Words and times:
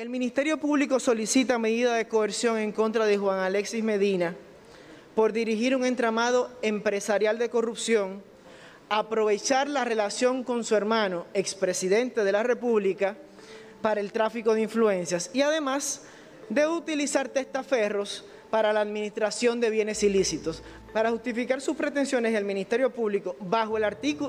El 0.00 0.08
Ministerio 0.08 0.56
Público 0.56 0.98
solicita 0.98 1.58
medida 1.58 1.94
de 1.94 2.08
coerción 2.08 2.56
en 2.56 2.72
contra 2.72 3.04
de 3.04 3.18
Juan 3.18 3.40
Alexis 3.40 3.84
Medina 3.84 4.34
por 5.14 5.34
dirigir 5.34 5.76
un 5.76 5.84
entramado 5.84 6.50
empresarial 6.62 7.36
de 7.38 7.50
corrupción, 7.50 8.22
aprovechar 8.88 9.68
la 9.68 9.84
relación 9.84 10.42
con 10.42 10.64
su 10.64 10.74
hermano, 10.74 11.26
expresidente 11.34 12.24
de 12.24 12.32
la 12.32 12.42
República, 12.42 13.18
para 13.82 14.00
el 14.00 14.10
tráfico 14.10 14.54
de 14.54 14.62
influencias 14.62 15.28
y 15.34 15.42
además 15.42 16.04
de 16.48 16.66
utilizar 16.66 17.28
testaferros 17.28 18.24
para 18.48 18.72
la 18.72 18.80
administración 18.80 19.60
de 19.60 19.68
bienes 19.68 20.02
ilícitos. 20.02 20.62
Para 20.94 21.10
justificar 21.10 21.60
sus 21.60 21.76
pretensiones, 21.76 22.34
el 22.34 22.46
Ministerio 22.46 22.88
Público, 22.88 23.36
bajo 23.38 23.76
el, 23.76 23.84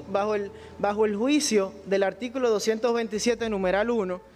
bajo 0.10 0.36
el, 0.36 0.52
bajo 0.80 1.06
el 1.06 1.16
juicio 1.16 1.72
del 1.86 2.04
artículo 2.04 2.50
227, 2.50 3.48
numeral 3.48 3.90
1, 3.90 4.31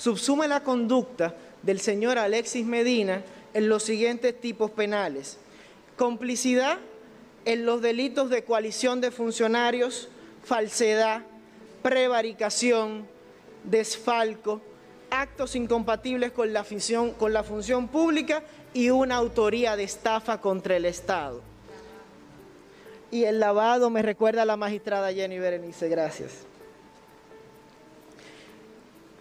subsume 0.00 0.48
la 0.48 0.62
conducta 0.62 1.34
del 1.62 1.78
señor 1.78 2.16
Alexis 2.16 2.64
Medina 2.64 3.22
en 3.52 3.68
los 3.68 3.82
siguientes 3.82 4.40
tipos 4.40 4.70
penales. 4.70 5.36
Complicidad 5.98 6.78
en 7.44 7.66
los 7.66 7.82
delitos 7.82 8.30
de 8.30 8.42
coalición 8.42 9.02
de 9.02 9.10
funcionarios, 9.10 10.08
falsedad, 10.42 11.20
prevaricación, 11.82 13.06
desfalco, 13.64 14.62
actos 15.10 15.54
incompatibles 15.54 16.32
con 16.32 16.50
la, 16.54 16.64
función, 16.64 17.88
pública 17.88 18.42
y 18.72 18.88
una 18.88 19.16
autoría 19.16 19.76
de 19.76 19.82
estafa 19.82 20.40
contra 20.40 20.76
el 20.76 20.86
Estado. 20.86 21.42
Y 23.10 23.24
el 23.24 23.38
lavado 23.38 23.90
me 23.90 24.00
recuerda 24.00 24.42
a 24.42 24.46
la 24.46 24.56
magistrada 24.56 25.12
Jenny 25.12 25.38
Berenice, 25.38 25.90
gracias. 25.90 26.49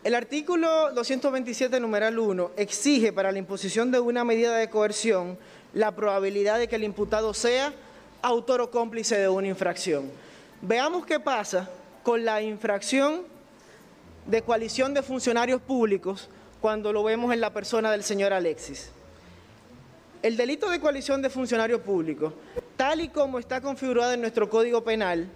El 0.01 0.15
artículo 0.15 0.93
227, 0.93 1.77
numeral 1.81 2.17
1, 2.17 2.51
exige 2.55 3.11
para 3.11 3.33
la 3.33 3.37
imposición 3.37 3.91
de 3.91 3.99
una 3.99 4.23
medida 4.23 4.55
de 4.55 4.69
coerción 4.69 5.37
la 5.73 5.93
probabilidad 5.93 6.57
de 6.57 6.69
que 6.69 6.77
el 6.77 6.85
imputado 6.85 7.33
sea 7.33 7.73
autor 8.21 8.61
o 8.61 8.71
cómplice 8.71 9.17
de 9.17 9.27
una 9.27 9.49
infracción. 9.49 10.09
Veamos 10.61 11.05
qué 11.05 11.19
pasa 11.19 11.69
con 12.01 12.23
la 12.23 12.41
infracción 12.41 13.23
de 14.25 14.41
coalición 14.41 14.93
de 14.93 15.03
funcionarios 15.03 15.61
públicos 15.61 16.29
cuando 16.61 16.93
lo 16.93 17.03
vemos 17.03 17.33
en 17.33 17.41
la 17.41 17.51
persona 17.51 17.91
del 17.91 18.03
señor 18.03 18.31
Alexis. 18.31 18.91
El 20.21 20.37
delito 20.37 20.69
de 20.69 20.79
coalición 20.79 21.21
de 21.21 21.29
funcionarios 21.29 21.81
públicos, 21.81 22.33
tal 22.77 23.01
y 23.01 23.09
como 23.09 23.37
está 23.37 23.59
configurado 23.59 24.13
en 24.13 24.21
nuestro 24.21 24.49
Código 24.49 24.81
Penal, 24.81 25.27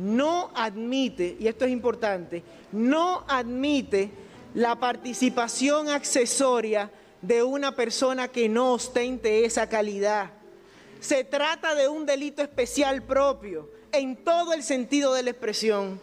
no 0.00 0.50
admite, 0.54 1.36
y 1.38 1.46
esto 1.46 1.66
es 1.66 1.70
importante, 1.70 2.42
no 2.72 3.22
admite 3.28 4.10
la 4.54 4.80
participación 4.80 5.90
accesoria 5.90 6.90
de 7.20 7.42
una 7.42 7.76
persona 7.76 8.28
que 8.28 8.48
no 8.48 8.72
ostente 8.72 9.44
esa 9.44 9.68
calidad. 9.68 10.30
Se 11.00 11.22
trata 11.24 11.74
de 11.74 11.88
un 11.88 12.06
delito 12.06 12.40
especial 12.40 13.02
propio, 13.02 13.68
en 13.92 14.16
todo 14.16 14.54
el 14.54 14.62
sentido 14.62 15.12
de 15.12 15.22
la 15.22 15.30
expresión. 15.30 16.00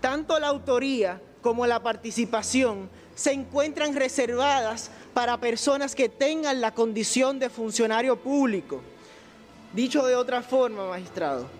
Tanto 0.00 0.38
la 0.40 0.48
autoría 0.48 1.22
como 1.40 1.66
la 1.68 1.82
participación 1.84 2.90
se 3.14 3.32
encuentran 3.32 3.94
reservadas 3.94 4.90
para 5.14 5.38
personas 5.38 5.94
que 5.94 6.08
tengan 6.08 6.60
la 6.60 6.74
condición 6.74 7.38
de 7.38 7.48
funcionario 7.48 8.16
público. 8.16 8.80
Dicho 9.72 10.04
de 10.04 10.16
otra 10.16 10.42
forma, 10.42 10.88
magistrado, 10.88 11.59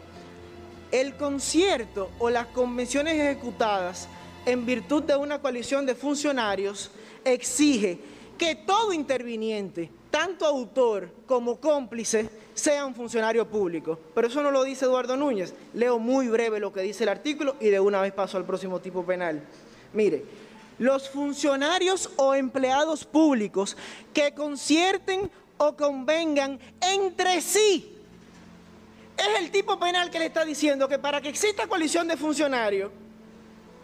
el 0.93 1.17
concierto 1.17 2.11
o 2.19 2.31
las 2.31 2.47
convenciones 2.47 3.15
ejecutadas 3.15 4.09
en 4.47 4.67
virtud 4.67 5.03
de 5.03 5.17
una 5.17 5.41
coalición 5.41 5.87
de 5.87 5.95
funcionarios 5.95 6.91
exige 7.25 7.99
que 8.39 8.55
todo 8.55 8.93
interviniente, 8.93 9.91
tanto 10.11 10.47
autor 10.47 11.11
como 11.27 11.61
cómplice, 11.61 12.31
sea 12.55 12.87
un 12.87 12.95
funcionario 12.95 13.47
público. 13.47 13.99
Pero 14.15 14.29
eso 14.29 14.43
no 14.43 14.51
lo 14.51 14.65
dice 14.65 14.87
Eduardo 14.87 15.17
Núñez. 15.17 15.55
Leo 15.75 15.99
muy 15.99 16.29
breve 16.29 16.59
lo 16.59 16.73
que 16.73 16.81
dice 16.81 17.05
el 17.05 17.11
artículo 17.11 17.57
y 17.61 17.69
de 17.69 17.81
una 17.81 18.01
vez 18.01 18.13
paso 18.13 18.37
al 18.37 18.45
próximo 18.45 18.81
tipo 18.81 19.05
penal. 19.05 19.43
Mire, 19.93 20.25
los 20.79 21.11
funcionarios 21.11 22.11
o 22.17 22.35
empleados 22.35 23.05
públicos 23.05 23.77
que 24.15 24.33
concierten 24.33 25.31
o 25.59 25.77
convengan 25.77 26.59
entre 26.81 27.43
sí. 27.43 28.00
Es 29.21 29.39
el 29.39 29.51
tipo 29.51 29.79
penal 29.79 30.11
que 30.11 30.19
le 30.19 30.27
está 30.27 30.47
diciendo 30.47 30.89
que 30.89 30.99
para 30.99 31.21
que 31.21 31.29
exista 31.29 31.67
coalición 31.67 32.09
de 32.09 32.17
funcionarios, 32.17 32.91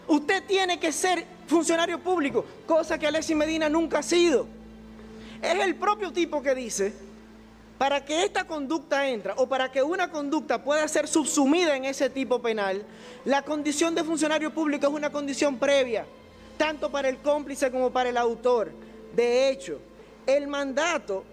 usted 0.09 0.43
tiene 0.45 0.81
que 0.81 0.91
ser 0.93 1.27
funcionario 1.47 1.99
público, 1.99 2.43
cosa 2.67 2.97
que 2.99 3.07
Alexis 3.07 3.37
Medina 3.37 3.69
nunca 3.69 3.99
ha 3.99 4.03
sido. 4.03 4.47
Es 5.43 5.55
el 5.63 5.75
propio 5.75 6.11
tipo 6.11 6.43
que 6.43 6.55
dice, 6.55 6.95
para 7.77 8.03
que 8.03 8.25
esta 8.25 8.47
conducta 8.47 9.07
entre 9.07 9.33
o 9.37 9.47
para 9.47 9.71
que 9.71 9.83
una 9.83 10.11
conducta 10.11 10.65
pueda 10.65 10.89
ser 10.89 11.07
subsumida 11.07 11.77
en 11.77 11.85
ese 11.85 12.09
tipo 12.09 12.41
penal, 12.41 12.83
la 13.27 13.43
condición 13.43 13.95
de 13.95 14.05
funcionario 14.05 14.55
público 14.55 14.87
es 14.87 14.93
una 14.95 15.11
condición 15.11 15.59
previa, 15.59 16.07
tanto 16.57 16.91
para 16.91 17.11
el 17.11 17.19
cómplice 17.19 17.71
como 17.71 17.91
para 17.91 18.09
el 18.09 18.17
autor. 18.17 18.73
De 19.15 19.51
hecho, 19.51 19.79
el 20.27 20.47
mandato 20.47 21.25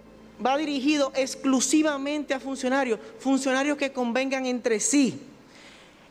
va 0.43 0.57
dirigido 0.57 1.11
exclusivamente 1.15 2.33
a 2.33 2.39
funcionarios, 2.39 2.99
funcionarios 3.19 3.77
que 3.77 3.91
convengan 3.91 4.45
entre 4.45 4.79
sí. 4.79 5.19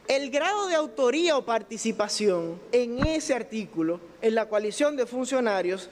El 0.08 0.30
grado 0.30 0.66
de 0.66 0.74
autoría 0.74 1.36
o 1.36 1.44
participación 1.44 2.60
en 2.72 3.06
ese 3.06 3.34
artículo, 3.34 4.00
en 4.20 4.34
la 4.34 4.48
coalición 4.48 4.96
de 4.96 5.06
funcionarios, 5.06 5.88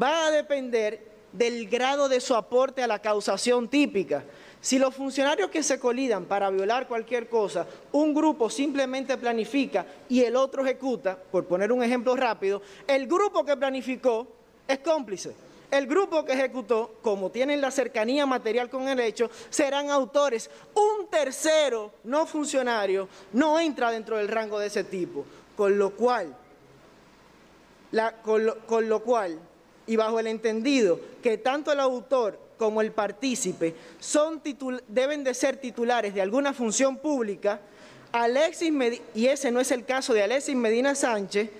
va 0.00 0.26
a 0.26 0.30
depender 0.30 1.06
del 1.32 1.68
grado 1.68 2.08
de 2.08 2.20
su 2.20 2.34
aporte 2.34 2.82
a 2.82 2.86
la 2.86 3.00
causación 3.00 3.68
típica. 3.68 4.24
Si 4.60 4.78
los 4.78 4.94
funcionarios 4.94 5.50
que 5.50 5.62
se 5.62 5.78
colidan 5.78 6.24
para 6.24 6.50
violar 6.50 6.88
cualquier 6.88 7.28
cosa, 7.28 7.66
un 7.92 8.12
grupo 8.12 8.50
simplemente 8.50 9.16
planifica 9.16 9.86
y 10.08 10.22
el 10.22 10.36
otro 10.36 10.64
ejecuta, 10.64 11.16
por 11.16 11.44
poner 11.46 11.70
un 11.70 11.82
ejemplo 11.82 12.16
rápido, 12.16 12.62
el 12.86 13.06
grupo 13.06 13.44
que 13.44 13.56
planificó 13.56 14.26
es 14.66 14.78
cómplice. 14.80 15.47
El 15.70 15.86
grupo 15.86 16.24
que 16.24 16.32
ejecutó, 16.32 16.94
como 17.02 17.30
tienen 17.30 17.60
la 17.60 17.70
cercanía 17.70 18.24
material 18.24 18.70
con 18.70 18.88
el 18.88 19.00
hecho, 19.00 19.30
serán 19.50 19.90
autores. 19.90 20.50
Un 20.74 21.08
tercero 21.08 21.92
no 22.04 22.24
funcionario 22.24 23.08
no 23.34 23.60
entra 23.60 23.90
dentro 23.90 24.16
del 24.16 24.28
rango 24.28 24.58
de 24.58 24.68
ese 24.68 24.84
tipo. 24.84 25.26
Con 25.56 25.76
lo 25.76 25.90
cual, 25.90 26.34
con, 28.22 28.88
lo, 28.88 29.02
cual 29.02 29.38
y 29.86 29.96
bajo 29.96 30.20
el 30.20 30.28
entendido 30.28 31.00
que 31.22 31.36
tanto 31.36 31.72
el 31.72 31.80
autor 31.80 32.38
como 32.56 32.80
el 32.80 32.92
partícipe 32.92 33.74
son 33.98 34.40
deben 34.86 35.24
de 35.24 35.34
ser 35.34 35.56
titulares 35.56 36.14
de 36.14 36.22
alguna 36.22 36.52
función 36.52 36.96
pública, 36.96 37.60
Alexis 38.12 38.72
y 39.14 39.26
ese 39.26 39.50
no 39.50 39.60
es 39.60 39.70
el 39.70 39.84
caso 39.84 40.14
de 40.14 40.22
Alexis 40.22 40.56
Medina 40.56 40.94
Sánchez, 40.94 41.50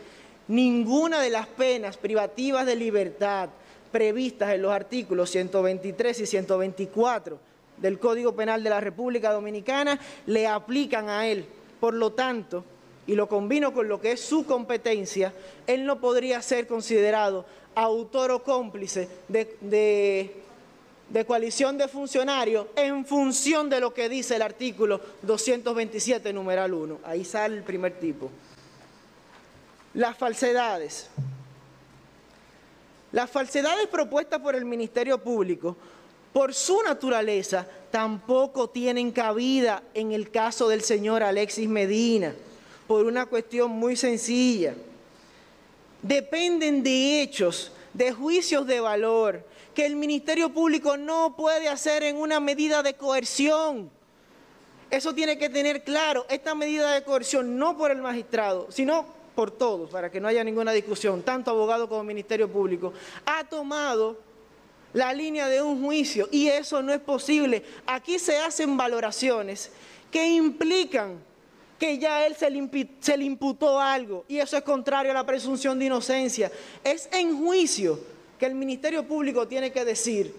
ninguna 0.46 1.20
de 1.20 1.30
las 1.30 1.46
penas 1.46 1.96
privativas 1.96 2.64
de 2.66 2.76
libertad 2.76 3.50
previstas 3.90 4.54
en 4.54 4.62
los 4.62 4.72
artículos 4.72 5.30
123 5.30 6.20
y 6.20 6.26
124 6.26 7.38
del 7.76 7.98
Código 7.98 8.34
Penal 8.34 8.62
de 8.62 8.70
la 8.70 8.80
República 8.80 9.32
Dominicana 9.32 9.98
le 10.26 10.46
aplican 10.46 11.08
a 11.08 11.26
él. 11.26 11.46
Por 11.80 11.94
lo 11.94 12.12
tanto, 12.12 12.64
y 13.06 13.14
lo 13.14 13.28
combino 13.28 13.72
con 13.72 13.88
lo 13.88 14.00
que 14.00 14.12
es 14.12 14.20
su 14.20 14.44
competencia, 14.44 15.32
él 15.66 15.86
no 15.86 16.00
podría 16.00 16.42
ser 16.42 16.66
considerado 16.66 17.46
autor 17.74 18.32
o 18.32 18.42
cómplice 18.42 19.08
de, 19.28 20.34
coalición 21.26 21.78
de 21.78 21.88
funcionarios 21.88 22.66
en 22.76 23.06
función 23.06 23.70
de 23.70 23.80
lo 23.80 23.94
que 23.94 24.08
dice 24.08 24.36
el 24.36 24.42
artículo 24.42 25.00
227, 25.22 26.32
numeral 26.32 26.74
1. 26.74 26.98
Ahí 27.04 27.24
sale 27.24 27.56
el 27.56 27.62
primer 27.62 27.98
tipo. 27.98 28.30
Las 29.94 30.16
falsedades. 30.16 31.08
Las 33.12 33.30
falsedades 33.30 33.86
propuestas 33.86 34.40
por 34.40 34.54
el 34.54 34.64
Ministerio 34.64 35.18
Público, 35.18 35.76
por 36.32 36.52
su 36.52 36.82
naturaleza, 36.82 37.66
tampoco 37.90 38.68
tienen 38.68 39.12
cabida 39.12 39.82
en 39.94 40.12
el 40.12 40.30
caso 40.30 40.68
del 40.68 40.82
señor 40.82 41.22
Alexis 41.22 41.68
Medina, 41.68 42.34
por 42.86 43.06
una 43.06 43.26
cuestión 43.26 43.70
muy 43.70 43.96
sencilla 43.96 44.74
dependen 46.02 46.82
de 46.82 47.22
hechos, 47.22 47.72
de 47.92 48.12
juicios 48.12 48.66
de 48.66 48.80
valor, 48.80 49.44
que 49.74 49.86
el 49.86 49.96
Ministerio 49.96 50.50
Público 50.50 50.96
no 50.96 51.34
puede 51.36 51.68
hacer 51.68 52.02
en 52.02 52.16
una 52.16 52.40
medida 52.40 52.82
de 52.82 52.94
coerción. 52.94 53.90
Eso 54.90 55.14
tiene 55.14 55.38
que 55.38 55.48
tener 55.48 55.84
claro, 55.84 56.26
esta 56.28 56.54
medida 56.54 56.92
de 56.92 57.04
coerción 57.04 57.58
no 57.58 57.76
por 57.76 57.90
el 57.90 58.00
magistrado, 58.00 58.70
sino 58.70 59.06
por 59.38 59.52
todos, 59.52 59.88
para 59.88 60.10
que 60.10 60.20
no 60.20 60.26
haya 60.26 60.42
ninguna 60.42 60.72
discusión, 60.72 61.22
tanto 61.22 61.52
abogado 61.52 61.88
como 61.88 62.02
Ministerio 62.02 62.50
Público, 62.50 62.92
ha 63.24 63.44
tomado 63.44 64.18
la 64.92 65.12
línea 65.12 65.46
de 65.46 65.62
un 65.62 65.80
juicio 65.80 66.28
y 66.32 66.48
eso 66.48 66.82
no 66.82 66.92
es 66.92 66.98
posible. 66.98 67.62
Aquí 67.86 68.18
se 68.18 68.36
hacen 68.36 68.76
valoraciones 68.76 69.70
que 70.10 70.26
implican 70.26 71.20
que 71.78 71.98
ya 71.98 72.26
él 72.26 72.34
se 72.34 72.50
le, 72.50 72.88
se 72.98 73.16
le 73.16 73.22
imputó 73.22 73.78
algo 73.78 74.24
y 74.26 74.38
eso 74.38 74.56
es 74.56 74.64
contrario 74.64 75.12
a 75.12 75.14
la 75.14 75.24
presunción 75.24 75.78
de 75.78 75.84
inocencia. 75.84 76.50
Es 76.82 77.08
en 77.12 77.38
juicio 77.38 78.00
que 78.40 78.46
el 78.46 78.56
Ministerio 78.56 79.06
Público 79.06 79.46
tiene 79.46 79.70
que 79.70 79.84
decir 79.84 80.34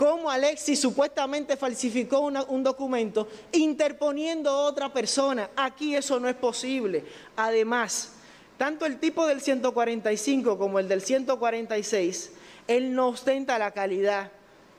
cómo 0.00 0.30
Alexis 0.30 0.80
supuestamente 0.80 1.58
falsificó 1.58 2.20
un 2.20 2.62
documento 2.62 3.28
interponiendo 3.52 4.48
a 4.48 4.64
otra 4.64 4.90
persona. 4.90 5.50
Aquí 5.54 5.94
eso 5.94 6.18
no 6.18 6.26
es 6.26 6.36
posible. 6.36 7.04
Además, 7.36 8.12
tanto 8.56 8.86
el 8.86 8.98
tipo 8.98 9.26
del 9.26 9.42
145 9.42 10.56
como 10.56 10.78
el 10.78 10.88
del 10.88 11.02
146, 11.02 12.32
él 12.66 12.94
no 12.94 13.08
ostenta 13.08 13.58
la 13.58 13.72
calidad 13.72 14.30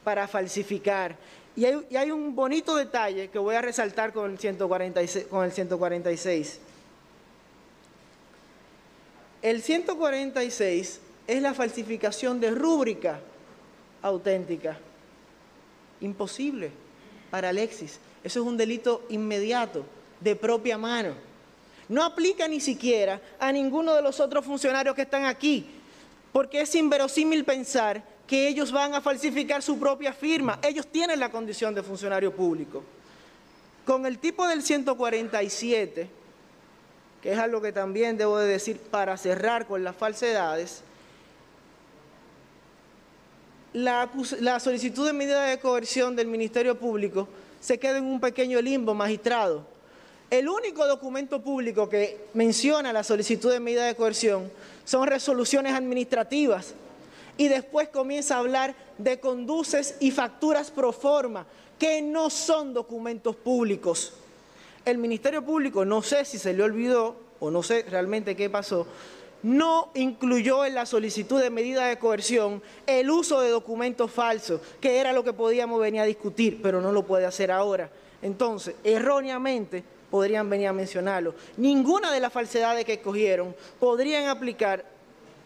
para 0.04 0.28
falsificar. 0.28 1.16
Y 1.56 1.66
hay, 1.66 2.10
un 2.10 2.36
bonito 2.36 2.76
detalle 2.76 3.28
que 3.28 3.38
voy 3.38 3.54
a 3.54 3.62
resaltar 3.62 4.14
con 4.14 4.32
el 4.32 4.40
146. 4.40 5.28
Con 5.28 5.46
el 5.46 5.52
146. 5.52 6.60
El 9.44 9.62
146 9.62 11.00
es 11.28 11.42
la 11.44 11.54
falsificación 11.54 12.40
de 12.40 12.50
rúbrica 12.50 13.20
auténtica. 14.02 14.80
Imposible 16.02 16.72
para 17.30 17.50
Alexis. 17.50 18.00
Eso 18.24 18.42
es 18.42 18.46
un 18.46 18.58
delito 18.58 19.06
inmediato, 19.10 19.86
de 20.20 20.36
propia 20.36 20.78
mano. 20.78 21.14
No 21.90 22.04
aplica 22.04 22.48
ni 22.48 22.60
siquiera 22.60 23.20
a 23.40 23.52
ninguno 23.52 23.94
de 23.94 24.02
los 24.02 24.20
otros 24.20 24.46
funcionarios 24.46 24.96
que 24.96 25.02
están 25.02 25.26
aquí, 25.26 25.66
porque 26.32 26.62
es 26.62 26.76
inverosímil 26.76 27.44
pensar 27.44 28.04
que 28.28 28.48
ellos 28.48 28.72
van 28.72 28.96
a 28.96 29.02
falsificar 29.02 29.62
su 29.62 29.78
propia 29.78 30.14
firma. 30.14 30.60
Ellos 30.62 30.88
tienen 30.88 31.20
la 31.20 31.30
condición 31.30 31.76
de 31.76 31.84
funcionario 31.84 32.34
público. 32.34 32.84
Con 33.86 34.06
el 34.06 34.20
tipo 34.20 34.48
del 34.48 34.64
147, 34.64 36.08
que 37.22 37.32
es 37.32 37.38
algo 37.38 37.62
que 37.62 37.74
también 37.74 38.18
debo 38.18 38.38
de 38.38 38.48
decir 38.48 38.80
para 38.80 39.18
cerrar 39.18 39.68
con 39.68 39.84
las 39.84 39.96
falsedades, 39.96 40.84
la, 43.74 44.60
solicitud 44.60 45.06
de 45.06 45.14
medida 45.14 45.46
de 45.46 45.60
coerción 45.60 46.16
del 46.16 46.28
Ministerio 46.28 46.78
Público 46.78 47.28
se 47.60 47.80
queda 47.80 47.98
en 47.98 48.06
un 48.06 48.20
pequeño 48.20 48.62
limbo 48.62 48.94
magistrado. 48.94 49.66
El 50.30 50.48
único 50.48 50.86
documento 50.88 51.42
público 51.42 51.90
que 51.90 52.26
menciona 52.34 52.94
la 52.94 53.04
solicitud 53.04 53.52
de 53.52 53.60
medida 53.60 53.86
de 53.86 53.96
coerción 53.96 54.52
son 54.86 55.08
resoluciones 55.08 55.74
administrativas 55.74 56.74
y 57.38 57.48
después 57.48 57.90
comienza 57.90 58.36
a 58.36 58.40
hablar 58.40 58.76
de 58.98 59.20
conduces 59.20 59.96
y 60.00 60.12
facturas 60.12 60.72
pro 60.72 60.92
forma, 60.92 61.46
que 61.78 62.02
no 62.02 62.30
son 62.30 62.74
documentos 62.74 63.36
públicos. 63.36 64.14
El 64.86 64.98
Ministerio 64.98 65.44
Público, 65.44 65.86
no 65.86 66.02
sé 66.02 66.26
si 66.26 66.38
se 66.38 66.54
le 66.54 66.64
olvidó 66.64 67.16
o 67.40 67.52
no 67.52 67.64
sé 67.64 67.86
realmente 67.90 68.36
qué 68.36 68.50
pasó, 68.50 68.88
no 69.44 69.92
incluyó 69.96 70.66
en 70.66 70.76
la 70.76 70.86
solicitud 70.86 71.42
de 71.42 71.50
medida 71.50 71.88
de 71.88 71.98
coerción 71.98 72.62
el 72.86 73.10
uso 73.10 73.42
de 73.42 73.50
documentos 73.50 74.12
falsos, 74.12 74.62
que 74.80 75.00
era 75.00 75.14
lo 75.14 75.24
que 75.24 75.34
podíamos 75.34 75.80
venir 75.80 76.02
a 76.02 76.06
discutir, 76.06 76.62
pero 76.62 76.82
no 76.82 76.92
lo 76.92 77.04
puede 77.04 77.26
hacer 77.26 77.52
ahora. 77.52 77.90
Entonces, 78.22 78.76
erróneamente 78.84 79.84
podrían 80.10 80.50
venir 80.50 80.68
a 80.68 80.74
mencionarlo. 80.74 81.34
Ninguna 81.58 82.12
de 82.12 82.20
las 82.20 82.32
falsedades 82.32 82.86
que 82.86 82.94
escogieron 82.94 83.56
podrían 83.80 84.28
aplicar 84.28 84.86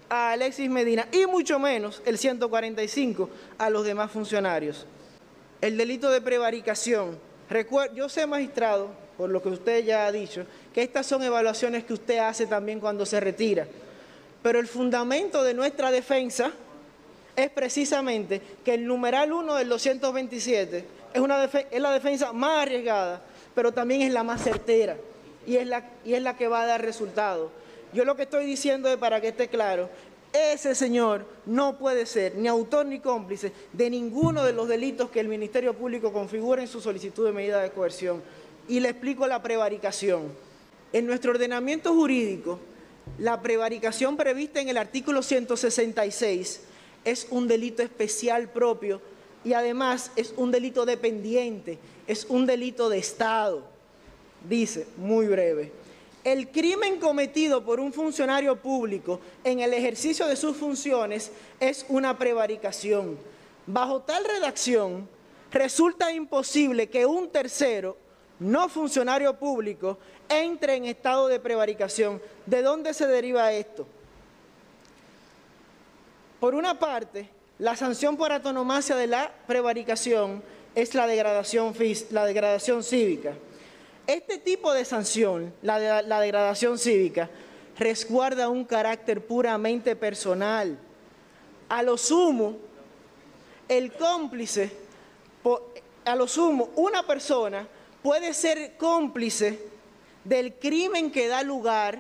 a 0.09 0.31
Alexis 0.31 0.69
Medina 0.69 1.07
y 1.11 1.25
mucho 1.25 1.57
menos 1.59 2.01
el 2.05 2.17
145 2.17 3.29
a 3.57 3.69
los 3.69 3.85
demás 3.85 4.11
funcionarios. 4.11 4.85
El 5.61 5.77
delito 5.77 6.09
de 6.09 6.21
prevaricación. 6.21 7.17
Yo 7.93 8.09
sé, 8.09 8.27
magistrado, 8.27 8.89
por 9.17 9.29
lo 9.29 9.41
que 9.41 9.49
usted 9.49 9.85
ya 9.85 10.05
ha 10.05 10.11
dicho, 10.11 10.45
que 10.73 10.81
estas 10.81 11.05
son 11.05 11.23
evaluaciones 11.23 11.85
que 11.85 11.93
usted 11.93 12.17
hace 12.17 12.45
también 12.47 12.79
cuando 12.79 13.05
se 13.05 13.19
retira. 13.19 13.67
Pero 14.45 14.59
el 14.59 14.67
fundamento 14.67 15.41
de 15.41 15.55
nuestra 15.55 15.89
defensa 15.89 16.51
es 17.35 17.49
precisamente 17.49 18.39
que 18.63 18.75
el 18.75 18.85
numeral 18.85 19.33
1 19.33 19.55
del 19.55 19.69
227 19.69 20.85
es, 21.15 21.23
es 21.71 21.81
la 21.81 21.91
defensa 21.91 22.31
más 22.31 22.61
arriesgada, 22.61 23.23
pero 23.55 23.71
también 23.71 24.03
es 24.03 24.13
la 24.13 24.23
más 24.23 24.43
certera 24.43 24.97
y 25.47 25.55
es 25.55 25.65
la, 25.65 25.89
y 26.05 26.13
es 26.13 26.21
la 26.21 26.37
que 26.37 26.47
va 26.47 26.61
a 26.61 26.67
dar 26.67 26.83
resultado. 26.83 27.49
Yo 27.91 28.05
lo 28.05 28.15
que 28.15 28.21
estoy 28.21 28.45
diciendo 28.45 28.87
es 28.87 28.97
para 28.97 29.19
que 29.19 29.29
esté 29.29 29.47
claro, 29.47 29.89
ese 30.31 30.75
señor 30.75 31.25
no 31.47 31.79
puede 31.79 32.05
ser 32.05 32.35
ni 32.35 32.47
autor 32.47 32.85
ni 32.85 32.99
cómplice 32.99 33.51
de 33.73 33.89
ninguno 33.89 34.43
de 34.43 34.53
los 34.53 34.67
delitos 34.67 35.09
que 35.09 35.21
el 35.21 35.27
Ministerio 35.27 35.73
Público 35.73 36.13
configura 36.13 36.61
en 36.61 36.67
su 36.67 36.79
solicitud 36.81 37.25
de 37.25 37.31
medida 37.31 37.63
de 37.63 37.71
coerción. 37.71 38.21
Y 38.67 38.79
le 38.79 38.89
explico 38.89 39.25
la 39.25 39.41
prevaricación. 39.41 40.31
En 40.93 41.07
nuestro 41.07 41.31
ordenamiento 41.31 41.95
jurídico, 41.95 42.59
la 43.17 43.41
prevaricación 43.41 44.17
prevista 44.17 44.59
en 44.59 44.69
el 44.69 44.77
artículo 44.77 45.21
166 45.21 46.61
es 47.05 47.27
un 47.29 47.47
delito 47.47 47.81
especial 47.83 48.49
propio 48.49 49.01
y 49.43 49.53
además 49.53 50.11
es 50.15 50.33
un 50.35 50.51
delito 50.51 50.85
dependiente, 50.85 51.77
es 52.07 52.25
un 52.25 52.45
delito 52.45 52.89
de 52.89 52.97
Estado. 52.97 53.63
Dice, 54.49 54.87
muy 54.97 55.27
breve, 55.27 55.71
el 56.23 56.49
crimen 56.49 56.99
cometido 56.99 57.63
por 57.63 57.79
un 57.79 57.93
funcionario 57.93 58.55
público 58.55 59.19
en 59.43 59.59
el 59.59 59.73
ejercicio 59.73 60.25
de 60.27 60.35
sus 60.35 60.57
funciones 60.57 61.31
es 61.59 61.85
una 61.87 62.17
prevaricación. 62.17 63.17
Bajo 63.67 64.01
tal 64.01 64.25
redacción, 64.25 65.07
resulta 65.51 66.11
imposible 66.11 66.89
que 66.89 67.05
un 67.05 67.29
tercero 67.29 67.97
no 68.39 68.67
funcionario 68.67 69.37
público 69.37 69.99
entre 70.29 70.75
en 70.75 70.85
estado 70.85 71.27
de 71.27 71.39
prevaricación. 71.39 72.21
¿De 72.45 72.61
dónde 72.61 72.93
se 72.93 73.07
deriva 73.07 73.51
esto? 73.51 73.87
Por 76.39 76.55
una 76.55 76.77
parte, 76.79 77.29
la 77.59 77.75
sanción 77.75 78.17
por 78.17 78.31
autonomacia 78.31 78.95
de 78.95 79.07
la 79.07 79.31
prevaricación 79.47 80.43
es 80.75 80.93
la 80.93 81.07
degradación, 81.07 81.73
la 82.11 82.25
degradación 82.25 82.83
cívica. 82.83 83.33
Este 84.07 84.37
tipo 84.37 84.73
de 84.73 84.85
sanción, 84.85 85.53
la, 85.61 86.01
la 86.01 86.19
degradación 86.19 86.77
cívica, 86.77 87.29
resguarda 87.77 88.49
un 88.49 88.65
carácter 88.65 89.25
puramente 89.25 89.95
personal. 89.95 90.77
A 91.69 91.81
lo 91.81 91.97
sumo, 91.97 92.57
el 93.67 93.93
cómplice, 93.93 94.71
a 96.03 96.15
lo 96.15 96.27
sumo, 96.27 96.69
una 96.75 97.07
persona 97.07 97.67
puede 98.03 98.33
ser 98.33 98.77
cómplice 98.77 99.74
del 100.25 100.55
crimen 100.55 101.11
que 101.11 101.27
da 101.27 101.43
lugar 101.43 101.99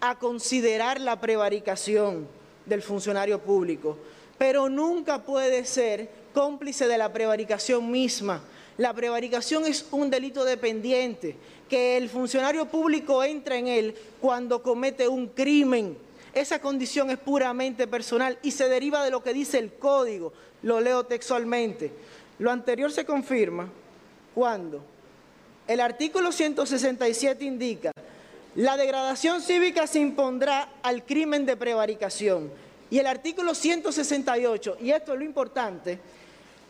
a 0.00 0.18
considerar 0.18 1.00
la 1.00 1.20
prevaricación 1.20 2.28
del 2.66 2.82
funcionario 2.82 3.40
público, 3.40 3.98
pero 4.38 4.68
nunca 4.68 5.22
puede 5.22 5.64
ser 5.64 6.08
cómplice 6.32 6.86
de 6.86 6.98
la 6.98 7.12
prevaricación 7.12 7.90
misma. 7.90 8.42
La 8.78 8.94
prevaricación 8.94 9.66
es 9.66 9.86
un 9.90 10.10
delito 10.10 10.44
dependiente, 10.44 11.36
que 11.68 11.96
el 11.96 12.08
funcionario 12.08 12.66
público 12.66 13.22
entra 13.24 13.56
en 13.56 13.68
él 13.68 13.94
cuando 14.20 14.62
comete 14.62 15.08
un 15.08 15.28
crimen. 15.28 15.96
Esa 16.34 16.60
condición 16.60 17.10
es 17.10 17.18
puramente 17.18 17.86
personal 17.86 18.38
y 18.42 18.50
se 18.50 18.68
deriva 18.68 19.04
de 19.04 19.10
lo 19.10 19.22
que 19.22 19.32
dice 19.32 19.58
el 19.58 19.74
código. 19.74 20.32
Lo 20.62 20.80
leo 20.80 21.04
textualmente. 21.04 21.92
Lo 22.38 22.50
anterior 22.50 22.90
se 22.90 23.04
confirma 23.04 23.68
cuando 24.34 24.82
el 25.72 25.80
artículo 25.80 26.32
167 26.32 27.44
indica, 27.46 27.92
la 28.56 28.76
degradación 28.76 29.40
cívica 29.40 29.86
se 29.86 30.00
impondrá 30.00 30.68
al 30.82 31.06
crimen 31.06 31.46
de 31.46 31.56
prevaricación. 31.56 32.50
Y 32.90 32.98
el 32.98 33.06
artículo 33.06 33.54
168, 33.54 34.76
y 34.82 34.90
esto 34.90 35.14
es 35.14 35.18
lo 35.18 35.24
importante, 35.24 35.98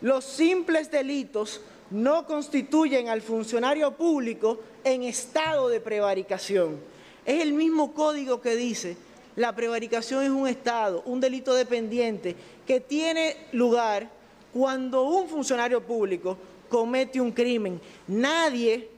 los 0.02 0.24
simples 0.24 0.88
delitos 0.88 1.60
no 1.90 2.28
constituyen 2.28 3.08
al 3.08 3.22
funcionario 3.22 3.90
público 3.90 4.60
en 4.84 5.02
estado 5.02 5.68
de 5.68 5.80
prevaricación. 5.80 6.78
Es 7.26 7.42
el 7.42 7.54
mismo 7.54 7.94
código 7.94 8.40
que 8.40 8.54
dice, 8.54 8.96
la 9.34 9.52
prevaricación 9.52 10.22
es 10.22 10.30
un 10.30 10.46
estado, 10.46 11.02
un 11.06 11.18
delito 11.18 11.54
dependiente, 11.54 12.36
que 12.64 12.78
tiene 12.78 13.36
lugar 13.50 14.08
cuando 14.52 15.02
un 15.02 15.28
funcionario 15.28 15.82
público 15.82 16.38
comete 16.68 17.20
un 17.20 17.32
crimen. 17.32 17.80
Nadie, 18.08 18.88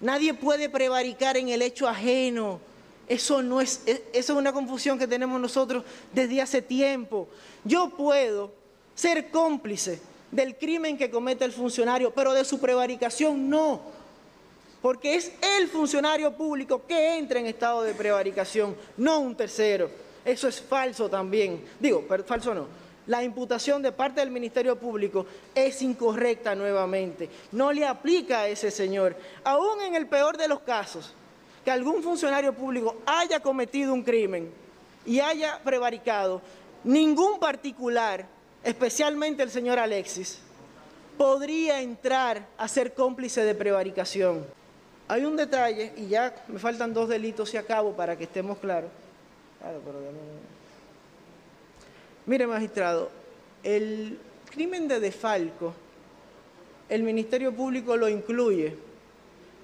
nadie 0.00 0.34
puede 0.34 0.68
prevaricar 0.68 1.36
en 1.36 1.48
el 1.48 1.62
hecho 1.62 1.88
ajeno. 1.88 2.60
Eso 3.08 3.42
no 3.42 3.60
es, 3.60 3.82
e, 3.86 4.04
eso 4.12 4.32
es 4.32 4.38
una 4.38 4.52
confusión 4.52 4.98
que 4.98 5.06
tenemos 5.06 5.40
nosotros 5.40 5.84
desde 6.12 6.42
hace 6.42 6.62
tiempo. 6.62 7.28
Yo 7.64 7.90
puedo 7.90 8.52
ser 8.94 9.30
cómplice 9.30 10.00
del 10.30 10.56
crimen 10.56 10.98
que 10.98 11.10
comete 11.10 11.44
el 11.44 11.52
funcionario, 11.52 12.12
pero 12.12 12.32
de 12.32 12.44
su 12.44 12.58
prevaricación 12.58 13.48
no. 13.48 13.80
Porque 14.82 15.14
es 15.14 15.32
el 15.58 15.68
funcionario 15.68 16.32
público 16.36 16.82
que 16.86 17.16
entra 17.16 17.40
en 17.40 17.46
estado 17.46 17.82
de 17.82 17.94
prevaricación, 17.94 18.76
no 18.96 19.20
un 19.20 19.36
tercero. 19.36 19.90
Eso 20.24 20.48
es 20.48 20.60
falso 20.60 21.08
también. 21.08 21.64
Digo, 21.78 22.04
falso 22.26 22.54
no. 22.54 22.85
La 23.06 23.22
imputación 23.22 23.82
de 23.82 23.92
parte 23.92 24.20
del 24.20 24.30
Ministerio 24.30 24.76
Público 24.76 25.26
es 25.54 25.82
incorrecta 25.82 26.54
nuevamente. 26.54 27.28
No 27.52 27.72
le 27.72 27.86
aplica 27.86 28.40
a 28.40 28.48
ese 28.48 28.70
señor. 28.70 29.16
Aún 29.44 29.80
en 29.82 29.94
el 29.94 30.06
peor 30.06 30.36
de 30.36 30.48
los 30.48 30.60
casos, 30.60 31.14
que 31.64 31.70
algún 31.70 32.02
funcionario 32.02 32.52
público 32.52 32.96
haya 33.06 33.40
cometido 33.40 33.92
un 33.92 34.02
crimen 34.02 34.50
y 35.04 35.20
haya 35.20 35.60
prevaricado, 35.62 36.40
ningún 36.84 37.38
particular, 37.38 38.26
especialmente 38.62 39.42
el 39.42 39.50
señor 39.50 39.78
Alexis, 39.78 40.40
podría 41.16 41.80
entrar 41.80 42.46
a 42.58 42.68
ser 42.68 42.94
cómplice 42.94 43.42
de 43.42 43.54
prevaricación. 43.54 44.44
Hay 45.08 45.24
un 45.24 45.36
detalle, 45.36 45.92
y 45.96 46.08
ya 46.08 46.34
me 46.48 46.58
faltan 46.58 46.92
dos 46.92 47.08
delitos 47.08 47.54
y 47.54 47.56
acabo 47.56 47.92
para 47.92 48.16
que 48.16 48.24
estemos 48.24 48.58
claros. 48.58 48.90
Claro, 49.60 49.80
pero 49.84 50.00
Mire, 52.26 52.48
magistrado, 52.48 53.08
el 53.62 54.18
crimen 54.50 54.88
de 54.88 54.98
defalco, 54.98 55.72
el 56.88 57.04
Ministerio 57.04 57.54
Público 57.54 57.96
lo 57.96 58.08
incluye 58.08 58.76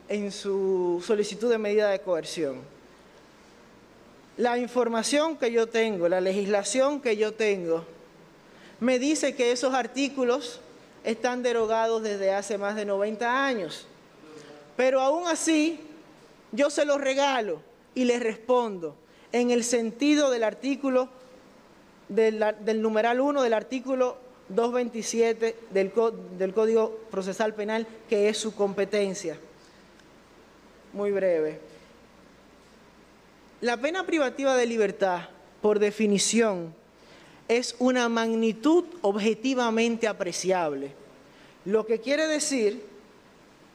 en 0.08 0.30
su 0.30 1.02
solicitud 1.04 1.50
de 1.50 1.58
medida 1.58 1.90
de 1.90 2.00
coerción. 2.00 2.60
La 4.36 4.58
información 4.58 5.36
que 5.36 5.50
yo 5.50 5.66
tengo, 5.66 6.08
la 6.08 6.20
legislación 6.20 7.00
que 7.00 7.16
yo 7.16 7.34
tengo, 7.34 7.84
me 8.78 9.00
dice 9.00 9.34
que 9.34 9.50
esos 9.50 9.74
artículos 9.74 10.60
están 11.02 11.42
derogados 11.42 12.00
desde 12.02 12.32
hace 12.32 12.58
más 12.58 12.76
de 12.76 12.84
90 12.84 13.44
años. 13.44 13.86
Pero 14.76 15.00
aún 15.00 15.26
así, 15.26 15.80
yo 16.52 16.70
se 16.70 16.84
los 16.84 17.00
regalo 17.00 17.60
y 17.92 18.04
les 18.04 18.22
respondo 18.22 18.94
en 19.32 19.50
el 19.50 19.64
sentido 19.64 20.30
del 20.30 20.44
artículo 20.44 21.08
del, 22.14 22.82
numeral 22.82 23.20
1 23.20 23.42
del 23.42 23.54
artículo 23.54 24.18
227 24.48 25.56
del, 25.70 25.92
del 26.38 26.54
Código 26.54 27.00
Procesal 27.10 27.54
Penal, 27.54 27.86
que 28.08 28.28
es 28.28 28.38
su 28.38 28.54
competencia. 28.54 29.36
Muy 30.92 31.10
breve. 31.10 31.60
La 33.60 33.76
pena 33.76 34.04
privativa 34.04 34.56
de 34.56 34.66
libertad, 34.66 35.28
por 35.60 35.78
definición, 35.78 36.74
es 37.48 37.76
una 37.78 38.08
magnitud 38.08 38.84
objetivamente 39.02 40.08
apreciable. 40.08 40.92
Lo 41.64 41.86
que 41.86 42.00
quiere 42.00 42.26
decir, 42.26 42.84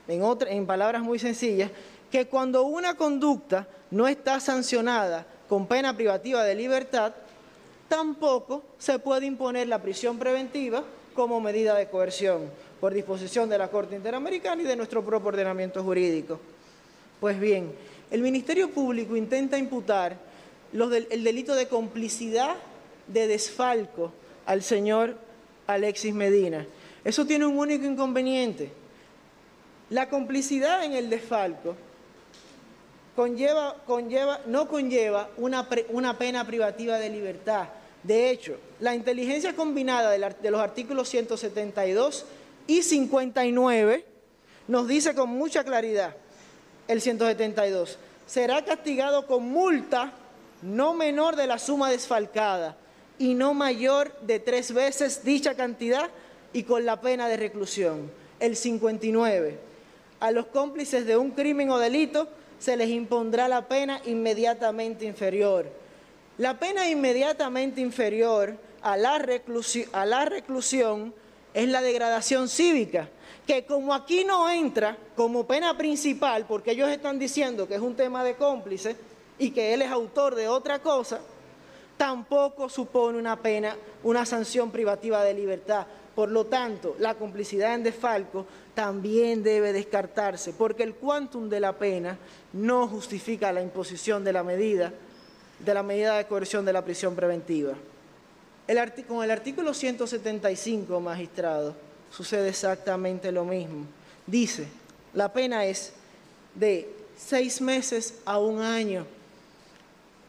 en, 0.07 0.21
en 0.47 0.65
palabras 0.65 1.01
muy 1.01 1.19
sencillas, 1.19 1.71
que 2.11 2.27
cuando 2.27 2.63
una 2.63 2.95
conducta 2.95 3.67
no 3.91 4.07
está 4.07 4.39
sancionada 4.39 5.25
con 5.47 5.67
pena 5.67 5.95
privativa 5.95 6.43
de 6.43 6.55
libertad, 6.55 7.13
tampoco 7.87 8.63
se 8.77 8.99
puede 8.99 9.25
imponer 9.25 9.67
la 9.67 9.81
prisión 9.81 10.17
preventiva 10.17 10.83
como 11.13 11.39
medida 11.39 11.75
de 11.75 11.89
coerción 11.89 12.49
por 12.79 12.93
disposición 12.93 13.49
de 13.49 13.57
la 13.57 13.69
Corte 13.69 13.95
Interamericana 13.95 14.61
y 14.61 14.65
de 14.65 14.75
nuestro 14.75 15.03
propio 15.03 15.29
ordenamiento 15.29 15.83
jurídico. 15.83 16.39
Pues 17.19 17.39
bien, 17.39 17.71
el 18.11 18.21
Ministerio 18.21 18.69
Público 18.69 19.15
intenta 19.15 19.57
imputar 19.57 20.15
el 20.71 21.23
delito 21.23 21.55
de 21.55 21.67
complicidad 21.67 22.55
de 23.07 23.27
desfalco 23.27 24.11
al 24.45 24.61
señor 24.61 25.17
Alexis 25.65 26.13
Medina. 26.13 26.67
Eso 27.03 27.25
tiene 27.25 27.45
un 27.45 27.57
único 27.57 27.85
inconveniente. 27.85 28.69
La 29.89 30.09
complicidad 30.09 30.83
en 30.83 30.93
el 30.93 31.09
desfalco 31.09 31.75
conlleva, 33.17 34.41
no 34.45 34.67
conlleva 34.67 35.29
una, 35.37 35.67
una 35.89 36.17
pena 36.17 36.45
privativa 36.45 36.99
de 36.99 37.09
libertad, 37.09 37.67
de 38.03 38.29
hecho, 38.29 38.57
la 38.79 38.95
inteligencia 38.95 39.55
combinada 39.55 40.11
de 40.11 40.51
los 40.51 40.61
artículos 40.61 41.09
172 41.09 42.25
y 42.67 42.83
59 42.83 44.05
nos 44.67 44.87
dice 44.87 45.15
con 45.15 45.29
mucha 45.29 45.63
claridad, 45.63 46.15
el 46.87 47.01
172, 47.01 47.97
será 48.25 48.63
castigado 48.63 49.25
con 49.25 49.43
multa 49.43 50.13
no 50.61 50.93
menor 50.93 51.35
de 51.35 51.47
la 51.47 51.59
suma 51.59 51.89
desfalcada 51.89 52.77
y 53.19 53.33
no 53.33 53.53
mayor 53.53 54.17
de 54.21 54.39
tres 54.39 54.73
veces 54.73 55.23
dicha 55.23 55.55
cantidad 55.55 56.09
y 56.53 56.63
con 56.63 56.85
la 56.85 57.01
pena 57.01 57.27
de 57.27 57.37
reclusión. 57.37 58.11
El 58.39 58.55
59, 58.55 59.59
a 60.19 60.31
los 60.31 60.45
cómplices 60.45 61.05
de 61.05 61.17
un 61.17 61.31
crimen 61.31 61.71
o 61.71 61.79
delito 61.79 62.29
se 62.59 62.77
les 62.77 62.89
impondrá 62.89 63.47
la 63.47 63.67
pena 63.67 64.01
inmediatamente 64.05 65.05
inferior 65.05 65.65
la 66.37 66.59
pena 66.59 66.87
inmediatamente 66.89 67.81
inferior 67.81 68.55
a 68.81 68.95
la, 68.95 69.17
reclusión, 69.17 71.13
es 71.53 71.67
la 71.67 71.81
degradación 71.81 72.47
cívica, 72.47 73.09
que 73.47 73.65
como 73.65 73.93
aquí 73.93 74.23
no 74.23 74.49
entra 74.49 74.95
como 75.15 75.47
pena 75.47 75.75
principal, 75.75 76.45
porque 76.47 76.71
ellos 76.71 76.89
están 76.89 77.17
diciendo 77.17 77.67
que 77.67 77.75
es 77.75 77.81
un 77.81 77.95
tema 77.95 78.23
de 78.23 78.35
cómplice 78.35 78.95
y 79.39 79.49
que 79.49 79.73
él 79.73 79.81
es 79.81 79.89
autor 79.89 80.35
de 80.35 80.47
otra 80.47 80.79
cosa, 80.79 81.19
tampoco 81.97 82.69
supone 82.69 83.17
una 83.17 83.37
pena, 83.37 83.75
una 84.03 84.23
sanción 84.25 84.69
privativa 84.69 85.23
de 85.23 85.33
libertad. 85.33 85.87
Por 86.17 86.31
lo 86.31 86.47
tanto, 86.47 86.95
la 86.97 87.13
complicidad 87.13 87.75
en 87.75 87.83
desfalco 87.83 88.47
también 88.73 89.43
debe 89.43 89.71
descartarse, 89.71 90.51
porque 90.51 90.81
el 90.81 90.95
quantum 90.95 91.47
de 91.47 91.59
la 91.59 91.73
pena 91.73 92.17
no 92.53 92.87
justifica 92.87 93.51
la 93.51 93.61
imposición 93.61 94.23
de 94.23 94.33
la 94.33 94.41
medida 94.41 94.91
de 95.59 95.73
la 95.75 95.83
medida 95.83 96.17
de 96.17 96.25
coerción 96.25 96.65
de 96.65 96.73
la 96.73 96.83
prisión 96.83 97.15
preventiva. 97.15 97.75
con 99.07 99.23
el 99.23 99.29
artículo 99.29 99.75
175, 99.75 100.99
magistrado, 100.99 101.75
sucede 102.09 102.49
exactamente 102.49 103.31
lo 103.31 103.45
mismo. 103.45 103.85
Dice, 104.25 104.65
la 105.13 105.31
pena 105.31 105.65
es 105.65 105.93
de 106.55 106.89
seis 107.15 107.61
meses 107.61 108.15
a 108.25 108.39
un 108.39 108.59
año. 108.59 109.05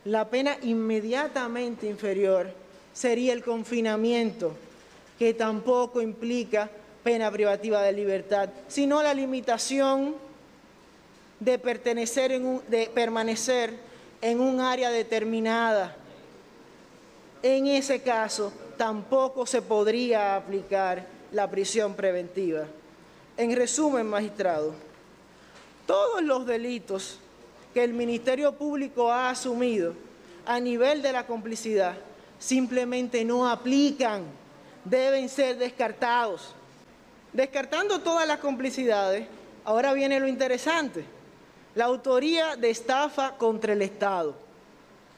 La 0.04 0.28
pena 0.28 0.58
inmediatamente 0.60 1.86
inferior 1.86 2.52
sería 2.92 3.32
el 3.32 3.42
confinamiento, 3.42 4.54
que 5.18 5.34
tampoco 5.34 6.00
implica 6.00 6.70
pena 7.02 7.30
privativa 7.30 7.82
de 7.82 7.92
libertad, 7.92 8.50
sino 8.68 9.02
la 9.02 9.14
limitación 9.14 10.14
de 11.40 11.58
un, 11.58 12.60
permanecer 12.94 13.74
en 14.20 14.40
un 14.40 14.60
área 14.60 14.90
determinada. 14.90 15.96
En 17.42 17.66
ese 17.66 18.02
caso, 18.02 18.52
tampoco 18.76 19.46
se 19.46 19.62
podría 19.62 20.36
aplicar 20.36 21.06
la 21.32 21.48
prisión 21.48 21.94
preventiva. 21.94 22.64
En 23.36 23.54
resumen, 23.54 24.06
magistrado, 24.06 24.74
todos 25.86 26.22
los 26.22 26.46
delitos 26.46 27.18
que 27.72 27.84
el 27.84 27.92
Ministerio 27.92 28.52
Público 28.52 29.10
ha 29.10 29.30
asumido 29.30 29.94
a 30.46 30.58
nivel 30.60 31.02
de 31.02 31.12
la 31.12 31.26
complicidad 31.26 31.94
simplemente 32.38 33.24
no 33.24 33.48
aplican, 33.48 34.24
deben 34.84 35.28
ser 35.28 35.58
descartados. 35.58 36.54
Descartando 37.32 38.00
todas 38.00 38.26
las 38.26 38.38
complicidades, 38.38 39.26
ahora 39.64 39.92
viene 39.92 40.18
lo 40.18 40.28
interesante 40.28 41.18
la 41.78 41.84
autoría 41.84 42.56
de 42.56 42.70
estafa 42.70 43.36
contra 43.36 43.72
el 43.72 43.82
Estado. 43.82 44.34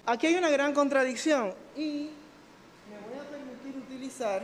Aquí 0.04 0.26
hay 0.26 0.34
una 0.34 0.50
gran 0.50 0.74
contradicción 0.74 1.54
y 1.74 2.10
me 2.90 2.98
voy 3.08 3.18
a 3.18 3.30
permitir 3.30 3.80
utilizar 3.80 4.42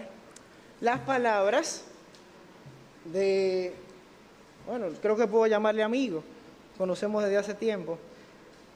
las 0.81 1.01
palabras 1.01 1.85
de, 3.05 3.75
bueno, 4.67 4.87
creo 5.03 5.15
que 5.15 5.27
puedo 5.27 5.47
llamarle 5.47 5.83
amigo, 5.83 6.25
conocemos 6.79 7.23
desde 7.23 7.37
hace 7.37 7.53
tiempo, 7.53 7.99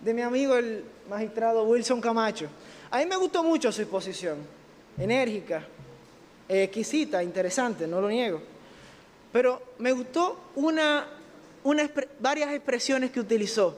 de 0.02 0.12
mi 0.12 0.20
amigo 0.20 0.56
el 0.56 0.84
magistrado 1.08 1.64
Wilson 1.64 2.00
Camacho. 2.00 2.46
A 2.90 2.98
mí 2.98 3.06
me 3.06 3.16
gustó 3.16 3.42
mucho 3.42 3.72
su 3.72 3.80
exposición, 3.80 4.36
enérgica, 4.98 5.64
exquisita, 6.50 7.22
interesante, 7.22 7.86
no 7.86 8.00
lo 8.00 8.08
niego. 8.08 8.40
Pero 9.32 9.62
me 9.78 9.92
gustó 9.92 10.38
una 10.56 11.06
varias 12.18 12.52
expresiones 12.52 13.10
que 13.10 13.20
utilizó. 13.20 13.76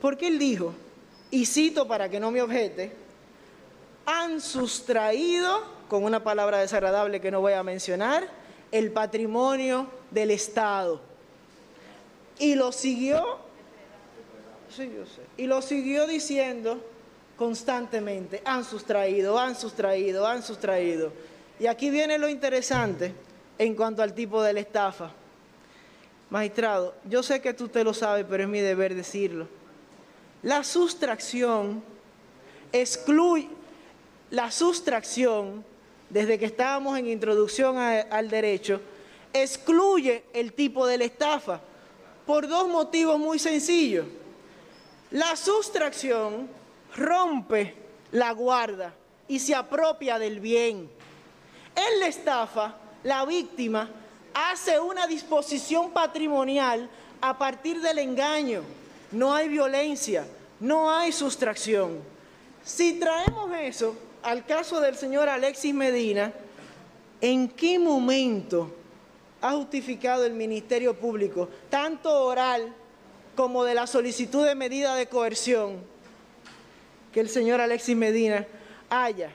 Porque 0.00 0.28
él 0.28 0.38
dijo, 0.38 0.72
y 1.30 1.46
cito 1.46 1.86
para 1.86 2.08
que 2.08 2.20
no 2.20 2.30
me 2.30 2.42
objete, 2.42 2.92
han 4.06 4.40
sustraído, 4.40 5.80
con 5.88 6.04
una 6.04 6.22
palabra 6.22 6.58
desagradable 6.58 7.20
que 7.20 7.30
no 7.30 7.40
voy 7.40 7.52
a 7.52 7.62
mencionar, 7.62 8.28
el 8.70 8.92
patrimonio 8.92 9.88
del 10.10 10.30
Estado. 10.30 11.00
Y 12.38 12.54
lo 12.54 12.72
siguió, 12.72 13.38
y 15.36 15.46
lo 15.46 15.60
siguió 15.60 16.06
diciendo 16.06 16.80
constantemente, 17.36 18.40
han 18.44 18.64
sustraído, 18.64 19.38
han 19.38 19.56
sustraído, 19.56 20.26
han 20.26 20.42
sustraído. 20.42 21.12
Y 21.60 21.66
aquí 21.66 21.90
viene 21.90 22.16
lo 22.16 22.28
interesante 22.28 23.12
en 23.58 23.74
cuanto 23.74 24.02
al 24.02 24.14
tipo 24.14 24.42
de 24.42 24.54
la 24.54 24.60
estafa. 24.60 25.12
Magistrado, 26.30 26.94
yo 27.04 27.22
sé 27.22 27.42
que 27.42 27.52
tú 27.52 27.68
te 27.68 27.84
lo 27.84 27.92
sabes, 27.92 28.24
pero 28.28 28.44
es 28.44 28.48
mi 28.48 28.60
deber 28.60 28.94
decirlo. 28.94 29.46
La 30.42 30.64
sustracción 30.64 31.82
excluye, 32.72 33.50
la 34.30 34.50
sustracción 34.50 35.62
desde 36.08 36.38
que 36.38 36.46
estábamos 36.46 36.98
en 36.98 37.08
introducción 37.08 37.76
al 37.76 38.30
derecho, 38.30 38.80
excluye 39.32 40.24
el 40.32 40.54
tipo 40.54 40.86
de 40.86 40.96
la 40.96 41.04
estafa 41.04 41.60
por 42.26 42.48
dos 42.48 42.68
motivos 42.68 43.18
muy 43.18 43.38
sencillos. 43.38 44.06
La 45.10 45.36
sustracción 45.36 46.48
rompe 46.96 47.74
la 48.12 48.32
guarda 48.32 48.94
y 49.28 49.38
se 49.38 49.54
apropia 49.54 50.18
del 50.18 50.40
bien. 50.40 50.99
En 51.88 52.00
la 52.00 52.06
estafa, 52.08 52.74
la 53.04 53.24
víctima 53.24 53.88
hace 54.34 54.78
una 54.78 55.06
disposición 55.06 55.92
patrimonial 55.92 56.90
a 57.20 57.38
partir 57.38 57.80
del 57.80 57.98
engaño. 57.98 58.62
No 59.12 59.34
hay 59.34 59.48
violencia, 59.48 60.26
no 60.60 60.90
hay 60.90 61.10
sustracción. 61.10 61.98
Si 62.62 62.98
traemos 62.98 63.50
eso 63.58 63.96
al 64.22 64.44
caso 64.44 64.80
del 64.80 64.96
señor 64.96 65.28
Alexis 65.30 65.74
Medina, 65.74 66.32
¿en 67.20 67.48
qué 67.48 67.78
momento 67.78 68.70
ha 69.40 69.52
justificado 69.52 70.26
el 70.26 70.34
Ministerio 70.34 70.94
Público, 70.94 71.48
tanto 71.70 72.24
oral 72.26 72.74
como 73.34 73.64
de 73.64 73.74
la 73.74 73.86
solicitud 73.86 74.44
de 74.44 74.54
medida 74.54 74.94
de 74.96 75.06
coerción, 75.06 75.82
que 77.10 77.20
el 77.20 77.30
señor 77.30 77.60
Alexis 77.60 77.96
Medina 77.96 78.46
haya, 78.90 79.30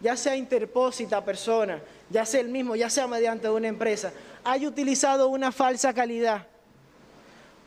ya 0.00 0.16
sea 0.16 0.36
interpósita 0.36 1.24
persona, 1.24 1.80
ya 2.08 2.24
sea 2.24 2.40
el 2.40 2.48
mismo, 2.48 2.74
ya 2.74 2.90
sea 2.90 3.06
mediante 3.06 3.48
una 3.48 3.68
empresa, 3.68 4.12
haya 4.44 4.66
utilizado 4.66 5.28
una 5.28 5.52
falsa 5.52 5.92
calidad. 5.92 6.46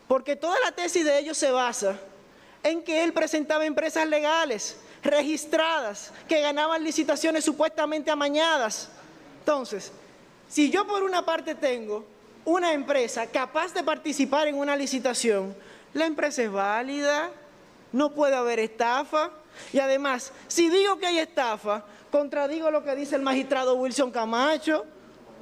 Porque 0.07 0.35
toda 0.35 0.59
la 0.59 0.71
tesis 0.71 1.05
de 1.05 1.19
ellos 1.19 1.37
se 1.37 1.51
basa 1.51 1.97
en 2.63 2.83
que 2.83 3.03
él 3.03 3.13
presentaba 3.13 3.65
empresas 3.65 4.07
legales, 4.07 4.77
registradas, 5.03 6.11
que 6.27 6.41
ganaban 6.41 6.83
licitaciones 6.83 7.43
supuestamente 7.43 8.09
amañadas. 8.09 8.89
Entonces, 9.39 9.91
si 10.49 10.69
yo 10.69 10.85
por 10.87 11.03
una 11.03 11.25
parte 11.25 11.55
tengo 11.55 12.05
una 12.45 12.73
empresa 12.73 13.27
capaz 13.27 13.73
de 13.73 13.83
participar 13.83 14.47
en 14.47 14.55
una 14.55 14.75
licitación, 14.75 15.55
la 15.93 16.05
empresa 16.05 16.43
es 16.43 16.51
válida, 16.51 17.29
no 17.91 18.13
puede 18.13 18.35
haber 18.35 18.59
estafa. 18.59 19.31
Y 19.71 19.79
además, 19.79 20.31
si 20.47 20.69
digo 20.69 20.97
que 20.97 21.05
hay 21.05 21.19
estafa, 21.19 21.85
contradigo 22.13 22.69
lo 22.69 22.83
que 22.83 22.95
dice 22.95 23.15
el 23.15 23.23
magistrado 23.23 23.73
Wilson 23.73 24.11
Camacho, 24.11 24.85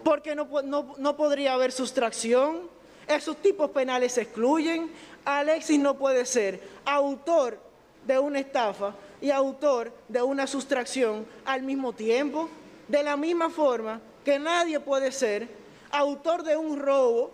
porque 0.05 0.33
no, 0.35 1.17
podría 1.17 1.51
haber 1.51 1.73
sustracción. 1.73 2.61
Esos 3.05 3.35
tipos 3.41 3.71
penales 3.71 4.13
se 4.13 4.21
excluyen. 4.21 4.89
Alexis 5.25 5.77
no 5.77 5.97
puede 5.97 6.25
ser 6.25 6.61
autor 6.85 7.59
de 8.07 8.17
una 8.17 8.39
estafa 8.39 8.95
y 9.19 9.31
autor 9.31 9.91
de 10.07 10.21
una 10.21 10.47
sustracción 10.47 11.25
al 11.43 11.61
mismo 11.61 11.91
tiempo. 11.91 12.49
De 12.87 13.03
la 13.03 13.17
misma 13.17 13.49
forma 13.49 13.99
que 14.23 14.39
nadie 14.39 14.79
puede 14.79 15.11
ser 15.11 15.49
autor 15.91 16.41
de 16.41 16.55
un 16.55 16.79
robo 16.79 17.31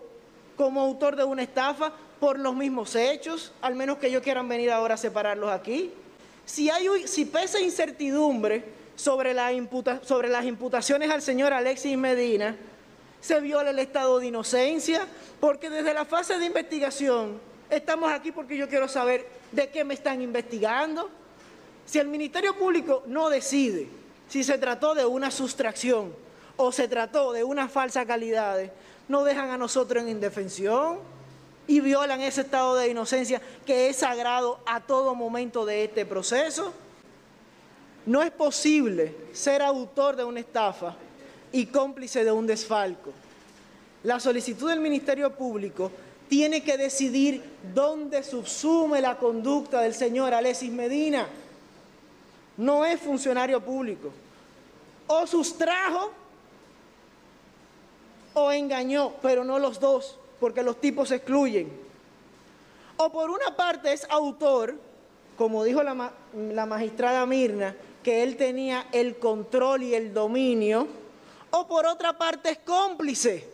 como 0.55 0.81
autor 0.81 1.15
de 1.15 1.25
una 1.25 1.43
estafa 1.43 1.93
por 2.19 2.39
los 2.39 2.55
mismos 2.55 2.95
hechos, 2.95 3.51
al 3.61 3.75
menos 3.75 3.99
que 3.99 4.07
ellos 4.07 4.23
quieran 4.23 4.49
venir 4.49 4.71
ahora 4.71 4.95
a 4.95 4.97
separarlos 4.97 5.51
aquí. 5.51 5.93
Si, 6.43 6.71
hay, 6.71 7.07
si 7.07 7.25
pesa 7.25 7.59
incertidumbre 7.59 8.76
sobre, 8.97 9.33
las 9.33 9.53
imputaciones 10.45 11.09
al 11.09 11.21
señor 11.21 11.53
Alexis 11.53 11.97
Medina, 11.97 12.57
se 13.21 13.39
viola 13.39 13.69
el 13.69 13.79
estado 13.79 14.19
de 14.19 14.27
inocencia, 14.27 15.07
porque 15.39 15.69
desde 15.69 15.93
la 15.93 16.05
fase 16.05 16.37
de 16.37 16.45
investigación 16.45 17.39
estamos 17.69 18.11
aquí 18.11 18.31
porque 18.31 18.57
yo 18.57 18.67
quiero 18.67 18.87
saber 18.87 19.27
de 19.51 19.69
qué 19.69 19.83
me 19.83 19.93
están 19.93 20.21
investigando. 20.21 21.09
Si 21.85 21.99
el 21.99 22.07
Ministerio 22.07 22.55
Público 22.57 23.03
no 23.07 23.29
decide 23.29 23.87
si 24.27 24.43
se 24.43 24.57
trató 24.57 24.93
de 24.93 25.05
una 25.05 25.31
sustracción 25.31 26.13
o 26.57 26.71
se 26.71 26.87
trató 26.87 27.31
de 27.31 27.43
una 27.43 27.69
falsa 27.69 28.05
calidad, 28.05 28.59
no 29.07 29.23
dejan 29.23 29.51
a 29.51 29.57
nosotros 29.57 30.03
en 30.03 30.09
indefensión 30.09 30.99
y 31.67 31.79
violan 31.81 32.21
ese 32.21 32.41
estado 32.41 32.75
de 32.75 32.89
inocencia 32.89 33.41
que 33.65 33.89
es 33.89 33.97
sagrado 33.97 34.59
a 34.65 34.81
todo 34.81 35.15
momento 35.15 35.65
de 35.65 35.85
este 35.85 36.05
proceso. 36.05 36.73
No 38.07 38.23
es 38.23 38.31
posible 38.31 39.13
ser 39.33 39.61
autor 39.61 40.15
de 40.15 40.23
una 40.23 40.39
estafa 40.39 40.95
y 41.51 41.65
cómplice 41.65 42.23
de 42.23 42.31
un 42.31 42.47
desfalco. 42.47 43.11
La 44.03 44.17
solicitud 44.21 44.69
del 44.69 44.79
Ministerio 44.79 45.35
Público 45.35 45.91
tiene 46.29 46.63
que 46.63 46.77
decidir 46.77 47.43
dónde 47.73 48.23
subsume 48.23 49.01
la 49.01 49.17
conducta 49.17 49.81
del 49.81 49.93
señor 49.93 50.33
Alexis 50.33 50.71
Medina. 50.71 51.27
No 52.55 52.85
es 52.85 52.97
funcionario 53.01 53.59
público. 53.59 54.09
O 55.07 55.27
sustrajo 55.27 56.11
o 58.35 58.51
engañó, 58.53 59.15
pero 59.21 59.43
no 59.43 59.59
los 59.59 59.81
dos, 59.81 60.17
porque 60.39 60.63
los 60.63 60.79
tipos 60.79 61.09
se 61.09 61.15
excluyen. 61.15 61.69
O 62.95 63.11
por 63.11 63.29
una 63.29 63.53
parte 63.57 63.91
es 63.91 64.07
autor, 64.09 64.75
como 65.37 65.65
dijo 65.65 65.83
la, 65.83 66.13
la 66.53 66.65
magistrada 66.65 67.25
Mirna, 67.25 67.75
que 68.07 68.23
él 68.23 68.37
tenía 68.37 68.87
el 68.93 69.17
control 69.17 69.83
y 69.83 69.93
el 69.93 70.13
dominio, 70.13 70.87
o 71.51 71.67
por 71.67 71.85
otra 71.85 72.17
parte 72.17 72.51
es 72.51 72.59
cómplice 72.59 73.45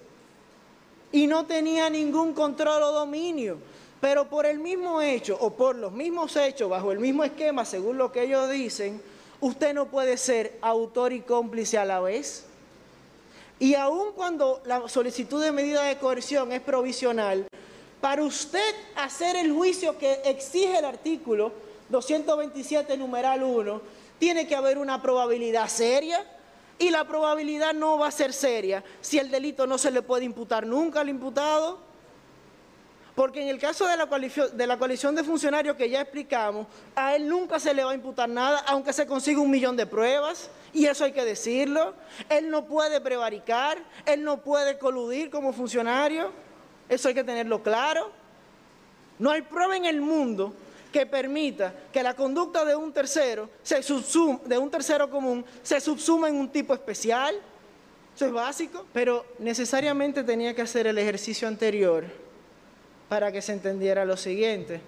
y 1.11 1.25
no 1.25 1.47
tenía 1.47 1.89
ningún 1.89 2.33
control 2.33 2.83
o 2.83 2.91
dominio. 2.91 3.57
Pero 3.99 4.29
por 4.29 4.45
el 4.45 4.59
mismo 4.59 5.01
hecho 5.01 5.35
o 5.41 5.49
por 5.49 5.75
los 5.75 5.91
mismos 5.91 6.35
hechos, 6.35 6.69
bajo 6.69 6.91
el 6.91 6.99
mismo 6.99 7.23
esquema, 7.23 7.65
según 7.65 7.97
lo 7.97 8.11
que 8.11 8.25
ellos 8.25 8.47
dicen, 8.47 9.01
usted 9.41 9.73
no 9.73 9.87
puede 9.87 10.17
ser 10.17 10.55
autor 10.61 11.13
y 11.13 11.21
cómplice 11.21 11.79
a 11.79 11.85
la 11.85 11.99
vez. 11.99 12.45
Y 13.57 13.73
aun 13.73 14.11
cuando 14.11 14.61
la 14.67 14.87
solicitud 14.87 15.43
de 15.43 15.51
medida 15.51 15.81
de 15.81 15.97
coerción 15.97 16.51
es 16.51 16.61
provisional, 16.61 17.47
para 17.99 18.21
usted 18.21 18.75
hacer 18.97 19.35
el 19.35 19.51
juicio 19.51 19.97
que 19.97 20.21
exige 20.25 20.77
el 20.77 20.85
artículo 20.85 21.51
227, 21.89 22.97
numeral 22.97 23.41
1, 23.41 24.02
tiene 24.23 24.47
que 24.47 24.55
haber 24.55 24.77
una 24.77 25.01
probabilidad 25.01 25.67
seria 25.67 26.25
y 26.79 26.91
la 26.91 27.05
probabilidad 27.05 27.73
no 27.73 27.97
va 27.97 28.07
a 28.07 28.11
ser 28.11 28.31
seria 28.31 28.81
si 29.01 29.19
el 29.19 29.29
delito 29.29 29.67
no 29.67 29.77
se 29.77 29.91
le 29.91 30.01
puede 30.01 30.23
imputar 30.23 30.65
nunca 30.65 31.01
al 31.01 31.09
imputado. 31.09 31.81
Porque 33.15 33.41
en 33.41 33.49
el 33.49 33.59
caso 33.59 33.85
de 33.85 33.97
la, 33.97 34.05
de 34.05 34.65
la 34.65 34.79
coalición 34.79 35.13
de 35.13 35.25
funcionarios 35.25 35.75
que 35.75 35.89
ya 35.89 35.99
explicamos, 35.99 36.67
a 36.95 37.17
él 37.17 37.27
nunca 37.27 37.59
se 37.59 37.73
le 37.73 37.83
va 37.83 37.91
a 37.91 37.95
imputar 37.95 38.29
nada, 38.29 38.63
aunque 38.65 38.93
se 38.93 39.05
consiga 39.05 39.41
un 39.41 39.51
millón 39.51 39.75
de 39.75 39.87
pruebas. 39.87 40.49
Y 40.71 40.85
eso 40.85 41.03
hay 41.03 41.11
que 41.11 41.25
decirlo. 41.25 41.93
Él 42.29 42.49
no 42.49 42.65
puede 42.65 43.01
prevaricar, 43.01 43.77
él 44.05 44.23
no 44.23 44.37
puede 44.41 44.77
coludir 44.77 45.31
como 45.31 45.51
funcionario. 45.51 46.31
Eso 46.87 47.09
hay 47.09 47.13
que 47.13 47.25
tenerlo 47.25 47.61
claro. 47.61 48.09
No 49.19 49.31
hay 49.31 49.41
prueba 49.41 49.75
en 49.75 49.83
el 49.83 49.99
mundo 49.99 50.53
que 50.93 51.05
permita 51.05 51.73
que 51.91 52.01
la 52.01 52.15
conducta 52.15 52.63
de 52.63 52.73
un 52.73 52.93
tercero, 52.93 53.49
se 53.61 53.83
subsume, 53.83 54.39
de 54.45 54.57
un 54.57 54.71
tercero 54.71 55.09
común, 55.09 55.43
se 55.61 55.81
subsuma 55.81 56.29
en 56.29 56.35
un 56.35 56.47
tipo 56.47 56.73
especial. 56.73 57.35
Eso 58.15 58.25
es 58.27 58.31
básico, 58.31 58.85
pero 58.93 59.25
necesariamente 59.39 60.23
tenía 60.23 60.55
que 60.55 60.61
hacer 60.61 60.87
el 60.87 60.97
ejercicio 60.97 61.49
anterior 61.49 62.05
para 63.09 63.29
que 63.33 63.41
se 63.41 63.51
entendiera 63.51 64.05
lo 64.05 64.15
siguiente. 64.15 64.79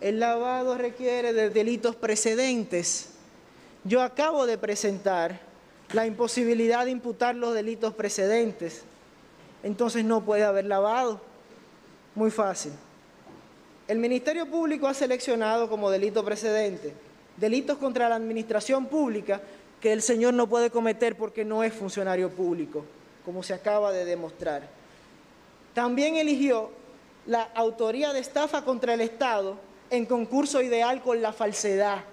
El 0.00 0.18
lavado 0.18 0.76
requiere 0.76 1.32
de 1.32 1.50
delitos 1.50 1.94
precedentes 1.94 3.14
yo 3.84 4.00
acabo 4.00 4.46
de 4.46 4.56
presentar 4.56 5.38
la 5.92 6.06
imposibilidad 6.06 6.86
de 6.86 6.90
imputar 6.90 7.36
los 7.36 7.52
delitos 7.54 7.92
precedentes. 7.92 8.82
Entonces 9.62 10.04
no 10.04 10.24
puede 10.24 10.42
haber 10.42 10.64
lavado. 10.64 11.20
Muy 12.14 12.30
fácil. 12.30 12.72
El 13.86 13.98
Ministerio 13.98 14.46
Público 14.46 14.86
ha 14.86 14.94
seleccionado 14.94 15.68
como 15.68 15.90
delito 15.90 16.24
precedente 16.24 16.92
delitos 17.36 17.78
contra 17.78 18.08
la 18.08 18.14
administración 18.14 18.86
pública 18.86 19.40
que 19.80 19.92
el 19.92 20.02
señor 20.02 20.34
no 20.34 20.46
puede 20.46 20.70
cometer 20.70 21.16
porque 21.16 21.44
no 21.44 21.64
es 21.64 21.74
funcionario 21.74 22.30
público, 22.30 22.84
como 23.24 23.42
se 23.42 23.54
acaba 23.54 23.92
de 23.92 24.04
demostrar. 24.04 24.68
También 25.74 26.16
eligió 26.16 26.70
la 27.26 27.42
autoría 27.54 28.12
de 28.12 28.20
estafa 28.20 28.64
contra 28.64 28.94
el 28.94 29.00
Estado 29.00 29.56
en 29.90 30.06
concurso 30.06 30.62
ideal 30.62 31.02
con 31.02 31.20
la 31.20 31.32
falsedad 31.32 32.04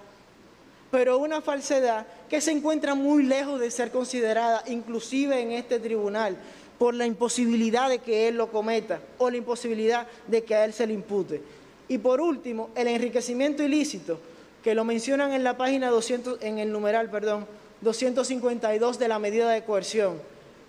pero 0.91 1.17
una 1.17 1.41
falsedad 1.41 2.05
que 2.29 2.41
se 2.41 2.51
encuentra 2.51 2.93
muy 2.95 3.23
lejos 3.23 3.59
de 3.59 3.71
ser 3.71 3.91
considerada, 3.91 4.61
inclusive 4.67 5.39
en 5.39 5.53
este 5.53 5.79
tribunal, 5.79 6.35
por 6.77 6.93
la 6.93 7.05
imposibilidad 7.05 7.89
de 7.89 7.99
que 7.99 8.27
él 8.27 8.35
lo 8.35 8.51
cometa 8.51 8.99
o 9.17 9.29
la 9.29 9.37
imposibilidad 9.37 10.05
de 10.27 10.43
que 10.43 10.53
a 10.53 10.65
él 10.65 10.73
se 10.73 10.85
le 10.85 10.93
impute. 10.93 11.41
Y 11.87 11.97
por 11.97 12.21
último, 12.21 12.69
el 12.75 12.87
enriquecimiento 12.87 13.63
ilícito, 13.63 14.19
que 14.63 14.75
lo 14.75 14.85
mencionan 14.85 15.33
en 15.33 15.43
la 15.43 15.57
página 15.57 15.89
200, 15.89 16.41
en 16.41 16.59
el 16.59 16.71
numeral, 16.71 17.09
perdón, 17.09 17.45
252 17.81 18.99
de 18.99 19.07
la 19.07 19.19
medida 19.19 19.49
de 19.49 19.63
coerción. 19.63 20.21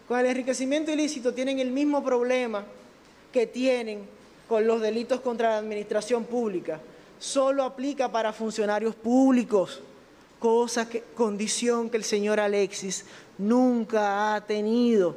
Con 0.08 0.18
el 0.18 0.26
enriquecimiento 0.26 0.90
ilícito 0.90 1.32
tienen 1.32 1.58
el 1.58 1.70
mismo 1.70 2.02
problema 2.02 2.64
que 3.32 3.46
tienen 3.46 4.06
con 4.48 4.66
los 4.66 4.80
delitos 4.80 5.20
contra 5.20 5.50
la 5.50 5.58
administración 5.58 6.24
pública. 6.24 6.80
Solo 7.18 7.62
aplica 7.62 8.10
para 8.10 8.32
funcionarios 8.32 8.94
públicos 8.94 9.80
cosa 10.38 10.88
que, 10.88 11.02
condición 11.14 11.88
que 11.88 11.96
el 11.96 12.04
señor 12.04 12.40
Alexis 12.40 13.04
nunca 13.38 14.34
ha 14.34 14.44
tenido. 14.44 15.14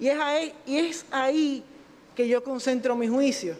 Y 0.00 0.08
es 0.08 0.18
ahí, 0.18 0.54
y 0.66 0.76
es 0.78 1.04
ahí 1.10 1.62
que 2.16 2.26
yo 2.26 2.42
concentro 2.42 2.96
mi 2.96 3.06
juicio. 3.06 3.54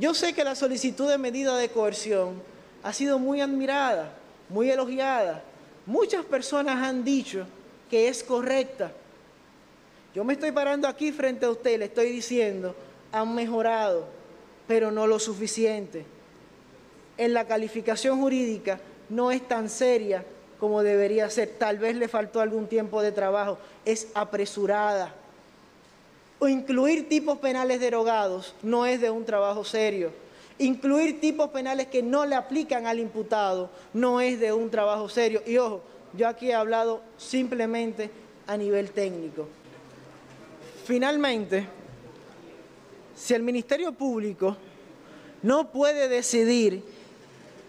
Yo 0.00 0.14
sé 0.14 0.32
que 0.32 0.44
la 0.44 0.54
solicitud 0.54 1.10
de 1.10 1.18
medida 1.18 1.58
de 1.58 1.68
coerción 1.68 2.42
ha 2.82 2.90
sido 2.90 3.18
muy 3.18 3.42
admirada, 3.42 4.14
muy 4.48 4.70
elogiada. 4.70 5.44
Muchas 5.84 6.24
personas 6.24 6.82
han 6.82 7.04
dicho 7.04 7.44
que 7.90 8.08
es 8.08 8.24
correcta. 8.24 8.92
Yo 10.14 10.24
me 10.24 10.32
estoy 10.32 10.52
parando 10.52 10.88
aquí 10.88 11.12
frente 11.12 11.44
a 11.44 11.50
usted, 11.50 11.78
le 11.78 11.84
estoy 11.84 12.10
diciendo, 12.10 12.74
han 13.12 13.34
mejorado, 13.34 14.06
pero 14.66 14.90
no 14.90 15.06
lo 15.06 15.18
suficiente. 15.18 16.06
En 17.18 17.34
la 17.34 17.44
calificación 17.46 18.22
jurídica 18.22 18.80
no 19.10 19.30
es 19.30 19.46
tan 19.46 19.68
seria 19.68 20.24
como 20.58 20.82
debería 20.82 21.28
ser. 21.28 21.56
Tal 21.58 21.76
vez 21.76 21.94
le 21.94 22.08
faltó 22.08 22.40
algún 22.40 22.68
tiempo 22.68 23.02
de 23.02 23.12
trabajo. 23.12 23.58
Es 23.84 24.08
apresurada. 24.14 25.14
O 26.40 26.48
incluir 26.48 27.08
tipos 27.08 27.38
penales 27.38 27.80
derogados 27.80 28.54
no 28.62 28.86
es 28.86 29.00
de 29.00 29.10
un 29.10 29.24
trabajo 29.24 29.62
serio. 29.62 30.10
Incluir 30.58 31.20
tipos 31.20 31.50
penales 31.50 31.86
que 31.86 32.02
no 32.02 32.26
le 32.26 32.34
aplican 32.34 32.86
al 32.86 32.98
imputado 32.98 33.70
no 33.92 34.20
es 34.20 34.40
de 34.40 34.52
un 34.52 34.70
trabajo 34.70 35.08
serio. 35.08 35.42
Y 35.46 35.58
ojo, 35.58 35.82
yo 36.14 36.26
aquí 36.26 36.50
he 36.50 36.54
hablado 36.54 37.02
simplemente 37.18 38.10
a 38.46 38.56
nivel 38.56 38.90
técnico. 38.90 39.46
Finalmente, 40.84 41.66
si 43.14 43.34
el 43.34 43.42
Ministerio 43.42 43.92
Público 43.92 44.56
no 45.42 45.70
puede 45.70 46.08
decidir 46.08 46.82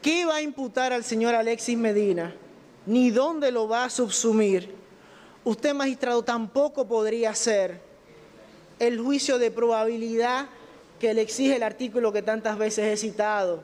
qué 0.01 0.25
va 0.25 0.37
a 0.37 0.41
imputar 0.41 0.93
al 0.93 1.03
señor 1.03 1.35
Alexis 1.35 1.77
Medina, 1.77 2.33
ni 2.85 3.11
dónde 3.11 3.51
lo 3.51 3.67
va 3.67 3.83
a 3.83 3.89
subsumir, 3.89 4.73
usted, 5.43 5.73
magistrado, 5.73 6.23
tampoco 6.23 6.87
podría 6.87 7.31
hacer 7.31 7.90
el 8.81 8.99
juicio 8.99 9.37
de 9.37 9.51
probabilidad 9.51 10.47
que 10.99 11.13
le 11.13 11.21
exige 11.21 11.55
el 11.55 11.61
artículo 11.61 12.11
que 12.11 12.23
tantas 12.23 12.57
veces 12.57 12.85
he 12.85 12.97
citado. 12.97 13.61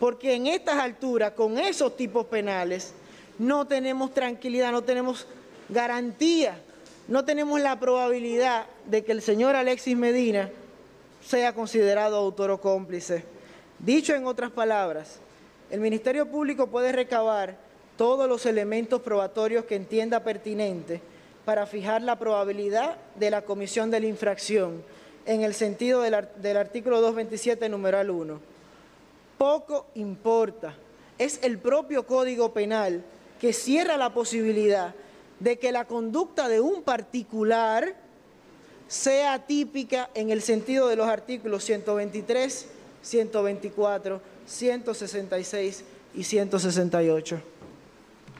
Porque 0.00 0.34
en 0.34 0.46
estas 0.46 0.76
alturas, 0.76 1.32
con 1.32 1.58
esos 1.58 1.94
tipos 1.94 2.24
penales, 2.24 2.94
no 3.38 3.66
tenemos 3.66 4.14
tranquilidad, 4.14 4.72
no 4.72 4.82
tenemos 4.82 5.26
garantía, 5.68 6.58
no 7.06 7.22
tenemos 7.26 7.60
la 7.60 7.78
probabilidad 7.78 8.64
de 8.86 9.04
que 9.04 9.12
el 9.12 9.20
señor 9.20 9.56
Alexis 9.56 9.94
Medina 9.94 10.48
sea 11.22 11.54
considerado 11.54 12.16
autor 12.16 12.50
o 12.50 12.58
cómplice. 12.58 13.24
Dicho 13.78 14.14
en 14.14 14.26
otras 14.26 14.50
palabras, 14.50 15.18
el 15.70 15.80
Ministerio 15.80 16.30
Público 16.30 16.68
puede 16.68 16.92
recabar 16.92 17.58
todos 17.98 18.26
los 18.26 18.46
elementos 18.46 19.02
probatorios 19.02 19.66
que 19.66 19.74
entienda 19.74 20.24
pertinente 20.24 21.02
para 21.46 21.64
fijar 21.64 22.02
la 22.02 22.18
probabilidad 22.18 22.96
de 23.14 23.30
la 23.30 23.42
comisión 23.42 23.88
de 23.90 24.00
la 24.00 24.08
infracción 24.08 24.82
en 25.26 25.42
el 25.42 25.54
sentido 25.54 26.02
del, 26.02 26.28
del 26.42 26.56
artículo 26.56 27.00
227, 27.00 27.68
numeral 27.68 28.10
1. 28.10 28.40
Poco 29.38 29.86
importa. 29.94 30.74
Es 31.18 31.38
el 31.42 31.58
propio 31.58 32.04
Código 32.04 32.52
Penal 32.52 33.04
que 33.40 33.52
cierra 33.52 33.96
la 33.96 34.12
posibilidad 34.12 34.92
de 35.38 35.58
que 35.58 35.70
la 35.70 35.84
conducta 35.84 36.48
de 36.48 36.60
un 36.60 36.82
particular 36.82 37.94
sea 38.88 39.46
típica 39.46 40.10
en 40.14 40.30
el 40.30 40.42
sentido 40.42 40.88
de 40.88 40.96
los 40.96 41.06
artículos 41.06 41.62
123, 41.64 42.66
124, 43.02 44.20
166 44.46 45.84
y 46.16 46.24
168. 46.24 47.40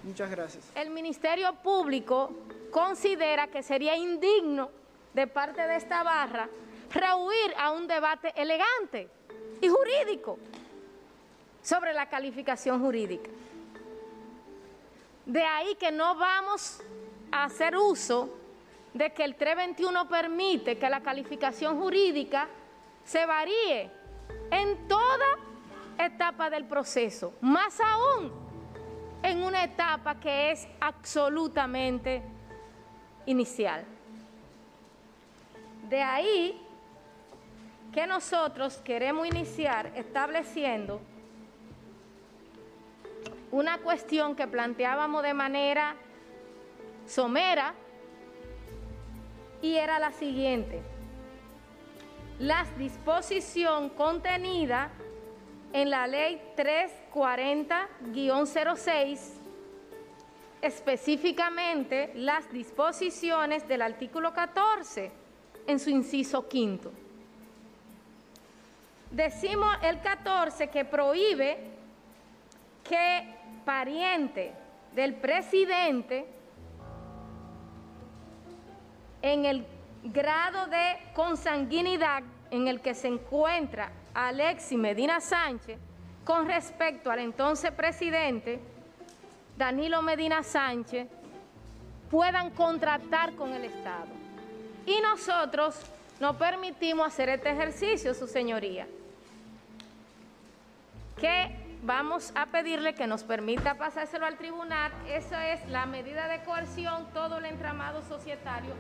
Muchas 0.07 0.31
gracias. 0.31 0.71
El 0.77 0.91
Ministerio 0.91 1.53
Público 1.57 2.31
considera 2.71 3.49
que 3.49 3.61
sería 3.65 3.97
indigno 3.97 4.71
de 5.13 5.27
parte 5.27 5.67
de 5.67 5.75
esta 5.75 6.05
barra 6.05 6.49
rehuir 6.93 7.53
a 7.59 7.73
un 7.73 7.89
debate 7.89 8.33
elegante 8.37 9.09
y 9.61 9.69
jurídico 9.69 10.39
sobre 11.61 11.93
la 11.93 12.09
calificación 12.09 12.81
jurídica. 12.81 13.29
De 15.25 15.43
ahí 15.43 15.75
que 15.75 15.91
no 15.91 16.15
vamos 16.15 16.81
a 17.33 17.45
hacer 17.45 17.77
uso 17.77 18.33
de 18.95 19.13
que 19.13 19.25
el 19.25 19.35
321 19.35 20.09
permite 20.09 20.79
que 20.79 20.89
la 20.89 21.01
calificación 21.03 21.81
jurídica 21.81 22.47
se 23.05 23.27
varíe 23.27 23.91
en 24.53 24.87
toda 24.87 25.27
etapa 25.99 26.49
del 26.49 26.65
proceso, 26.65 27.35
más 27.41 27.81
aún 27.81 28.46
en 29.27 29.43
una 29.43 29.65
etapa 29.65 30.21
que 30.21 30.53
es 30.53 30.69
absolutamente 30.81 32.23
inicial. 33.27 33.85
De 35.89 36.01
ahí 36.01 36.63
que 37.93 38.07
nosotros 38.07 38.77
queremos 38.85 39.27
iniciar 39.27 39.91
estableciendo 39.97 41.01
una 43.51 43.79
cuestión 43.79 44.37
que 44.37 44.47
planteábamos 44.47 45.25
de 45.25 45.35
manera 45.35 45.97
somera 47.05 47.75
y 49.61 49.75
era 49.75 49.99
la 49.99 50.13
siguiente. 50.13 50.83
La 52.39 52.65
disposición 52.79 53.89
contenida 53.89 54.91
en 55.77 55.91
la 55.91 56.07
ley 56.07 56.41
340-06, 56.57 59.19
específicamente 60.63 62.13
las 62.15 62.51
disposiciones 62.51 63.69
del 63.69 63.83
artículo 63.83 64.33
14 64.33 65.13
en 65.67 65.79
su 65.79 65.91
inciso 65.91 66.49
quinto. 66.49 66.91
Decimos 69.11 69.77
el 69.83 70.01
14 70.01 70.69
que 70.69 70.87
prohíbe 70.87 71.59
que 72.83 73.35
pariente 73.67 74.55
del 74.95 75.17
presidente 75.17 76.25
en 79.21 79.45
el 79.45 79.67
grado 80.05 80.69
de 80.69 80.97
consanguinidad 81.13 82.23
en 82.51 82.67
el 82.67 82.81
que 82.81 82.95
se 82.95 83.09
encuentra 83.09 83.93
Alexis 84.17 84.79
Medina 84.79 85.21
Sánchez 85.21 85.79
con 86.25 86.47
respecto 86.47 87.11
al 87.11 87.19
entonces 87.19 87.71
presidente 87.71 88.59
Danilo 89.59 90.01
Medina 90.01 90.43
Sánchez 90.43 91.07
puedan 92.11 92.49
contratar 92.51 93.35
con 93.35 93.53
el 93.53 93.67
Estado. 93.67 94.07
Y 94.87 95.01
nosotros 95.03 95.79
no 96.19 96.39
permitimos 96.39 97.09
hacer 97.09 97.29
este 97.29 97.51
ejercicio, 97.51 98.15
su 98.15 98.27
señoría, 98.27 98.87
que 101.21 101.79
vamos 101.83 102.33
a 102.35 102.47
pedirle 102.47 102.95
que 102.95 103.07
nos 103.07 103.23
permita 103.23 103.75
pasárselo 103.75 104.25
al 104.25 104.39
tribunal. 104.39 104.93
Eso 105.09 105.37
es 105.37 105.69
la 105.69 105.85
medida 105.85 106.27
de 106.29 106.43
coerción, 106.43 107.07
todo 107.13 107.37
el 107.37 107.45
entramado 107.45 108.03
societario 108.03 108.73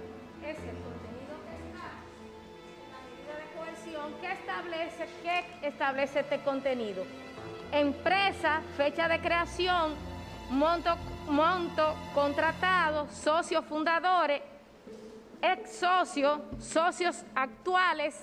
es 0.46 0.57
de 3.87 3.92
coerción 3.92 4.20
que 4.20 4.33
establece, 4.33 5.09
¿qué 5.22 5.66
establece 5.66 6.20
este 6.20 6.38
contenido. 6.40 7.05
Empresa, 7.72 8.61
fecha 8.77 9.09
de 9.09 9.20
creación, 9.20 9.94
monto, 10.51 10.96
monto 11.29 11.94
contratado, 12.14 13.09
socios 13.11 13.64
fundadores, 13.64 14.42
ex 15.42 15.77
socios, 15.77 16.40
socios 16.61 17.25
actuales, 17.35 18.18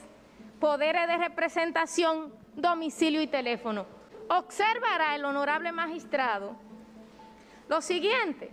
poderes 0.59 1.07
de 1.07 1.17
representación, 1.17 2.33
domicilio 2.55 3.21
y 3.21 3.27
teléfono. 3.27 3.85
Observará 4.29 5.15
el 5.15 5.25
honorable 5.25 5.71
magistrado 5.71 6.55
lo 7.67 7.81
siguiente, 7.81 8.51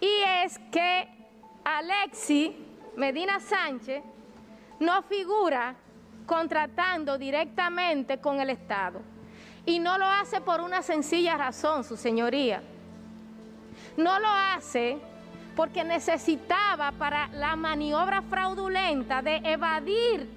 y 0.00 0.22
es 0.44 0.58
que 0.70 1.08
Alexi 1.64 2.54
Medina 2.96 3.40
Sánchez 3.40 4.02
no 4.80 5.02
figura 5.02 5.74
contratando 6.26 7.18
directamente 7.18 8.18
con 8.18 8.40
el 8.40 8.50
Estado. 8.50 9.00
Y 9.64 9.78
no 9.78 9.98
lo 9.98 10.06
hace 10.06 10.40
por 10.40 10.60
una 10.60 10.82
sencilla 10.82 11.36
razón, 11.36 11.84
su 11.84 11.96
señoría. 11.96 12.62
No 13.96 14.18
lo 14.18 14.28
hace 14.28 14.98
porque 15.54 15.84
necesitaba 15.84 16.92
para 16.92 17.28
la 17.28 17.56
maniobra 17.56 18.22
fraudulenta 18.22 19.22
de 19.22 19.36
evadir 19.44 20.28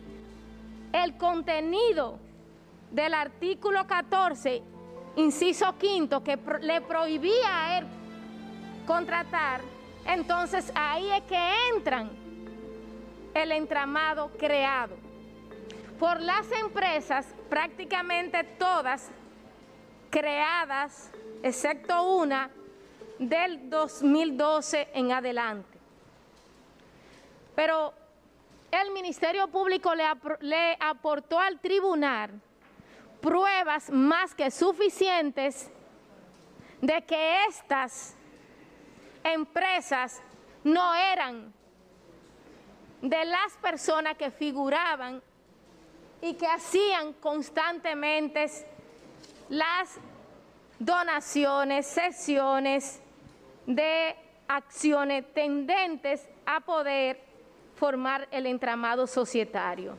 el 0.91 1.17
contenido 1.17 2.19
del 2.91 3.13
artículo 3.13 3.87
14, 3.87 4.61
inciso 5.15 5.77
quinto, 5.77 6.23
que 6.23 6.37
le 6.61 6.81
prohibía 6.81 7.65
a 7.65 7.77
él 7.79 7.85
contratar 8.85 9.61
entonces 10.05 10.71
ahí 10.75 11.09
es 11.11 11.23
que 11.23 11.37
entran 11.75 12.09
el 13.33 13.51
entramado 13.51 14.29
creado 14.37 14.95
por 15.99 16.19
las 16.21 16.51
empresas, 16.51 17.25
prácticamente 17.49 18.43
todas 18.43 19.09
creadas 20.09 21.11
excepto 21.43 22.15
una 22.15 22.49
del 23.19 23.69
2012 23.69 24.89
en 24.93 25.11
adelante. 25.11 25.77
Pero 27.55 27.93
el 28.71 28.91
Ministerio 28.91 29.47
Público 29.47 29.93
le, 29.95 30.77
aportó 30.79 31.39
al 31.39 31.59
tribunal 31.59 32.31
pruebas 33.21 33.89
más 33.89 34.35
que 34.35 34.51
suficientes 34.51 35.71
de 36.81 37.01
que 37.03 37.45
estas 37.45 38.15
empresas 39.23 40.21
no 40.63 40.93
eran 40.93 41.53
de 43.01 43.25
las 43.25 43.55
personas 43.61 44.17
que 44.17 44.29
figuraban 44.29 45.21
y 46.25 46.33
que 46.33 46.47
hacían 46.47 47.13
constantemente 47.13 48.47
las 49.47 49.99
donaciones, 50.79 51.85
sesiones 51.85 52.99
de 53.67 54.15
acciones 54.47 55.31
tendentes 55.35 56.27
a 56.47 56.61
poder 56.61 57.21
formar 57.75 58.27
el 58.31 58.47
entramado 58.47 59.05
societario. 59.05 59.95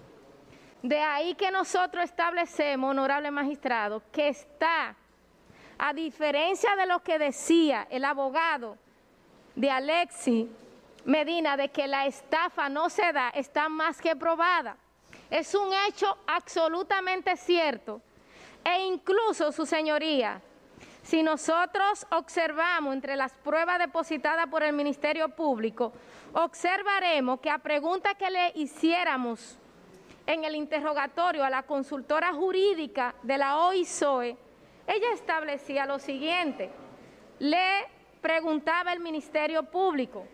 De 0.83 0.99
ahí 0.99 1.37
que 1.37 1.53
nosotros 1.53 2.05
establecemos, 2.05 2.91
honorable 2.91 3.31
magistrado, 3.31 4.03
que 4.11 4.29
está, 4.29 4.97
a 5.79 5.93
diferencia 5.93 6.75
de 6.75 6.87
lo 6.87 7.05
que 7.05 7.21
decía 7.21 7.87
el 7.89 8.05
abogado 8.05 8.77
de 9.55 9.71
Alexi 9.71 10.51
Medina, 11.05 11.57
de 11.57 11.69
que 11.69 11.87
la 11.87 12.07
estafa 12.07 12.69
no 12.69 12.91
se 12.91 13.13
da, 13.13 13.29
está 13.29 13.69
más 13.69 14.01
que 14.01 14.17
probada. 14.17 14.77
Es 15.31 15.55
un 15.55 15.71
hecho 15.89 16.17
absolutamente 16.27 17.37
cierto. 17.37 18.01
E 18.65 18.85
incluso, 18.85 19.53
su 19.53 19.67
señoría, 19.67 20.41
si 21.03 21.23
nosotros 21.23 22.05
observamos 22.11 22.95
entre 22.95 23.15
las 23.15 23.33
pruebas 23.33 23.79
depositadas 23.79 24.49
por 24.49 24.63
el 24.63 24.73
Ministerio 24.73 25.29
Público, 25.29 25.93
observaremos 26.33 27.41
que 27.41 27.49
a 27.49 27.59
pregunta 27.59 28.15
que 28.15 28.29
le 28.29 28.53
hiciéramos 28.57 29.57
en 30.27 30.43
el 30.43 30.57
interrogatorio 30.57 31.45
a 31.45 31.51
la 31.51 31.63
consultora 31.63 32.33
jurídica 32.33 33.15
de 33.23 33.39
la 33.39 33.59
OISOE, 33.59 34.37
ella 34.89 35.13
establecía 35.13 35.87
lo 35.87 36.01
siguiente, 36.01 36.71
le 37.39 37.87
preguntaba 38.21 38.93
el 38.93 39.01
Ministerio 39.01 39.63
Público, 39.63 40.27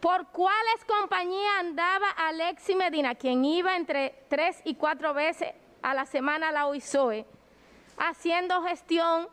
¿por 0.00 0.28
cuáles 0.28 0.84
compañías 0.86 1.52
andaba 1.58 2.10
Alexi 2.10 2.74
Medina, 2.74 3.14
quien 3.14 3.44
iba 3.44 3.76
entre 3.76 4.24
tres 4.28 4.60
y 4.64 4.74
cuatro 4.74 5.14
veces 5.14 5.52
a 5.82 5.94
la 5.94 6.06
semana 6.06 6.48
a 6.48 6.52
la 6.52 6.66
OISOE? 6.66 7.26
haciendo 8.00 8.62
gestión 8.62 9.28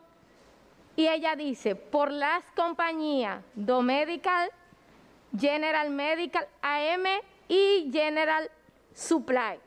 y 0.94 1.08
ella 1.08 1.34
dice, 1.36 1.74
por 1.74 2.12
las 2.12 2.44
compañías 2.54 3.42
Domedical, 3.54 4.50
General 5.36 5.90
Medical, 5.90 6.46
AM 6.60 7.04
y 7.48 7.88
General 7.92 8.50
Supply. 8.94 9.58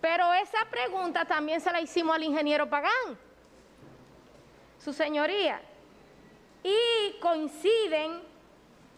Pero 0.00 0.32
esa 0.34 0.64
pregunta 0.70 1.24
también 1.24 1.60
se 1.60 1.72
la 1.72 1.80
hicimos 1.80 2.16
al 2.16 2.24
ingeniero 2.24 2.68
Pagán, 2.68 3.18
su 4.78 4.92
señoría, 4.92 5.60
y 6.62 7.18
coinciden 7.20 8.20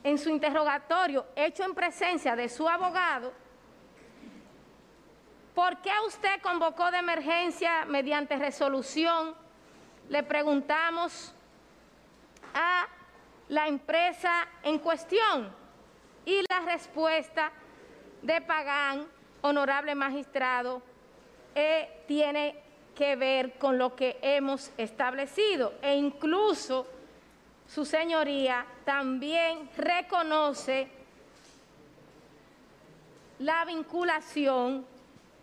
en 0.09 0.18
su 0.18 0.31
interrogatorio 0.31 1.27
hecho 1.37 1.64
en 1.64 1.75
presencia 1.75 2.35
de 2.35 2.49
su 2.49 2.68
abogado, 2.68 3.33
¿Por 5.59 5.79
qué 5.79 5.90
usted 6.07 6.40
convocó 6.40 6.88
de 6.92 6.99
emergencia 6.99 7.85
mediante 7.85 8.37
resolución? 8.37 9.35
Le 10.09 10.23
preguntamos 10.23 11.35
a 12.55 12.87
la 13.49 13.66
empresa 13.66 14.47
en 14.62 14.79
cuestión 14.79 15.53
y 16.25 16.44
la 16.49 16.61
respuesta 16.61 17.51
de 18.23 18.40
Pagán, 18.40 19.09
honorable 19.40 19.97
magistrado, 19.97 20.81
eh, 21.57 22.05
tiene 22.07 22.62
que 22.94 23.16
ver 23.16 23.59
con 23.59 23.79
lo 23.79 23.97
que 23.97 24.16
hemos 24.23 24.71
establecido 24.77 25.75
e 25.83 25.97
incluso 25.97 26.87
su 27.68 27.85
señoría 27.85 28.64
también 28.85 29.68
reconoce 29.76 30.88
la 33.40 33.64
vinculación 33.66 34.87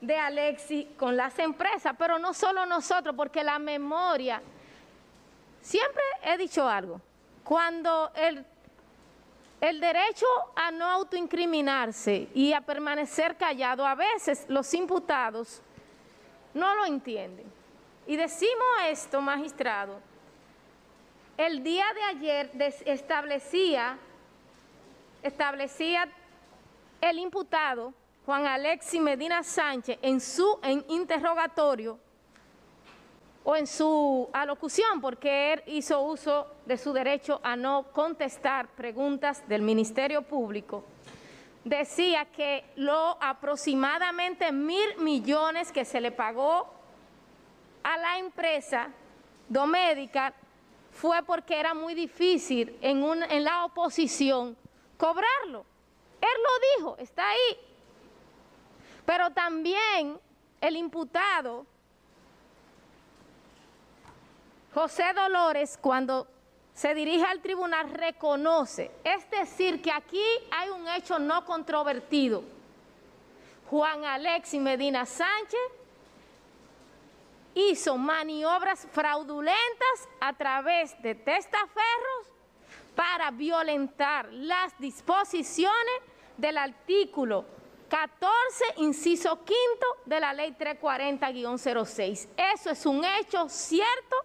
de 0.02 0.18
Alexi 0.18 0.90
con 0.98 1.16
las 1.16 1.38
empresas, 1.40 1.96
pero 1.98 2.20
no 2.20 2.34
solo 2.34 2.66
nosotros, 2.66 3.16
porque 3.16 3.44
la 3.44 3.60
memoria, 3.60 4.42
siempre 5.62 6.04
he 6.24 6.38
dicho 6.38 6.68
algo, 6.68 7.00
cuando 7.44 8.12
el, 8.16 8.44
el 9.62 9.80
derecho 9.80 10.26
a 10.56 10.72
no 10.72 10.86
autoincriminarse 10.86 12.28
y 12.34 12.54
a 12.54 12.62
permanecer 12.62 13.38
callado, 13.38 13.86
a 13.86 13.96
veces 13.96 14.46
los 14.50 14.74
imputados 14.74 15.62
no 16.56 16.74
lo 16.74 16.86
entienden. 16.86 17.46
Y 18.08 18.16
decimos 18.16 18.66
esto, 18.88 19.22
magistrado, 19.22 20.00
el 21.38 21.64
día 21.64 21.86
de 21.94 22.04
ayer 22.04 22.74
establecía, 22.86 23.98
establecía 25.22 26.08
el 27.02 27.20
imputado 27.20 27.94
Juan 28.26 28.48
Alexis 28.48 29.02
Medina 29.02 29.44
Sánchez 29.44 30.00
en 30.02 30.20
su 30.20 30.60
interrogatorio 30.90 32.00
o 33.44 33.56
en 33.56 33.68
su 33.68 34.28
alocución, 34.34 35.02
porque 35.02 35.54
él 35.54 35.64
hizo 35.68 36.02
uso 36.02 36.48
de 36.66 36.78
su 36.78 36.94
derecho 36.94 37.40
a 37.44 37.56
no 37.56 37.84
contestar 37.92 38.68
preguntas 38.70 39.48
del 39.48 39.62
Ministerio 39.62 40.24
Público, 40.24 40.84
decía 41.64 42.26
que 42.26 42.64
lo 42.76 43.18
aproximadamente 43.22 44.52
mil 44.52 44.98
millones 44.98 45.72
que 45.72 45.86
se 45.86 46.02
le 46.02 46.12
pagó 46.12 46.68
a 47.84 47.98
la 47.98 48.18
empresa 48.18 48.90
Domédica 49.48 50.34
fue 50.96 51.22
porque 51.24 51.60
era 51.60 51.74
muy 51.74 51.94
difícil 51.94 52.78
en, 52.82 53.44
la 53.44 53.66
oposición 53.66 54.56
cobrarlo. 54.98 55.66
Él 56.22 56.30
lo 56.42 56.86
dijo, 56.86 56.98
está 56.98 57.30
ahí, 57.30 57.58
pero 59.06 59.30
también 59.32 60.18
el 60.62 60.78
imputado, 60.78 61.66
José 64.74 65.04
Dolores, 65.14 65.78
cuando 65.82 66.28
se 66.74 66.96
dirige 66.96 67.26
al 67.26 67.42
tribunal, 67.42 67.90
reconoce, 67.90 68.90
es 69.04 69.30
decir, 69.30 69.82
que 69.82 69.92
aquí 69.92 70.24
hay 70.50 70.70
un 70.70 70.88
hecho 70.88 71.20
no 71.20 71.44
controvertido. 71.44 72.42
Juan 73.70 74.06
Alexis 74.06 74.62
Medina 74.62 75.06
Sánchez 75.06 75.60
hizo 77.56 77.98
maniobras 77.98 78.86
fraudulentas 78.92 80.10
a 80.20 80.34
través 80.34 81.02
de 81.02 81.16
testaferros 81.16 82.28
para 82.96 83.32
violentar 83.32 84.32
las 84.32 84.78
disposiciones 84.78 86.02
del 86.38 86.58
artículo 86.58 87.46
14, 87.90 88.66
inciso 88.78 89.38
quinto 89.44 89.88
de 90.06 90.20
la 90.20 90.34
ley 90.34 90.56
340-06. 90.58 92.28
Eso 92.54 92.70
es 92.70 92.86
un 92.86 93.04
hecho 93.06 93.48
cierto, 93.48 94.16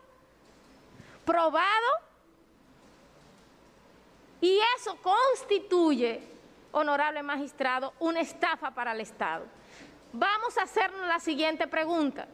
probado, 1.25 1.69
y 4.41 4.59
eso 4.77 4.97
constituye, 5.03 6.23
honorable 6.73 7.23
magistrado, 7.23 7.93
una 8.01 8.21
estafa 8.21 8.71
para 8.71 8.93
el 8.93 9.01
Estado. 9.03 9.45
Vamos 10.13 10.57
a 10.57 10.63
hacernos 10.63 11.07
la 11.07 11.21
siguiente 11.21 11.67
pregunta. 11.67 12.27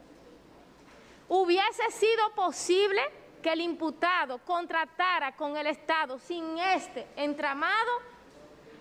¿Hubiese 1.29 1.91
sido 1.91 2.33
posible 2.35 3.01
que 3.41 3.51
el 3.51 3.61
imputado 3.61 4.39
contratara 4.39 5.35
con 5.35 5.57
el 5.57 5.67
Estado 5.67 6.17
sin 6.19 6.57
este 6.57 7.07
entramado? 7.15 7.91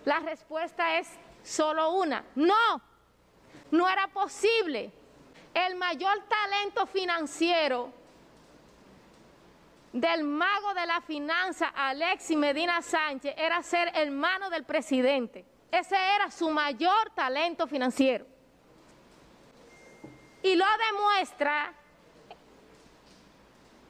La 0.05 0.21
respuesta 0.21 0.99
es 0.99 1.09
solo 1.43 1.91
una. 1.93 2.25
No, 2.37 2.81
no 3.73 3.89
era 3.89 4.07
posible. 4.09 4.93
El 5.53 5.75
mayor 5.75 6.23
talento 6.29 6.87
financiero 6.87 7.93
del 9.93 10.25
mago 10.25 10.75
de 10.75 10.87
la 10.87 11.01
finanza, 11.01 11.73
Alexis 11.75 12.37
Medina 12.37 12.83
Sánchez, 12.83 13.35
era 13.37 13.63
ser 13.63 13.91
hermano 13.95 14.51
del 14.51 14.65
presidente. 14.65 15.45
Ese 15.73 15.97
era 15.97 16.31
su 16.31 16.51
mayor 16.51 17.11
talento 17.15 17.67
financiero. 17.67 18.27
Y 20.43 20.55
lo 20.55 20.67
demuestra 20.91 21.75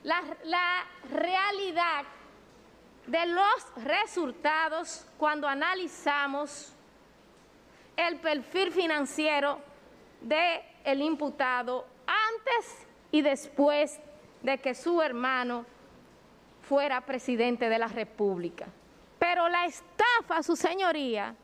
la, 0.07 0.23
la 0.45 0.87
realidad 1.11 2.05
de 3.09 3.27
los 3.27 3.85
resultados 3.85 5.05
cuando 5.19 5.49
analizamos 5.49 6.73
el 7.97 8.16
perfil 8.21 8.71
financiero 8.71 9.59
del 10.21 10.61
el 10.85 11.03
imputado 11.03 11.85
antes 12.07 12.87
y 13.11 13.21
después 13.21 13.99
de 14.42 14.59
que 14.59 14.77
su 14.77 15.03
hermano 15.03 15.66
fuera 16.69 17.01
presidente 17.01 17.69
de 17.69 17.79
la 17.79 17.88
República. 17.88 18.69
Pero 19.19 19.49
la 19.49 19.66
estafa, 19.66 20.40
su 20.45 20.55
señoría, 20.55 21.35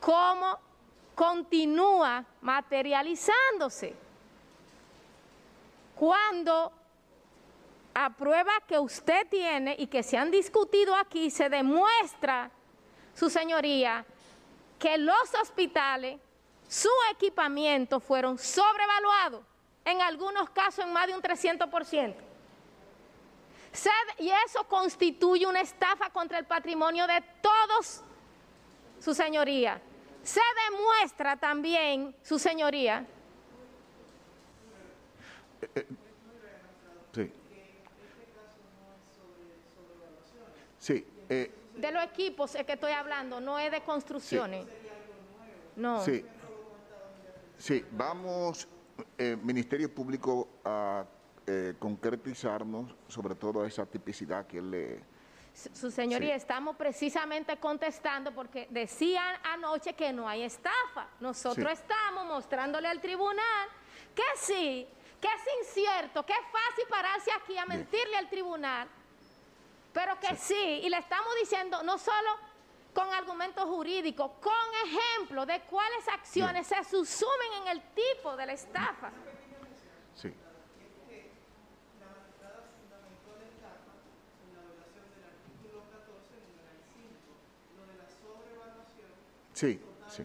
¿cómo 0.00 0.58
continúa 1.14 2.24
materializándose? 2.40 3.94
Cuando 5.94 6.79
a 7.94 8.10
prueba 8.10 8.52
que 8.66 8.78
usted 8.78 9.26
tiene 9.28 9.74
y 9.78 9.86
que 9.86 10.02
se 10.02 10.16
han 10.16 10.30
discutido 10.30 10.94
aquí, 10.94 11.30
se 11.30 11.48
demuestra, 11.48 12.50
su 13.14 13.28
señoría, 13.28 14.04
que 14.78 14.96
los 14.96 15.34
hospitales, 15.40 16.18
su 16.68 16.88
equipamiento 17.12 18.00
fueron 18.00 18.38
sobrevaluados, 18.38 19.44
en 19.84 20.00
algunos 20.00 20.50
casos 20.50 20.84
en 20.84 20.92
más 20.92 21.06
de 21.06 21.14
un 21.14 21.22
300%. 21.22 22.14
Y 24.18 24.30
eso 24.46 24.64
constituye 24.64 25.46
una 25.46 25.60
estafa 25.60 26.10
contra 26.10 26.38
el 26.38 26.44
patrimonio 26.44 27.06
de 27.06 27.22
todos, 27.40 28.02
su 29.00 29.14
señoría. 29.14 29.80
Se 30.22 30.40
demuestra 30.70 31.36
también, 31.36 32.14
su 32.22 32.38
señoría. 32.38 33.06
Eh, 35.62 35.70
eh, 35.74 35.86
sí. 37.14 37.32
Sí. 40.78 41.19
Eh, 41.30 41.50
de 41.76 41.92
los 41.92 42.04
equipos 42.04 42.54
es 42.54 42.66
que 42.66 42.72
estoy 42.74 42.92
hablando, 42.92 43.40
no 43.40 43.58
es 43.58 43.70
de 43.70 43.80
construcciones. 43.82 44.66
No. 45.76 46.04
Sí. 46.04 46.24
Sí, 47.56 47.84
vamos, 47.92 48.66
Ministerio 49.42 49.94
Público, 49.94 50.48
a 50.64 51.04
eh, 51.46 51.74
concretizarnos 51.78 52.94
sobre 53.08 53.34
todo 53.34 53.64
esa 53.64 53.84
tipicidad 53.84 54.46
que 54.46 54.58
él 54.58 54.70
le... 54.70 55.00
Su 55.52 55.90
señoría, 55.90 56.36
estamos 56.36 56.76
precisamente 56.76 57.56
contestando 57.56 58.32
porque 58.32 58.68
decían 58.70 59.34
anoche 59.42 59.94
que 59.94 60.12
no 60.12 60.28
hay 60.28 60.42
estafa. 60.42 61.08
Nosotros 61.18 61.72
estamos 61.72 62.24
mostrándole 62.26 62.86
al 62.86 63.00
tribunal 63.00 63.68
que 64.14 64.22
sí, 64.36 64.86
que 65.20 65.26
es 65.26 65.68
incierto, 65.68 66.24
que 66.24 66.32
es 66.34 66.38
fácil 66.52 66.84
pararse 66.88 67.30
aquí 67.32 67.58
a 67.58 67.66
mentirle 67.66 68.16
al 68.16 68.30
tribunal, 68.30 68.88
pero 69.92 70.18
que 70.20 70.36
sí. 70.36 70.80
y 70.84 70.88
le 70.88 70.98
estamos 70.98 71.32
diciendo 71.40 71.82
no 71.82 71.98
solo 71.98 72.30
con 72.94 73.12
argumentos 73.12 73.64
jurídicos, 73.64 74.32
con 74.40 74.52
ejemplos 74.84 75.46
de 75.46 75.60
cuáles 75.62 76.08
acciones 76.08 76.66
se 76.66 76.82
subsumen 76.84 77.62
en 77.62 77.68
el 77.68 77.82
tipo 77.94 78.36
de 78.36 78.46
la 78.46 78.52
estafa. 78.52 79.10
Sí. 80.14 80.34
Sí, 89.52 89.80
sí. 90.08 90.24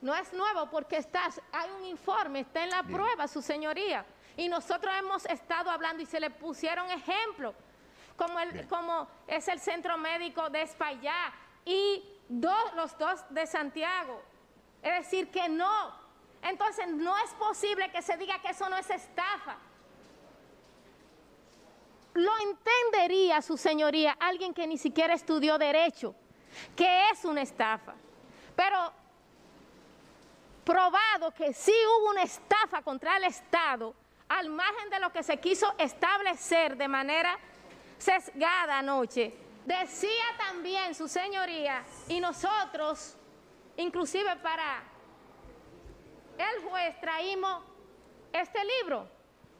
No 0.00 0.14
es 0.14 0.32
nuevo 0.32 0.70
porque 0.70 0.98
está, 0.98 1.30
hay 1.50 1.70
un 1.70 1.84
informe, 1.86 2.40
está 2.40 2.62
en 2.62 2.70
la 2.70 2.82
prueba, 2.82 3.26
su 3.26 3.42
señoría. 3.42 4.06
Y 4.36 4.48
nosotros 4.48 4.92
hemos 4.98 5.24
estado 5.26 5.70
hablando 5.70 6.02
y 6.02 6.06
se 6.06 6.20
le 6.20 6.30
pusieron 6.30 6.88
ejemplos, 6.90 7.54
como, 8.16 8.38
el, 8.40 8.66
como 8.68 9.08
es 9.26 9.48
el 9.48 9.60
centro 9.60 9.96
médico 9.98 10.48
de 10.50 10.62
Espaillá 10.62 11.32
y 11.64 12.02
dos, 12.28 12.74
los 12.74 12.96
dos 12.98 13.24
de 13.30 13.46
Santiago. 13.46 14.22
Es 14.82 15.04
decir, 15.04 15.30
que 15.30 15.48
no. 15.48 16.04
Entonces 16.42 16.86
no 16.88 17.16
es 17.18 17.30
posible 17.34 17.90
que 17.90 18.02
se 18.02 18.16
diga 18.16 18.38
que 18.40 18.48
eso 18.48 18.68
no 18.68 18.76
es 18.76 18.88
estafa. 18.90 19.56
Lo 22.14 22.32
entendería, 22.38 23.42
su 23.42 23.56
señoría, 23.56 24.16
alguien 24.20 24.54
que 24.54 24.66
ni 24.66 24.78
siquiera 24.78 25.14
estudió 25.14 25.58
derecho, 25.58 26.14
que 26.76 27.10
es 27.10 27.24
una 27.24 27.42
estafa. 27.42 27.94
Pero 28.54 28.92
probado 30.64 31.32
que 31.32 31.52
sí 31.52 31.72
hubo 31.72 32.10
una 32.10 32.22
estafa 32.22 32.82
contra 32.82 33.16
el 33.16 33.24
Estado, 33.24 33.94
al 34.28 34.48
margen 34.48 34.90
de 34.90 35.00
lo 35.00 35.12
que 35.12 35.22
se 35.22 35.38
quiso 35.38 35.74
establecer 35.78 36.76
de 36.76 36.88
manera 36.88 37.38
sesgada 38.04 38.78
anoche, 38.78 39.34
decía 39.64 40.24
también 40.36 40.94
su 40.94 41.08
señoría, 41.08 41.82
y 42.08 42.20
nosotros, 42.20 43.16
inclusive 43.76 44.36
para 44.36 44.82
el 46.36 46.62
juez, 46.68 47.00
traímos 47.00 47.62
este 48.32 48.58
libro, 48.80 49.08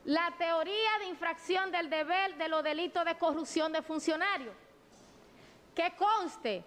La 0.05 0.35
teoría 0.37 0.99
de 0.99 1.07
infracción 1.07 1.71
del 1.71 1.89
deber 1.89 2.37
de 2.37 2.49
los 2.49 2.63
delitos 2.63 3.05
de 3.07 3.17
corrupción 3.17 3.73
de 3.73 3.81
funcionarios, 3.81 4.55
que 5.75 5.95
conste 5.97 6.63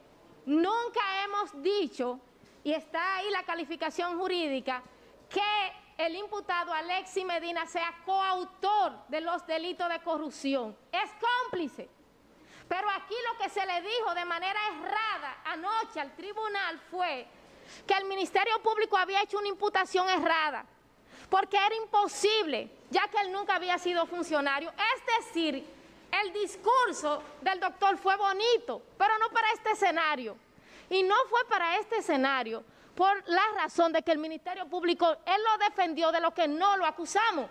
Nunca 0.48 1.02
hemos 1.26 1.62
dicho, 1.62 2.22
y 2.64 2.72
está 2.72 3.18
ahí 3.18 3.30
la 3.32 3.44
calificación 3.44 4.18
jurídica, 4.18 4.82
que 5.30 5.42
el 5.98 6.16
imputado 6.16 6.74
Alexi 6.74 7.26
Medina 7.26 7.66
sea 7.66 7.94
coautor 8.06 8.94
de 9.08 9.22
los 9.22 9.46
delitos 9.48 9.90
de 9.90 10.00
corrupción. 10.02 10.78
Es 10.92 11.10
cómplice. 11.20 11.90
Pero 12.68 12.90
aquí 12.92 13.16
lo 13.32 13.38
que 13.40 13.50
se 13.50 13.66
le 13.66 13.82
dijo 13.82 14.14
de 14.14 14.26
manera 14.26 14.60
errada 14.68 15.38
anoche 15.46 16.00
al 16.00 16.16
tribunal 16.16 16.80
fue 16.92 17.26
que 17.86 17.94
el 17.96 18.06
Ministerio 18.06 18.62
Público 18.62 18.98
había 18.98 19.24
hecho 19.24 19.40
una 19.40 19.48
imputación 19.48 20.08
errada, 20.10 20.66
porque 21.30 21.58
era 21.58 21.76
imposible, 21.76 22.70
ya 22.90 23.08
que 23.08 23.20
él 23.22 23.32
nunca 23.32 23.56
había 23.56 23.78
sido 23.78 24.06
funcionario. 24.06 24.72
Es 24.72 25.26
decir, 25.26 25.66
el 26.12 26.34
discurso 26.34 27.24
del 27.42 27.60
doctor 27.60 27.98
fue 27.98 28.16
bonito, 28.16 28.82
pero 28.98 29.18
no 29.18 29.30
para 29.30 29.52
este 29.54 29.72
escenario. 29.72 30.38
Y 30.90 31.04
no 31.04 31.16
fue 31.30 31.44
para 31.46 31.78
este 31.80 31.98
escenario 31.98 32.64
por 32.98 33.30
la 33.30 33.44
razón 33.56 33.94
de 33.94 34.02
que 34.02 34.12
el 34.12 34.18
Ministerio 34.18 34.68
Público, 34.68 35.08
él 35.24 35.42
lo 35.52 35.66
defendió 35.70 36.12
de 36.12 36.20
lo 36.20 36.34
que 36.34 36.48
no 36.48 36.78
lo 36.78 36.86
acusamos. 36.88 37.48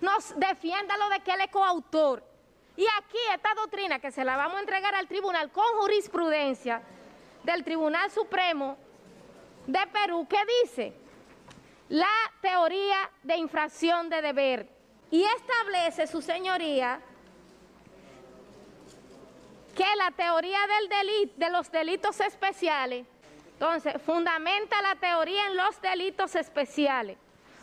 Nos 0.00 0.34
defienda 0.40 0.96
lo 0.96 1.10
de 1.10 1.20
que 1.20 1.32
él 1.32 1.42
es 1.42 1.50
coautor. 1.50 2.24
Y 2.78 2.86
aquí 2.96 3.18
esta 3.34 3.52
doctrina 3.52 3.98
que 3.98 4.10
se 4.10 4.24
la 4.24 4.38
vamos 4.38 4.56
a 4.56 4.60
entregar 4.60 4.94
al 4.94 5.06
tribunal 5.06 5.52
con 5.52 5.66
jurisprudencia 5.80 6.80
del 7.42 7.62
Tribunal 7.62 8.10
Supremo 8.10 8.78
de 9.66 9.86
Perú, 9.92 10.26
que 10.26 10.38
dice 10.64 10.94
la 11.90 12.08
teoría 12.40 13.10
de 13.22 13.36
infracción 13.36 14.08
de 14.08 14.22
deber 14.22 14.66
y 15.10 15.24
establece, 15.24 16.06
su 16.06 16.22
señoría, 16.22 17.02
que 19.76 19.96
la 19.98 20.10
teoría 20.12 20.60
del 20.66 20.88
delito, 20.88 21.34
de 21.36 21.50
los 21.50 21.70
delitos 21.70 22.18
especiales, 22.20 23.06
entonces, 23.60 24.00
fundamenta 24.00 24.80
la 24.80 24.94
teoría 24.94 25.48
en 25.48 25.54
los 25.54 25.82
delitos 25.82 26.34
especiales. 26.34 27.18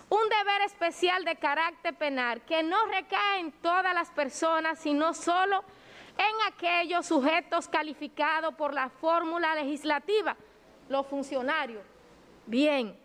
Un 0.09 0.29
deber 0.29 0.61
especial 0.67 1.25
de 1.25 1.35
carácter 1.37 1.95
penal 1.95 2.39
que 2.45 2.61
no 2.61 2.85
recae 2.85 3.39
en 3.39 3.51
todas 3.51 3.95
las 3.95 4.11
personas, 4.11 4.77
sino 4.77 5.15
solo 5.15 5.63
en 6.15 6.53
aquellos 6.53 7.07
sujetos 7.07 7.67
calificados 7.67 8.53
por 8.53 8.75
la 8.75 8.89
fórmula 8.89 9.55
legislativa, 9.55 10.37
los 10.87 11.07
funcionarios. 11.07 11.81
Bien. 12.45 12.95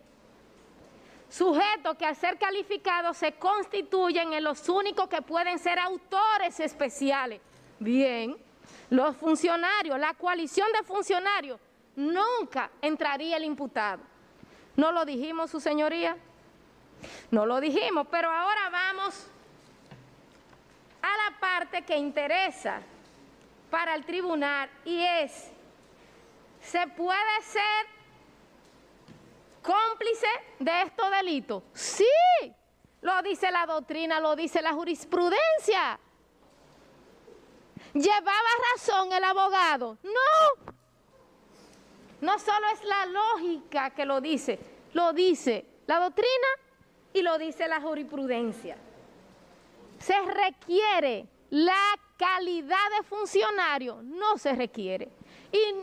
Sujetos 1.29 1.97
que 1.97 2.05
al 2.05 2.15
ser 2.15 2.37
calificados 2.37 3.17
se 3.17 3.31
constituyen 3.31 4.33
en 4.33 4.43
los 4.43 4.69
únicos 4.69 5.07
que 5.07 5.23
pueden 5.23 5.57
ser 5.57 5.79
autores 5.79 6.59
especiales. 6.59 7.41
Bien. 7.79 8.37
Los 8.91 9.17
funcionarios, 9.17 9.97
la 9.97 10.13
coalición 10.13 10.67
de 10.73 10.83
funcionarios, 10.83 11.59
nunca 11.95 12.69
entraría 12.81 13.37
el 13.37 13.43
imputado. 13.43 14.01
¿No 14.75 14.91
lo 14.91 15.05
dijimos, 15.05 15.51
su 15.51 15.59
señoría? 15.59 16.17
No 17.31 17.45
lo 17.45 17.59
dijimos, 17.59 18.07
pero 18.09 18.29
ahora 18.29 18.69
vamos 18.69 19.27
a 21.01 21.07
la 21.07 21.39
parte 21.39 21.83
que 21.83 21.97
interesa 21.97 22.81
para 23.69 23.95
el 23.95 24.05
tribunal 24.05 24.69
y 24.85 25.01
es, 25.01 25.51
¿se 26.61 26.87
puede 26.87 27.41
ser 27.41 27.87
cómplice 29.61 30.27
de 30.59 30.83
estos 30.83 31.11
delitos? 31.11 31.63
Sí, 31.73 32.05
lo 33.01 33.21
dice 33.21 33.51
la 33.51 33.65
doctrina, 33.65 34.19
lo 34.19 34.35
dice 34.35 34.61
la 34.61 34.73
jurisprudencia. 34.73 35.99
¿Llevaba 37.93 38.49
razón 38.73 39.11
el 39.11 39.23
abogado? 39.23 39.97
No. 40.03 40.73
No 42.23 42.39
solo 42.39 42.65
es 42.73 42.81
la 42.85 43.05
lógica 43.07 43.89
que 43.89 44.05
lo 44.05 44.21
dice, 44.21 44.57
lo 44.93 45.11
dice 45.11 45.65
la 45.87 45.99
doctrina 45.99 46.47
y 47.11 47.21
lo 47.21 47.37
dice 47.37 47.67
la 47.67 47.81
jurisprudencia. 47.81 48.77
Se 49.99 50.13
requiere 50.21 51.27
la 51.49 51.99
calidad 52.15 52.77
de 52.97 53.03
funcionario, 53.05 53.99
no 54.03 54.37
se 54.37 54.53
requiere. 54.53 55.09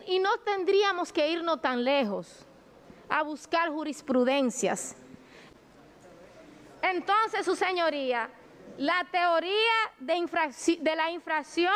Y, 0.06 0.18
no 0.18 0.38
tendríamos 0.38 1.12
que 1.12 1.28
irnos 1.28 1.60
tan 1.60 1.84
lejos 1.84 2.46
a 3.10 3.22
buscar 3.22 3.68
jurisprudencias. 3.68 4.96
Entonces, 6.80 7.44
su 7.44 7.54
señoría, 7.54 8.30
la 8.78 9.06
teoría 9.12 9.92
de 9.98 10.96
la 10.96 11.10
infracción 11.10 11.74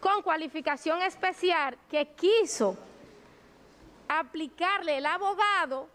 con 0.00 0.20
cualificación 0.20 1.00
especial 1.00 1.78
que 1.88 2.08
quiso 2.08 2.76
aplicarle 4.08 4.98
el 4.98 5.06
abogado 5.06 5.88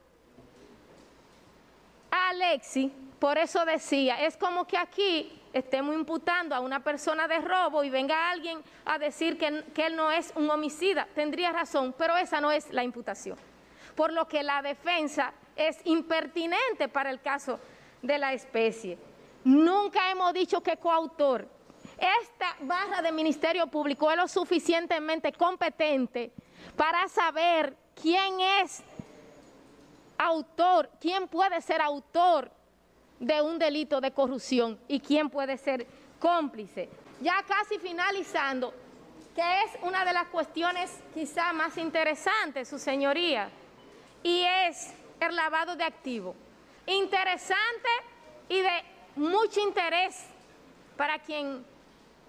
a 2.09 2.30
Alexi, 2.30 2.91
por 3.20 3.38
eso 3.38 3.64
decía, 3.66 4.26
es 4.26 4.36
como 4.36 4.66
que 4.66 4.78
aquí 4.78 5.41
estemos 5.53 5.93
imputando 5.93 6.55
a 6.55 6.59
una 6.59 6.80
persona 6.80 7.28
de 7.28 7.39
robo 7.39 7.84
y 7.84 7.89
venga 7.89 8.32
alguien 8.32 8.62
a 8.86 8.97
decir 8.97 9.38
que, 9.38 9.64
él 9.86 9.95
no 9.95 10.12
es 10.12 10.34
un 10.36 10.49
homicida. 10.49 11.07
Tendría 11.14 11.51
razón, 11.51 11.93
pero 11.97 12.18
esa 12.18 12.41
no 12.41 12.51
es 12.51 12.72
la 12.72 12.84
imputación. 12.84 13.38
Por 13.95 14.14
lo 14.14 14.28
que 14.28 14.43
la 14.43 14.62
defensa 14.62 15.34
es 15.55 15.78
impertinente 15.86 16.88
para 16.88 17.12
el 17.12 17.22
caso 17.22 17.59
de 18.01 18.18
la 18.18 18.34
especie. 18.34 18.97
Nunca 19.43 20.09
hemos 20.09 20.34
dicho 20.34 20.62
que 20.62 20.78
coautor. 20.78 21.47
Esta 22.22 22.55
barra 22.62 23.01
de 23.01 23.12
Ministerio 23.12 23.68
Público 23.68 24.09
es 24.09 24.18
lo 24.18 24.28
suficientemente 24.28 25.32
competente 25.34 26.32
para 26.76 27.07
saber 27.07 27.76
quién 28.02 28.39
es 28.39 28.82
autor, 30.18 30.89
quién 30.99 31.28
puede 31.28 31.62
ser 31.62 31.82
autor 31.82 32.52
de 33.20 33.41
un 33.41 33.60
delito 33.60 34.02
de 34.02 34.12
corrupción 34.12 34.80
y 34.88 34.99
quién 34.99 35.30
puede 35.30 35.58
ser 35.58 35.86
cómplice. 36.20 36.89
Ya 37.22 37.43
casi 37.47 37.78
finalizando, 37.78 38.74
que 39.36 39.41
es 39.64 39.72
una 39.84 40.04
de 40.04 40.14
las 40.14 40.28
cuestiones 40.28 40.91
quizá 41.14 41.54
más 41.54 41.78
interesantes, 41.78 42.68
su 42.68 42.80
señoría, 42.80 43.49
y 44.24 44.43
es 44.68 44.93
el 45.20 45.36
lavado 45.36 45.76
de 45.76 45.84
activos. 45.84 46.36
Interesante 46.88 47.89
y 48.49 48.60
de 48.60 48.84
mucho 49.16 49.60
interés 49.60 50.26
para 50.97 51.20
quien 51.20 51.64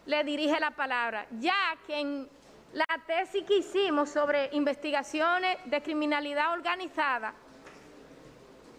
le 0.06 0.24
dirige 0.24 0.58
la 0.60 0.72
palabra, 0.72 1.26
ya 1.40 1.76
que 1.86 1.98
en 1.98 2.28
la 2.72 2.86
tesis 3.06 3.44
que 3.44 3.58
hicimos 3.58 4.08
sobre 4.10 4.48
investigaciones 4.52 5.58
de 5.66 5.82
criminalidad 5.82 6.52
organizada, 6.52 7.34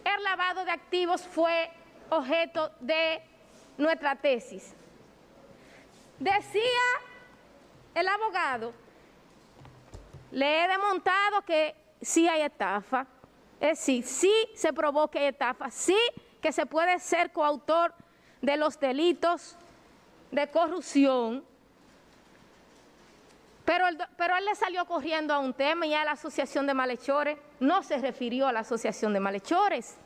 el 0.04 0.22
lavado 0.22 0.64
de 0.64 0.70
activos 0.72 1.22
fue 1.22 1.70
objeto 2.10 2.72
de 2.80 3.22
nuestra 3.78 4.16
tesis. 4.16 4.74
Decía 6.18 6.60
el 7.94 8.08
abogado, 8.08 8.72
le 10.32 10.64
he 10.64 10.68
demontado 10.68 11.42
que 11.42 11.74
sí 12.02 12.28
hay 12.28 12.42
estafa, 12.42 13.06
es 13.60 13.78
decir, 13.78 14.04
sí 14.04 14.32
se 14.54 14.72
probó 14.72 15.08
que 15.08 15.20
hay 15.20 15.26
estafa, 15.26 15.70
sí 15.70 15.98
que 16.42 16.52
se 16.52 16.66
puede 16.66 16.98
ser 16.98 17.32
coautor 17.32 17.94
de 18.42 18.56
los 18.56 18.78
delitos 18.78 19.56
de 20.30 20.50
corrupción, 20.50 21.44
pero, 23.64 23.86
él 23.86 24.44
le 24.44 24.54
salió 24.54 24.84
corriendo 24.84 25.32
a 25.32 25.38
un 25.38 25.54
tema 25.54 25.86
y 25.86 25.94
a 25.94 26.04
la 26.04 26.12
asociación 26.12 26.66
de 26.66 26.74
malhechores 26.74 27.38
no 27.60 27.82
se 27.82 27.98
refirió 27.98 28.46
a 28.46 28.52
la 28.52 28.60
asociación 28.60 29.12
de 29.12 29.20
malhechores 29.20 29.96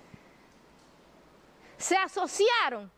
se 1.78 1.96
asociaron, 1.96 2.90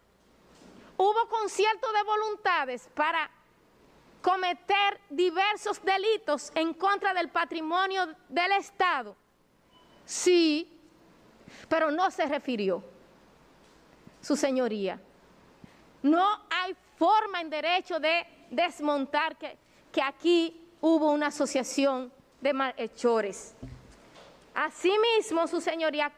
hubo 0.96 1.28
concierto 1.28 1.92
de 1.92 2.02
voluntades 2.02 2.88
para 2.94 3.30
cometer 4.22 5.00
diversos 5.10 5.82
delitos 5.82 6.50
en 6.54 6.74
contra 6.74 7.14
del 7.14 7.28
patrimonio 7.28 8.14
del 8.28 8.52
Estado. 8.52 9.14
Sí, 10.04 10.80
pero 11.68 11.90
no 11.90 12.10
se 12.10 12.26
refirió, 12.26 12.82
su 14.20 14.34
señoría. 14.34 15.00
No 16.02 16.42
hay 16.50 16.74
forma 16.96 17.40
en 17.40 17.50
derecho 17.50 18.00
de 18.00 18.26
desmontar 18.50 19.36
que, 19.36 19.58
que 19.92 20.02
aquí 20.02 20.60
hubo 20.80 21.10
una 21.10 21.28
asociación 21.28 22.12
de 22.40 22.52
malhechores. 22.52 23.54
Asimismo, 24.54 25.46
su 25.46 25.60
señoría, 25.60 26.12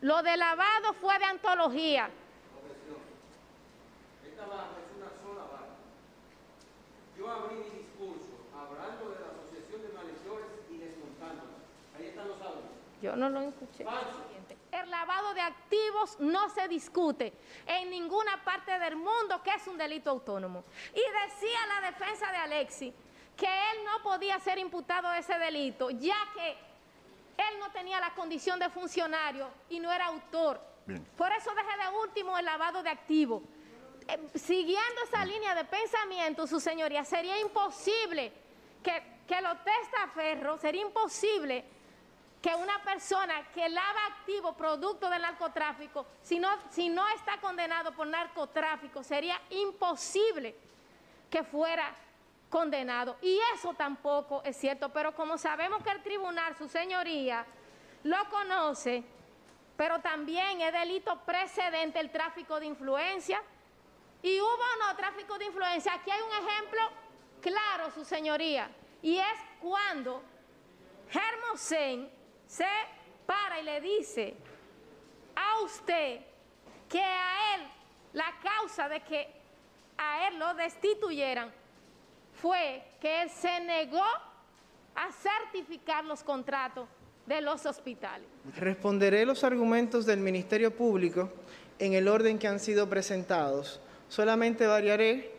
lo 0.00 0.22
de 0.22 0.36
lavado 0.36 0.92
fue 0.94 1.18
de 1.18 1.24
antología. 1.24 2.10
Esta 4.26 4.46
barra 4.46 4.76
es 4.84 4.96
una 4.96 5.10
sola 5.22 5.44
barra. 5.50 5.74
Yo 7.16 7.30
abrí 7.30 7.56
mi 7.56 7.78
discurso 7.78 8.46
hablando 8.54 9.10
de 9.10 9.20
la 9.20 9.26
Asociación 9.32 9.82
de 9.82 9.88
Malhechores 9.94 10.46
y 10.70 10.78
desmontándola. 10.78 11.50
Ahí 11.96 12.06
están 12.06 12.28
los 12.28 12.40
audios. 12.40 12.70
Yo 13.00 13.16
no 13.16 13.28
lo 13.30 13.40
escuché. 13.40 13.86
El 14.72 14.90
lavado 14.90 15.34
de 15.34 15.40
activos 15.40 16.16
no 16.18 16.50
se 16.50 16.66
discute 16.68 17.32
en 17.64 17.90
ninguna 17.90 18.42
parte 18.44 18.76
del 18.78 18.96
mundo 18.96 19.40
que 19.42 19.50
es 19.50 19.66
un 19.68 19.78
delito 19.78 20.10
autónomo. 20.10 20.64
Y 20.92 21.00
decía 21.28 21.58
la 21.68 21.90
defensa 21.90 22.30
de 22.30 22.36
Alexi 22.38 22.92
que 23.36 23.46
él 23.46 23.84
no 23.84 24.02
podía 24.02 24.38
ser 24.38 24.58
imputado 24.58 25.10
de 25.10 25.18
ese 25.18 25.38
delito, 25.38 25.90
ya 25.90 26.16
que 26.34 26.50
él 27.36 27.58
no 27.58 27.70
tenía 27.72 27.98
la 28.00 28.14
condición 28.14 28.58
de 28.58 28.70
funcionario 28.70 29.48
y 29.68 29.80
no 29.80 29.92
era 29.92 30.06
autor. 30.06 30.60
Por 31.16 31.32
eso 31.32 31.50
dejé 31.54 31.82
de 31.82 31.96
último 31.98 32.38
el 32.38 32.44
lavado 32.44 32.82
de 32.82 32.90
activos. 32.90 33.42
Eh, 34.06 34.18
siguiendo 34.34 35.02
esa 35.04 35.24
línea 35.24 35.54
de 35.54 35.64
pensamiento, 35.64 36.46
su 36.46 36.60
señoría, 36.60 37.04
sería 37.04 37.40
imposible 37.40 38.32
que, 38.82 39.02
que 39.26 39.40
lo 39.40 39.56
testaferros, 39.58 40.60
sería 40.60 40.82
imposible 40.82 41.64
que 42.42 42.54
una 42.54 42.82
persona 42.84 43.48
que 43.54 43.66
lava 43.70 44.06
activo 44.18 44.52
producto 44.52 45.08
del 45.08 45.22
narcotráfico, 45.22 46.04
si 46.22 46.38
no, 46.38 46.50
si 46.70 46.90
no 46.90 47.08
está 47.08 47.40
condenado 47.40 47.92
por 47.92 48.06
narcotráfico, 48.06 49.02
sería 49.02 49.40
imposible 49.48 50.54
que 51.30 51.42
fuera 51.42 51.96
condenado. 52.54 53.16
Y 53.20 53.36
eso 53.52 53.74
tampoco 53.74 54.40
es 54.44 54.56
cierto, 54.56 54.88
pero 54.90 55.12
como 55.12 55.36
sabemos 55.36 55.82
que 55.82 55.90
el 55.90 56.00
tribunal, 56.04 56.56
su 56.56 56.68
señoría, 56.68 57.44
lo 58.04 58.16
conoce, 58.30 59.02
pero 59.76 59.98
también 59.98 60.60
es 60.60 60.72
delito 60.72 61.18
precedente 61.26 61.98
el 61.98 62.12
tráfico 62.12 62.60
de 62.60 62.66
influencia. 62.66 63.42
Y 64.22 64.40
hubo 64.40 64.46
o 64.46 64.86
no 64.86 64.96
tráfico 64.96 65.36
de 65.36 65.46
influencia. 65.46 65.94
Aquí 65.94 66.12
hay 66.12 66.20
un 66.20 66.48
ejemplo 66.48 66.80
claro, 67.40 67.90
su 67.90 68.04
señoría, 68.04 68.70
y 69.02 69.18
es 69.18 69.38
cuando 69.60 70.22
Hermosen 71.12 72.08
se 72.46 72.68
para 73.26 73.58
y 73.58 73.64
le 73.64 73.80
dice 73.80 74.36
a 75.34 75.60
usted 75.62 76.20
que 76.88 77.02
a 77.02 77.56
él 77.56 77.68
la 78.12 78.32
causa 78.40 78.88
de 78.88 79.00
que 79.00 79.28
a 79.98 80.28
él 80.28 80.38
lo 80.38 80.54
destituyeran 80.54 81.63
fue 82.44 82.82
que 83.00 83.22
él 83.22 83.30
se 83.30 83.58
negó 83.60 84.02
a 84.94 85.08
certificar 85.12 86.04
los 86.04 86.22
contratos 86.22 86.86
de 87.24 87.40
los 87.40 87.64
hospitales. 87.64 88.28
Responderé 88.58 89.24
los 89.24 89.44
argumentos 89.44 90.04
del 90.04 90.20
Ministerio 90.20 90.70
Público 90.70 91.30
en 91.78 91.94
el 91.94 92.06
orden 92.06 92.38
que 92.38 92.46
han 92.46 92.60
sido 92.60 92.86
presentados. 92.86 93.80
Solamente 94.10 94.66
variaré 94.66 95.32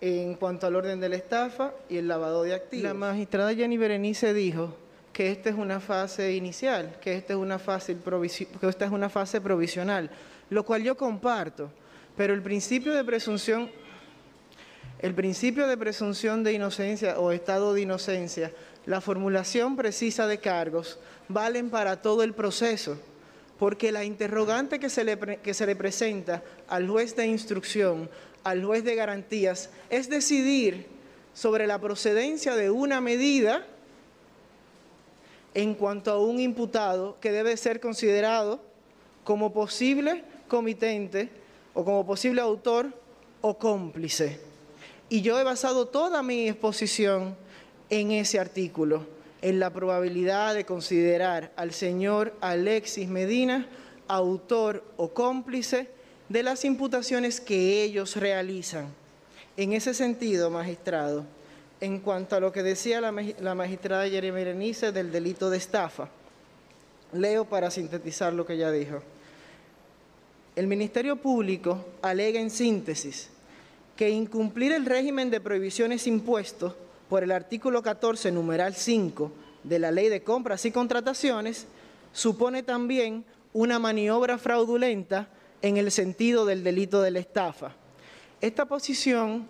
en 0.00 0.34
cuanto 0.34 0.66
al 0.66 0.74
orden 0.74 0.98
de 0.98 1.08
la 1.08 1.14
estafa 1.14 1.72
y 1.88 1.98
el 1.98 2.08
lavado 2.08 2.42
de 2.42 2.54
activos. 2.54 2.82
La 2.82 2.94
magistrada 2.94 3.54
Jenny 3.54 3.76
Berenice 3.76 4.34
dijo 4.34 4.74
que 5.12 5.30
esta 5.30 5.50
es 5.50 5.54
una 5.54 5.78
fase 5.78 6.34
inicial, 6.34 6.98
que 7.00 7.14
esta 7.14 7.34
es 7.34 7.38
una 7.38 7.60
fase, 7.60 7.96
que 7.96 8.68
esta 8.68 8.84
es 8.86 8.90
una 8.90 9.08
fase 9.08 9.40
provisional, 9.40 10.10
lo 10.48 10.64
cual 10.64 10.82
yo 10.82 10.96
comparto, 10.96 11.70
pero 12.16 12.34
el 12.34 12.42
principio 12.42 12.92
de 12.92 13.04
presunción 13.04 13.70
el 15.00 15.14
principio 15.14 15.66
de 15.66 15.78
presunción 15.78 16.44
de 16.44 16.52
inocencia 16.52 17.18
o 17.18 17.32
estado 17.32 17.72
de 17.72 17.80
inocencia, 17.80 18.52
la 18.84 19.00
formulación 19.00 19.74
precisa 19.74 20.26
de 20.26 20.38
cargos, 20.38 20.98
valen 21.28 21.70
para 21.70 22.02
todo 22.02 22.22
el 22.22 22.34
proceso, 22.34 22.98
porque 23.58 23.92
la 23.92 24.04
interrogante 24.04 24.78
que 24.78 24.90
se 24.90 25.04
le, 25.04 25.18
que 25.38 25.54
se 25.54 25.64
le 25.64 25.74
presenta 25.74 26.42
al 26.68 26.86
juez 26.86 27.16
de 27.16 27.26
instrucción, 27.26 28.10
al 28.44 28.62
juez 28.62 28.84
de 28.84 28.94
garantías, 28.94 29.70
es 29.88 30.10
decidir 30.10 30.86
sobre 31.32 31.66
la 31.66 31.78
procedencia 31.78 32.54
de 32.54 32.70
una 32.70 33.00
medida 33.00 33.66
en 35.54 35.74
cuanto 35.74 36.10
a 36.10 36.20
un 36.20 36.40
imputado 36.40 37.16
que 37.20 37.32
debe 37.32 37.56
ser 37.56 37.80
considerado 37.80 38.60
como 39.24 39.52
posible 39.54 40.24
comitente 40.46 41.30
o 41.72 41.86
como 41.86 42.04
posible 42.04 42.42
autor 42.42 42.92
o 43.40 43.56
cómplice. 43.56 44.49
Y 45.10 45.22
yo 45.22 45.38
he 45.40 45.44
basado 45.44 45.86
toda 45.86 46.22
mi 46.22 46.48
exposición 46.48 47.36
en 47.90 48.12
ese 48.12 48.38
artículo, 48.38 49.04
en 49.42 49.58
la 49.58 49.70
probabilidad 49.70 50.54
de 50.54 50.64
considerar 50.64 51.52
al 51.56 51.72
señor 51.72 52.32
Alexis 52.40 53.08
Medina 53.08 53.68
autor 54.06 54.84
o 54.96 55.10
cómplice 55.12 55.88
de 56.28 56.42
las 56.44 56.64
imputaciones 56.64 57.40
que 57.40 57.82
ellos 57.82 58.16
realizan. 58.16 58.88
En 59.56 59.72
ese 59.72 59.94
sentido, 59.94 60.48
magistrado, 60.48 61.24
en 61.80 61.98
cuanto 61.98 62.36
a 62.36 62.40
lo 62.40 62.52
que 62.52 62.62
decía 62.62 63.00
la, 63.00 63.54
magistrada 63.54 64.08
Jeremy 64.08 64.36
Berenice 64.36 64.92
del 64.92 65.10
delito 65.10 65.50
de 65.50 65.58
estafa, 65.58 66.08
leo 67.12 67.44
para 67.44 67.70
sintetizar 67.70 68.32
lo 68.32 68.46
que 68.46 68.54
ella 68.54 68.70
dijo. 68.70 69.02
El 70.54 70.68
Ministerio 70.68 71.16
Público 71.16 71.84
alega 72.00 72.40
en 72.40 72.50
síntesis 72.50 73.30
que 74.00 74.08
incumplir 74.08 74.72
el 74.72 74.86
régimen 74.86 75.28
de 75.28 75.42
prohibiciones 75.42 76.06
impuestos 76.06 76.72
por 77.10 77.22
el 77.22 77.30
artículo 77.30 77.82
14, 77.82 78.32
numeral 78.32 78.74
5 78.74 79.30
de 79.62 79.78
la 79.78 79.90
Ley 79.90 80.08
de 80.08 80.22
Compras 80.22 80.64
y 80.64 80.70
Contrataciones 80.70 81.66
supone 82.14 82.62
también 82.62 83.26
una 83.52 83.78
maniobra 83.78 84.38
fraudulenta 84.38 85.28
en 85.60 85.76
el 85.76 85.90
sentido 85.90 86.46
del 86.46 86.64
delito 86.64 87.02
de 87.02 87.10
la 87.10 87.18
estafa. 87.18 87.72
Esta 88.40 88.64
posición 88.64 89.46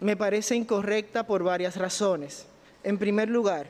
me 0.00 0.18
parece 0.18 0.54
incorrecta 0.54 1.26
por 1.26 1.42
varias 1.42 1.76
razones. 1.76 2.44
En 2.84 2.98
primer 2.98 3.30
lugar, 3.30 3.68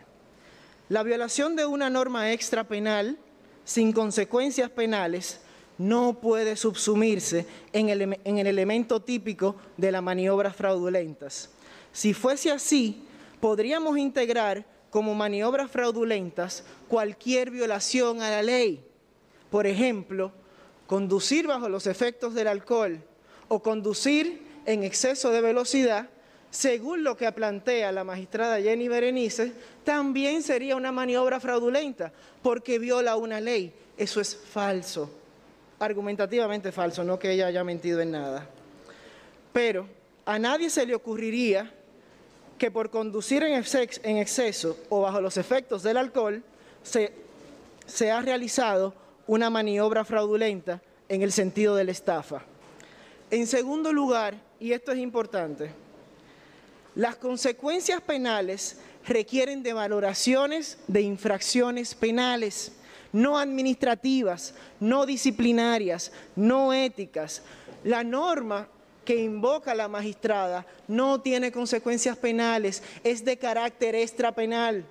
la 0.88 1.04
violación 1.04 1.54
de 1.54 1.64
una 1.64 1.90
norma 1.90 2.32
extra 2.32 2.64
penal 2.64 3.18
sin 3.64 3.92
consecuencias 3.92 4.68
penales 4.68 5.41
no 5.78 6.20
puede 6.20 6.56
subsumirse 6.56 7.46
en 7.72 7.88
el, 7.88 8.18
en 8.24 8.38
el, 8.38 8.46
elemento 8.46 9.00
típico 9.00 9.56
de 9.76 9.92
las 9.92 10.02
maniobras 10.02 10.54
fraudulentas. 10.54 11.50
Si 11.92 12.14
fuese 12.14 12.50
así, 12.50 13.04
podríamos 13.40 13.98
integrar 13.98 14.64
como 14.90 15.14
maniobras 15.14 15.70
fraudulentas 15.70 16.64
cualquier 16.88 17.50
violación 17.50 18.20
a 18.22 18.30
la 18.30 18.42
ley. 18.42 18.84
Por 19.50 19.66
ejemplo, 19.66 20.32
conducir 20.86 21.46
bajo 21.46 21.68
los 21.68 21.86
efectos 21.86 22.34
del 22.34 22.48
alcohol 22.48 23.02
o 23.48 23.62
conducir 23.62 24.42
en 24.66 24.84
exceso 24.84 25.30
de 25.30 25.40
velocidad, 25.40 26.08
según 26.50 27.02
lo 27.02 27.16
que 27.16 27.32
plantea 27.32 27.92
la 27.92 28.04
magistrada 28.04 28.60
Jenny 28.60 28.88
Berenice, 28.88 29.52
también 29.84 30.42
sería 30.42 30.76
una 30.76 30.92
maniobra 30.92 31.40
fraudulenta 31.40 32.12
porque 32.42 32.78
viola 32.78 33.16
una 33.16 33.40
ley. 33.40 33.72
Eso 33.96 34.20
es 34.20 34.36
falso, 34.36 35.10
argumentativamente 35.82 36.70
falso, 36.70 37.02
no 37.02 37.18
que 37.18 37.32
ella 37.32 37.48
haya 37.48 37.64
mentido 37.64 38.00
en 38.00 38.12
nada. 38.12 38.46
Pero 39.52 39.88
a 40.24 40.38
nadie 40.38 40.70
se 40.70 40.86
le 40.86 40.94
ocurriría 40.94 41.72
que 42.56 42.70
por 42.70 42.90
conducir 42.90 43.42
en 43.42 44.16
exceso 44.16 44.78
o 44.88 45.00
bajo 45.00 45.20
los 45.20 45.36
efectos 45.36 45.82
del 45.82 45.96
alcohol 45.96 46.42
se, 46.84 47.12
se 47.84 48.12
ha 48.12 48.20
realizado 48.20 48.94
una 49.26 49.50
maniobra 49.50 50.04
fraudulenta 50.04 50.80
en 51.08 51.22
el 51.22 51.32
sentido 51.32 51.74
de 51.74 51.84
la 51.84 51.90
estafa. 51.90 52.42
En 53.32 53.48
segundo 53.48 53.92
lugar, 53.92 54.36
y 54.60 54.72
esto 54.72 54.92
es 54.92 54.98
importante, 54.98 55.72
las 56.94 57.16
consecuencias 57.16 58.00
penales 58.02 58.78
requieren 59.04 59.64
de 59.64 59.72
valoraciones 59.72 60.78
de 60.86 61.00
infracciones 61.00 61.96
penales, 61.96 62.72
no 63.12 63.38
administrativas, 63.38 64.54
no 64.80 65.06
disciplinarias, 65.06 66.12
no 66.34 66.72
éticas. 66.72 67.42
La 67.84 68.02
norma 68.04 68.68
que 69.04 69.16
invoca 69.16 69.74
la 69.74 69.88
magistrada 69.88 70.66
no 70.88 71.20
tiene 71.20 71.52
consecuencias 71.52 72.16
penales, 72.16 72.82
es 73.04 73.24
de 73.24 73.36
carácter 73.36 73.94
extrapenal. 73.94 74.84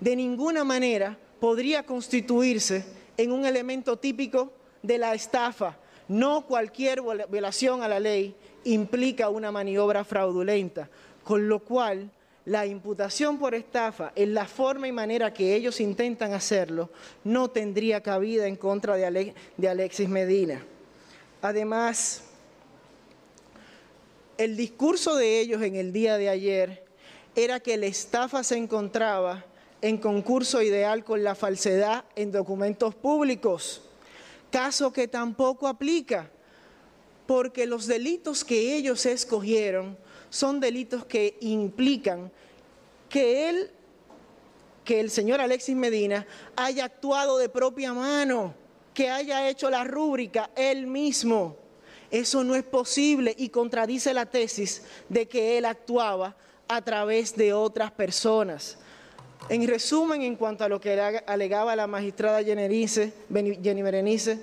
De 0.00 0.16
ninguna 0.16 0.64
manera 0.64 1.16
podría 1.40 1.84
constituirse 1.84 2.84
en 3.16 3.32
un 3.32 3.46
elemento 3.46 3.98
típico 3.98 4.52
de 4.82 4.98
la 4.98 5.14
estafa. 5.14 5.76
No 6.08 6.46
cualquier 6.46 7.00
violación 7.30 7.82
a 7.82 7.88
la 7.88 8.00
ley 8.00 8.34
implica 8.64 9.28
una 9.28 9.50
maniobra 9.50 10.04
fraudulenta, 10.04 10.88
con 11.24 11.48
lo 11.48 11.60
cual 11.60 12.10
la 12.44 12.66
imputación 12.66 13.38
por 13.38 13.54
estafa 13.54 14.12
en 14.16 14.34
la 14.34 14.46
forma 14.46 14.88
y 14.88 14.92
manera 14.92 15.32
que 15.32 15.54
ellos 15.54 15.80
intentan 15.80 16.32
hacerlo 16.32 16.90
no 17.22 17.50
tendría 17.50 18.02
cabida 18.02 18.46
en 18.46 18.56
contra 18.56 18.96
de, 18.96 19.68
Alexis 19.68 20.08
Medina. 20.08 20.64
Además, 21.40 22.22
el 24.38 24.56
discurso 24.56 25.14
de 25.16 25.40
ellos 25.40 25.62
en 25.62 25.76
el 25.76 25.92
día 25.92 26.18
de 26.18 26.28
ayer 26.28 26.84
era 27.36 27.60
que 27.60 27.76
la 27.76 27.86
estafa 27.86 28.42
se 28.42 28.56
encontraba 28.56 29.44
en 29.80 29.98
concurso 29.98 30.62
ideal 30.62 31.04
con 31.04 31.22
la 31.22 31.34
falsedad 31.34 32.04
en 32.16 32.32
documentos 32.32 32.94
públicos, 32.94 33.82
caso 34.50 34.92
que 34.92 35.08
tampoco 35.08 35.66
aplica, 35.66 36.30
porque 37.26 37.66
los 37.66 37.86
delitos 37.86 38.44
que 38.44 38.76
ellos 38.76 39.06
escogieron 39.06 39.96
son 40.32 40.60
delitos 40.60 41.04
que 41.04 41.36
implican 41.40 42.32
que 43.10 43.50
él, 43.50 43.70
que 44.82 44.98
el 44.98 45.10
señor 45.10 45.42
Alexis 45.42 45.76
Medina 45.76 46.26
haya 46.56 46.86
actuado 46.86 47.36
de 47.36 47.50
propia 47.50 47.92
mano, 47.92 48.54
que 48.94 49.10
haya 49.10 49.46
hecho 49.50 49.68
la 49.68 49.84
rúbrica 49.84 50.48
él 50.56 50.86
mismo. 50.86 51.58
Eso 52.10 52.42
no 52.44 52.54
es 52.54 52.62
posible 52.62 53.34
y 53.36 53.50
contradice 53.50 54.14
la 54.14 54.24
tesis 54.24 54.82
de 55.10 55.28
que 55.28 55.58
él 55.58 55.66
actuaba 55.66 56.34
a 56.66 56.80
través 56.80 57.36
de 57.36 57.52
otras 57.52 57.90
personas. 57.90 58.78
En 59.50 59.68
resumen, 59.68 60.22
en 60.22 60.36
cuanto 60.36 60.64
a 60.64 60.68
lo 60.70 60.80
que 60.80 60.98
alegaba 61.26 61.76
la 61.76 61.86
magistrada 61.86 62.42
Jenny 62.42 63.82
Berenice 63.82 64.38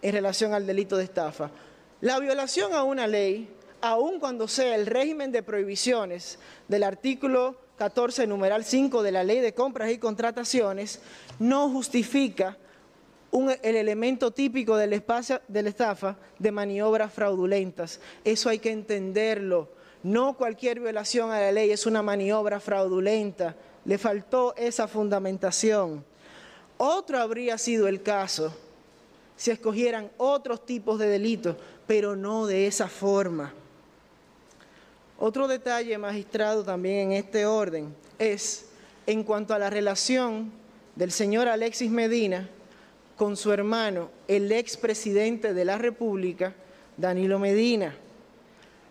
en 0.00 0.12
relación 0.12 0.54
al 0.54 0.66
delito 0.66 0.96
de 0.96 1.04
estafa, 1.04 1.50
la 2.00 2.18
violación 2.20 2.72
a 2.72 2.84
una 2.84 3.06
ley, 3.06 3.50
aun 3.84 4.18
cuando 4.18 4.48
sea 4.48 4.74
el 4.76 4.86
régimen 4.86 5.30
de 5.30 5.42
prohibiciones 5.42 6.38
del 6.68 6.84
artículo 6.84 7.56
14, 7.76 8.26
numeral 8.26 8.64
5 8.64 9.02
de 9.02 9.12
la 9.12 9.24
Ley 9.24 9.40
de 9.40 9.52
Compras 9.52 9.90
y 9.90 9.98
Contrataciones, 9.98 11.02
no 11.38 11.68
justifica 11.68 12.56
el 13.62 13.76
elemento 13.76 14.30
típico 14.30 14.78
del 14.78 14.94
espacio, 14.94 15.42
de 15.48 15.62
la 15.62 15.68
estafa 15.68 16.16
de 16.38 16.50
maniobras 16.50 17.12
fraudulentas. 17.12 18.00
Eso 18.24 18.48
hay 18.48 18.58
que 18.58 18.70
entenderlo. 18.70 19.68
No 20.02 20.34
cualquier 20.34 20.80
violación 20.80 21.30
a 21.30 21.40
la 21.40 21.52
ley 21.52 21.70
es 21.70 21.84
una 21.84 22.00
maniobra 22.00 22.60
fraudulenta 22.60 23.54
le 23.84 23.98
faltó 23.98 24.54
esa 24.56 24.88
fundamentación. 24.88 26.02
Otro 26.78 27.20
habría 27.20 27.58
sido 27.58 27.86
el 27.86 28.02
caso 28.02 28.56
si 29.36 29.50
escogieran 29.50 30.10
otros 30.16 30.64
tipos 30.64 30.98
de 30.98 31.08
delitos, 31.08 31.56
pero 31.86 32.16
no 32.16 32.46
de 32.46 32.66
esa 32.66 32.88
forma. 32.88 33.52
Otro 35.26 35.48
detalle, 35.48 35.96
magistrado, 35.96 36.64
también 36.64 37.12
en 37.12 37.12
este 37.12 37.46
orden, 37.46 37.96
es 38.18 38.66
en 39.06 39.24
cuanto 39.24 39.54
a 39.54 39.58
la 39.58 39.70
relación 39.70 40.52
del 40.96 41.12
señor 41.12 41.48
Alexis 41.48 41.90
Medina 41.90 42.50
con 43.16 43.38
su 43.38 43.50
hermano, 43.50 44.10
el 44.28 44.52
expresidente 44.52 45.54
de 45.54 45.64
la 45.64 45.78
República, 45.78 46.52
Danilo 46.98 47.38
Medina. 47.38 47.96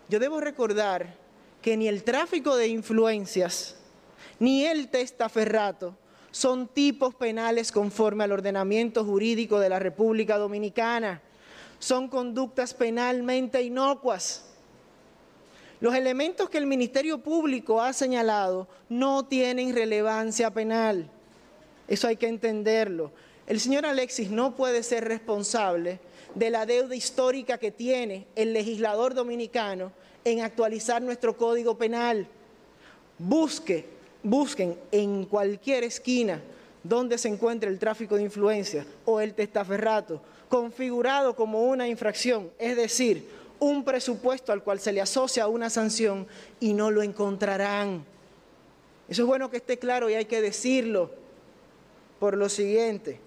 Yo 0.08 0.18
debo 0.18 0.40
recordar 0.40 1.14
que 1.62 1.76
ni 1.76 1.86
el 1.86 2.02
tráfico 2.02 2.56
de 2.56 2.66
influencias 2.66 3.76
ni 4.40 4.64
el 4.64 4.88
testaferrato 4.88 5.96
son 6.32 6.66
tipos 6.66 7.14
penales 7.14 7.70
conforme 7.70 8.24
al 8.24 8.32
ordenamiento 8.32 9.04
jurídico 9.04 9.60
de 9.60 9.68
la 9.68 9.78
República 9.78 10.36
Dominicana. 10.36 11.22
Son 11.78 12.08
conductas 12.08 12.74
penalmente 12.74 13.62
inocuas. 13.62 14.50
Los 15.84 15.94
elementos 15.94 16.48
que 16.48 16.56
el 16.56 16.64
Ministerio 16.64 17.18
Público 17.18 17.82
ha 17.82 17.92
señalado 17.92 18.66
no 18.88 19.26
tienen 19.26 19.74
relevancia 19.74 20.50
penal. 20.50 21.10
Eso 21.86 22.08
hay 22.08 22.16
que 22.16 22.26
entenderlo. 22.26 23.12
El 23.46 23.60
señor 23.60 23.84
Alexis 23.84 24.30
no 24.30 24.56
puede 24.56 24.82
ser 24.82 25.04
responsable 25.04 26.00
de 26.34 26.48
la 26.48 26.64
deuda 26.64 26.96
histórica 26.96 27.58
que 27.58 27.70
tiene 27.70 28.26
el 28.34 28.54
legislador 28.54 29.12
dominicano 29.12 29.92
en 30.24 30.40
actualizar 30.40 31.02
nuestro 31.02 31.36
código 31.36 31.76
penal. 31.76 32.26
Busque 33.18 33.84
busquen 34.22 34.78
en 34.90 35.26
cualquier 35.26 35.84
esquina 35.84 36.40
donde 36.82 37.18
se 37.18 37.28
encuentre 37.28 37.68
el 37.68 37.78
tráfico 37.78 38.16
de 38.16 38.22
influencia 38.22 38.86
o 39.04 39.20
el 39.20 39.34
testaferrato, 39.34 40.22
configurado 40.48 41.36
como 41.36 41.64
una 41.64 41.86
infracción, 41.86 42.50
es 42.58 42.74
decir, 42.74 43.43
un 43.58 43.84
presupuesto 43.84 44.52
al 44.52 44.62
cual 44.62 44.80
se 44.80 44.92
le 44.92 45.00
asocia 45.00 45.48
una 45.48 45.70
sanción 45.70 46.26
y 46.60 46.72
no 46.72 46.90
lo 46.90 47.02
encontrarán. 47.02 48.04
Eso 49.08 49.22
es 49.22 49.28
bueno 49.28 49.50
que 49.50 49.58
esté 49.58 49.78
claro 49.78 50.08
y 50.08 50.14
hay 50.14 50.24
que 50.24 50.40
decirlo 50.40 51.10
por 52.18 52.36
lo 52.36 52.48
siguiente. 52.48 53.20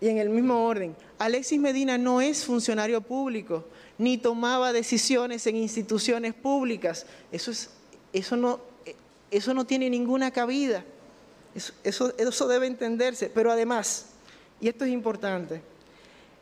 Y 0.00 0.08
en 0.08 0.18
el 0.18 0.30
mismo 0.30 0.66
orden, 0.66 0.96
Alexis 1.18 1.60
Medina 1.60 1.96
no 1.98 2.20
es 2.20 2.44
funcionario 2.44 3.00
público, 3.00 3.64
ni 3.98 4.18
tomaba 4.18 4.72
decisiones 4.72 5.46
en 5.46 5.56
instituciones 5.56 6.34
públicas. 6.34 7.06
Eso 7.30 7.52
es 7.52 7.70
eso 8.12 8.36
no, 8.36 8.60
eso 9.30 9.54
no 9.54 9.64
tiene 9.64 9.88
ninguna 9.88 10.30
cabida. 10.30 10.84
Eso, 11.54 12.12
eso, 12.16 12.48
debe 12.48 12.66
entenderse. 12.66 13.30
Pero 13.30 13.50
además, 13.50 14.06
y 14.60 14.68
esto 14.68 14.84
es 14.84 14.90
importante, 14.90 15.62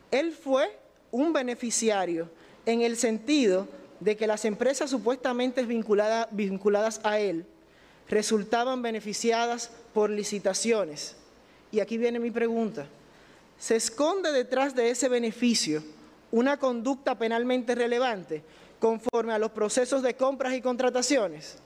él 0.09 0.31
fue 0.31 0.77
un 1.11 1.33
beneficiario 1.33 2.29
en 2.65 2.81
el 2.81 2.97
sentido 2.97 3.67
de 3.99 4.17
que 4.17 4.27
las 4.27 4.45
empresas 4.45 4.89
supuestamente 4.89 5.63
vinculadas, 5.63 6.27
vinculadas 6.31 7.01
a 7.03 7.19
él 7.19 7.45
resultaban 8.09 8.81
beneficiadas 8.81 9.71
por 9.93 10.09
licitaciones. 10.09 11.15
Y 11.71 11.79
aquí 11.79 11.97
viene 11.97 12.19
mi 12.19 12.31
pregunta. 12.31 12.87
¿Se 13.59 13.75
esconde 13.75 14.31
detrás 14.31 14.75
de 14.75 14.89
ese 14.89 15.07
beneficio 15.07 15.83
una 16.31 16.57
conducta 16.57 17.17
penalmente 17.17 17.75
relevante 17.75 18.43
conforme 18.79 19.33
a 19.33 19.39
los 19.39 19.51
procesos 19.51 20.01
de 20.01 20.15
compras 20.15 20.53
y 20.53 20.61
contrataciones? 20.61 21.57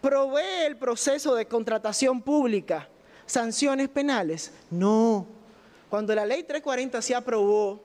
¿Provee 0.00 0.66
el 0.66 0.76
proceso 0.76 1.34
de 1.34 1.46
contratación 1.46 2.20
pública 2.20 2.88
sanciones 3.24 3.88
penales? 3.88 4.52
No. 4.70 5.26
Cuando 5.88 6.14
la 6.14 6.26
ley 6.26 6.42
340 6.42 7.00
se 7.00 7.14
aprobó, 7.14 7.82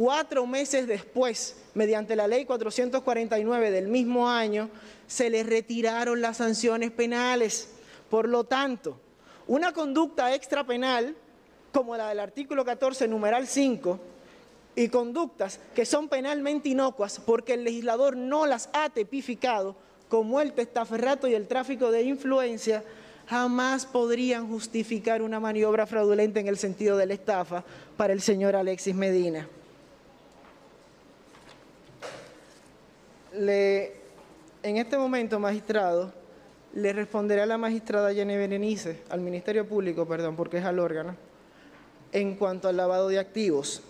cuatro 0.00 0.46
meses 0.46 0.86
después, 0.86 1.56
mediante 1.74 2.16
la 2.16 2.26
ley 2.26 2.46
449 2.46 3.70
del 3.70 3.88
mismo 3.88 4.30
año, 4.30 4.70
se 5.06 5.28
le 5.28 5.42
retiraron 5.42 6.22
las 6.22 6.38
sanciones 6.38 6.90
penales. 6.90 7.68
Por 8.08 8.26
lo 8.26 8.44
tanto, 8.44 8.98
una 9.46 9.74
conducta 9.74 10.34
extrapenal, 10.34 11.14
como 11.70 11.98
la 11.98 12.08
del 12.08 12.20
artículo 12.20 12.64
14, 12.64 13.08
numeral 13.08 13.46
5, 13.46 14.00
y 14.74 14.88
conductas 14.88 15.60
que 15.74 15.84
son 15.84 16.08
penalmente 16.08 16.70
inocuas 16.70 17.20
porque 17.20 17.52
el 17.52 17.64
legislador 17.64 18.16
no 18.16 18.46
las 18.46 18.70
ha 18.72 18.88
tipificado, 18.88 19.76
como 20.08 20.40
el 20.40 20.54
testaferrato 20.54 21.28
y 21.28 21.34
el 21.34 21.46
tráfico 21.46 21.90
de 21.90 22.04
influencia, 22.04 22.82
jamás 23.26 23.84
podrían 23.84 24.48
justificar 24.48 25.20
una 25.20 25.40
maniobra 25.40 25.86
fraudulenta 25.86 26.40
en 26.40 26.48
el 26.48 26.56
sentido 26.56 26.96
de 26.96 27.04
la 27.04 27.12
estafa 27.12 27.64
para 27.98 28.14
el 28.14 28.22
señor 28.22 28.56
Alexis 28.56 28.94
Medina. 28.94 29.46
Le, 33.34 33.92
en 34.62 34.76
este 34.76 34.98
momento, 34.98 35.38
magistrado, 35.38 36.12
le 36.74 36.92
responderé 36.92 37.42
a 37.42 37.46
la 37.46 37.58
magistrada 37.58 38.12
Jenny 38.12 38.36
Berenice, 38.36 39.02
al 39.08 39.20
Ministerio 39.20 39.66
Público, 39.66 40.06
perdón, 40.06 40.36
porque 40.36 40.58
es 40.58 40.64
al 40.64 40.78
órgano, 40.78 41.16
en 42.12 42.36
cuanto 42.36 42.68
al 42.68 42.76
lavado 42.76 43.08
de 43.08 43.18
activos. 43.18 43.82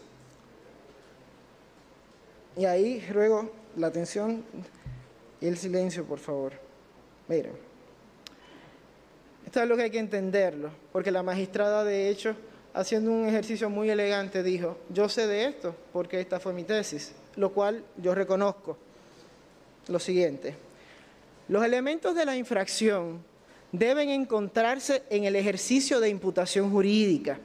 Y 2.57 2.65
ahí 2.65 3.01
ruego 3.11 3.51
la 3.77 3.87
atención 3.89 4.45
y 5.41 5.47
el 5.47 5.57
silencio, 5.57 6.05
por 6.05 6.19
favor. 6.19 6.53
Miren, 7.29 7.53
esto 9.47 9.63
es 9.63 9.69
lo 9.69 9.77
que 9.77 9.85
hay 9.85 9.91
que 9.91 9.99
entenderlo, 9.99 10.71
porque 10.93 11.11
la 11.11 11.23
magistrada, 11.23 11.85
de 11.85 12.09
hecho, 12.09 12.35
haciendo 12.75 13.11
un 13.11 13.27
ejercicio 13.27 13.69
muy 13.71 13.91
elegante, 13.91 14.43
dijo, 14.43 14.77
yo 14.91 15.09
sé 15.09 15.27
de 15.27 15.47
esto 15.47 15.75
porque 15.93 16.21
esta 16.21 16.41
fue 16.41 16.53
mi 16.53 16.65
tesis, 16.65 17.13
lo 17.37 17.53
cual 17.53 17.85
yo 17.97 18.15
reconozco. 18.15 18.77
Lo 19.89 19.99
siguiente, 19.99 20.55
los 21.49 21.65
elementos 21.65 22.15
de 22.15 22.25
la 22.25 22.37
infracción 22.37 23.23
deben 23.73 24.11
encontrarse 24.11 25.03
en 25.11 25.25
el 25.25 25.37
ejercicio 25.37 26.01
de 26.01 26.09
imputación 26.09 26.71
jurídica, 26.71 27.39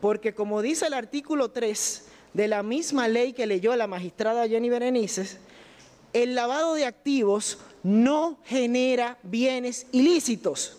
porque 0.00 0.34
como 0.34 0.62
dice 0.62 0.86
el 0.86 0.94
artículo 0.94 1.50
3 1.50 2.04
de 2.34 2.48
la 2.48 2.62
misma 2.62 3.08
ley 3.08 3.32
que 3.32 3.46
leyó 3.46 3.74
la 3.76 3.86
magistrada 3.86 4.48
Jenny 4.48 4.68
Berenices, 4.68 5.38
el 6.12 6.34
lavado 6.34 6.74
de 6.74 6.86
activos 6.86 7.58
no 7.82 8.38
genera 8.44 9.18
bienes 9.22 9.86
ilícitos. 9.92 10.76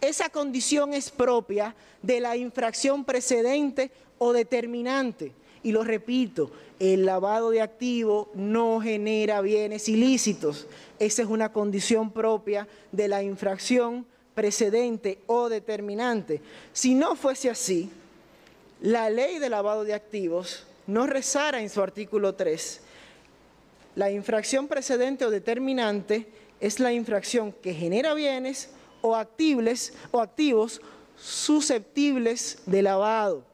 Esa 0.00 0.28
condición 0.28 0.94
es 0.94 1.10
propia 1.10 1.74
de 2.02 2.20
la 2.20 2.36
infracción 2.36 3.04
precedente 3.04 3.90
o 4.18 4.32
determinante. 4.32 5.32
Y 5.68 5.72
lo 5.72 5.84
repito, 5.84 6.50
el 6.80 7.04
lavado 7.04 7.50
de 7.50 7.60
activos 7.60 8.28
no 8.32 8.80
genera 8.80 9.42
bienes 9.42 9.86
ilícitos. 9.90 10.66
Esa 10.98 11.20
es 11.20 11.28
una 11.28 11.52
condición 11.52 12.10
propia 12.10 12.66
de 12.90 13.06
la 13.06 13.22
infracción 13.22 14.06
precedente 14.34 15.18
o 15.26 15.50
determinante. 15.50 16.40
Si 16.72 16.94
no 16.94 17.16
fuese 17.16 17.50
así, 17.50 17.90
la 18.80 19.10
ley 19.10 19.38
de 19.38 19.50
lavado 19.50 19.84
de 19.84 19.92
activos 19.92 20.64
no 20.86 21.06
rezara 21.06 21.60
en 21.60 21.68
su 21.68 21.82
artículo 21.82 22.34
3. 22.34 22.80
La 23.94 24.10
infracción 24.10 24.68
precedente 24.68 25.26
o 25.26 25.30
determinante 25.30 26.28
es 26.60 26.80
la 26.80 26.94
infracción 26.94 27.52
que 27.52 27.74
genera 27.74 28.14
bienes 28.14 28.70
o, 29.02 29.10
o 29.10 30.20
activos 30.22 30.80
susceptibles 31.18 32.60
de 32.64 32.80
lavado. 32.80 33.44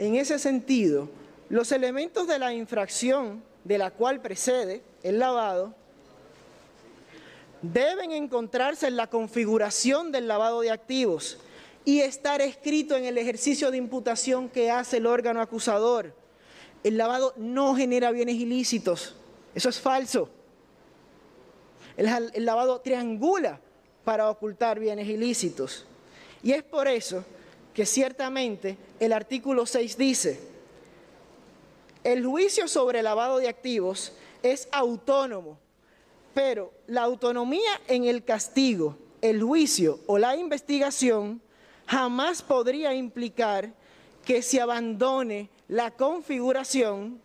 En 0.00 0.16
ese 0.16 0.38
sentido, 0.38 1.10
los 1.50 1.72
elementos 1.72 2.26
de 2.26 2.38
la 2.38 2.54
infracción 2.54 3.42
de 3.64 3.76
la 3.76 3.90
cual 3.90 4.22
precede 4.22 4.82
el 5.02 5.18
lavado 5.18 5.74
deben 7.60 8.10
encontrarse 8.12 8.86
en 8.86 8.96
la 8.96 9.08
configuración 9.08 10.10
del 10.10 10.26
lavado 10.26 10.62
de 10.62 10.70
activos 10.70 11.36
y 11.84 12.00
estar 12.00 12.40
escrito 12.40 12.96
en 12.96 13.04
el 13.04 13.18
ejercicio 13.18 13.70
de 13.70 13.76
imputación 13.76 14.48
que 14.48 14.70
hace 14.70 14.96
el 14.96 15.06
órgano 15.06 15.42
acusador. 15.42 16.14
El 16.82 16.96
lavado 16.96 17.34
no 17.36 17.74
genera 17.74 18.10
bienes 18.10 18.36
ilícitos, 18.36 19.16
eso 19.54 19.68
es 19.68 19.78
falso. 19.78 20.30
El, 21.98 22.46
lavado 22.46 22.80
triangula 22.80 23.60
para 24.02 24.30
ocultar 24.30 24.80
bienes 24.80 25.06
ilícitos. 25.06 25.84
Y 26.42 26.52
es 26.52 26.62
por 26.62 26.88
eso 26.88 27.22
que 27.74 27.86
ciertamente 27.86 28.76
el 28.98 29.12
artículo 29.12 29.66
6 29.66 29.96
dice, 29.96 30.40
el 32.02 32.24
juicio 32.24 32.66
sobre 32.66 33.02
lavado 33.02 33.38
de 33.38 33.48
activos 33.48 34.12
es 34.42 34.68
autónomo, 34.72 35.58
pero 36.34 36.72
la 36.86 37.02
autonomía 37.02 37.80
en 37.88 38.04
el 38.04 38.24
castigo, 38.24 38.96
el 39.20 39.42
juicio 39.42 40.00
o 40.06 40.18
la 40.18 40.36
investigación 40.36 41.42
jamás 41.86 42.42
podría 42.42 42.94
implicar 42.94 43.72
que 44.24 44.42
se 44.42 44.60
abandone 44.60 45.50
la 45.68 45.90
configuración, 45.90 47.20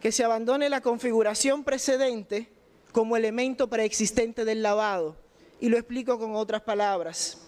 que 0.00 0.12
se 0.12 0.24
abandone 0.24 0.68
la 0.68 0.80
configuración 0.80 1.62
precedente 1.64 2.48
como 2.92 3.16
elemento 3.16 3.68
preexistente 3.68 4.44
del 4.44 4.62
lavado. 4.62 5.16
Y 5.60 5.68
lo 5.68 5.76
explico 5.78 6.18
con 6.18 6.34
otras 6.36 6.62
palabras. 6.62 7.43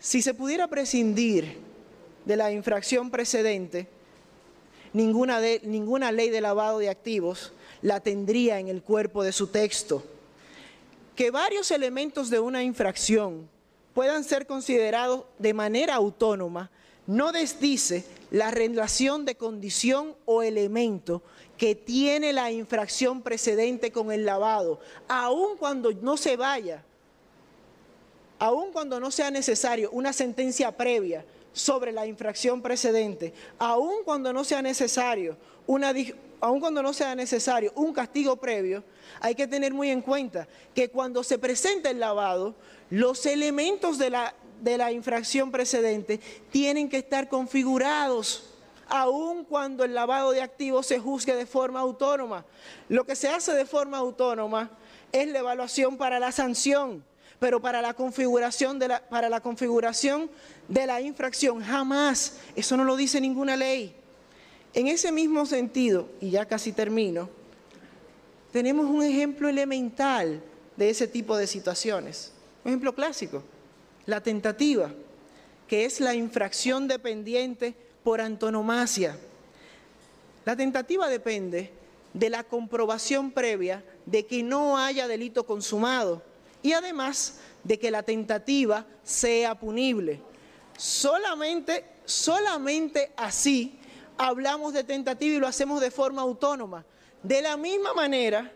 Si 0.00 0.22
se 0.22 0.32
pudiera 0.32 0.66
prescindir 0.66 1.58
de 2.24 2.36
la 2.36 2.50
infracción 2.50 3.10
precedente, 3.10 3.86
ninguna, 4.94 5.38
ley 6.10 6.30
de 6.30 6.40
lavado 6.40 6.78
de 6.78 6.88
activos 6.88 7.52
la 7.82 8.00
tendría 8.00 8.58
en 8.58 8.68
el 8.68 8.82
cuerpo 8.82 9.22
de 9.22 9.32
su 9.32 9.48
texto. 9.48 10.02
Que 11.14 11.30
varios 11.30 11.70
elementos 11.70 12.30
de 12.30 12.40
una 12.40 12.62
infracción 12.62 13.46
puedan 13.92 14.24
ser 14.24 14.46
considerados 14.46 15.24
de 15.38 15.52
manera 15.52 15.96
autónoma 15.96 16.70
no 17.06 17.30
desdice 17.32 18.04
la 18.30 18.50
relación 18.50 19.26
de 19.26 19.34
condición 19.34 20.14
o 20.24 20.42
elemento 20.42 21.22
que 21.58 21.74
tiene 21.74 22.32
la 22.32 22.50
infracción 22.50 23.20
precedente 23.20 23.92
con 23.92 24.12
el 24.12 24.24
lavado, 24.24 24.80
aun 25.08 25.58
cuando 25.58 25.92
no 25.92 26.16
se 26.16 26.36
vaya, 26.36 26.84
aun 28.40 28.72
cuando 28.72 28.98
no 28.98 29.10
sea 29.10 29.30
necesario 29.30 29.90
una 29.92 30.12
sentencia 30.12 30.76
previa 30.76 31.24
sobre 31.52 31.92
la 31.92 32.06
infracción 32.06 32.62
precedente, 32.62 33.34
aun 33.58 34.02
cuando 34.04 34.32
no 34.32 34.44
sea 34.44 34.62
necesario 34.62 35.36
un 37.76 37.92
castigo 37.92 38.36
previo, 38.36 38.82
hay 39.20 39.34
que 39.34 39.46
tener 39.46 39.74
muy 39.74 39.90
en 39.90 40.00
cuenta 40.00 40.48
que 40.74 40.88
cuando 40.88 41.22
se 41.22 41.38
presenta 41.38 41.90
el 41.90 42.00
lavado, 42.00 42.54
los 42.88 43.26
elementos 43.26 43.98
de 43.98 44.08
la, 44.08 44.34
de 44.62 44.78
la 44.78 44.90
infracción 44.90 45.50
precedente 45.50 46.18
tienen 46.50 46.88
que 46.88 46.96
estar 46.98 47.28
configurados 47.28 48.54
aun 48.88 49.44
cuando 49.44 49.84
el 49.84 49.94
lavado 49.94 50.30
de 50.32 50.40
activos 50.40 50.86
se 50.86 50.98
juzgue 50.98 51.36
de 51.36 51.46
forma 51.46 51.80
autónoma. 51.80 52.46
Lo 52.88 53.04
que 53.04 53.16
se 53.16 53.28
hace 53.28 53.52
de 53.52 53.66
forma 53.66 53.98
autónoma 53.98 54.70
es 55.12 55.28
la 55.28 55.40
evaluación 55.40 55.96
para 55.96 56.18
la 56.18 56.32
sanción, 56.32 57.04
pero 57.40 57.58
para 57.58 57.80
la 57.80 57.94
configuración 57.94 58.78
de 58.78 58.88
la, 58.88 59.08
para 59.08 59.30
la, 59.30 59.40
configuración 59.40 60.30
de 60.68 60.86
la 60.86 61.00
infracción 61.00 61.62
jamás. 61.62 62.36
Eso 62.54 62.76
no 62.76 62.84
lo 62.84 62.96
dice 62.96 63.20
ninguna 63.20 63.56
ley. 63.56 63.96
En 64.74 64.86
ese 64.86 65.10
mismo 65.10 65.46
sentido, 65.46 66.06
y 66.20 66.30
ya 66.30 66.46
casi 66.46 66.70
termino, 66.70 67.30
tenemos 68.52 68.86
un 68.86 69.02
ejemplo 69.02 69.48
elemental 69.48 70.42
de 70.76 70.90
ese 70.90 71.08
tipo 71.08 71.36
de 71.36 71.46
situaciones. 71.46 72.32
Un 72.62 72.72
ejemplo 72.72 72.94
clásico, 72.94 73.42
la 74.04 74.22
tentativa, 74.22 74.92
que 75.66 75.86
es 75.86 75.98
la 75.98 76.14
infracción 76.14 76.88
dependiente 76.88 77.74
por 78.04 78.20
antonomasia. 78.20 79.16
La 80.44 80.56
tentativa 80.56 81.08
depende 81.08 81.70
de 82.12 82.28
la 82.28 82.44
comprobación 82.44 83.30
previa 83.30 83.82
de 84.04 84.26
que 84.26 84.42
no 84.42 84.76
haya 84.76 85.08
delito 85.08 85.46
consumado 85.46 86.22
y 86.62 86.72
además 86.72 87.40
de 87.64 87.78
que 87.78 87.90
la 87.90 88.02
tentativa 88.02 88.86
sea 89.02 89.58
punible. 89.58 90.22
Solamente, 90.76 91.84
solamente 92.04 93.12
así 93.16 93.78
hablamos 94.16 94.72
de 94.72 94.84
tentativa 94.84 95.36
y 95.36 95.38
lo 95.38 95.46
hacemos 95.46 95.80
de 95.80 95.90
forma 95.90 96.22
autónoma. 96.22 96.84
De 97.22 97.42
la 97.42 97.56
misma 97.56 97.92
manera, 97.94 98.52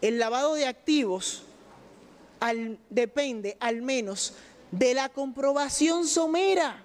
el 0.00 0.18
lavado 0.18 0.54
de 0.54 0.66
activos 0.66 1.42
depende 2.88 3.56
al 3.60 3.82
menos 3.82 4.34
de 4.70 4.94
la 4.94 5.08
comprobación 5.08 6.06
somera 6.06 6.84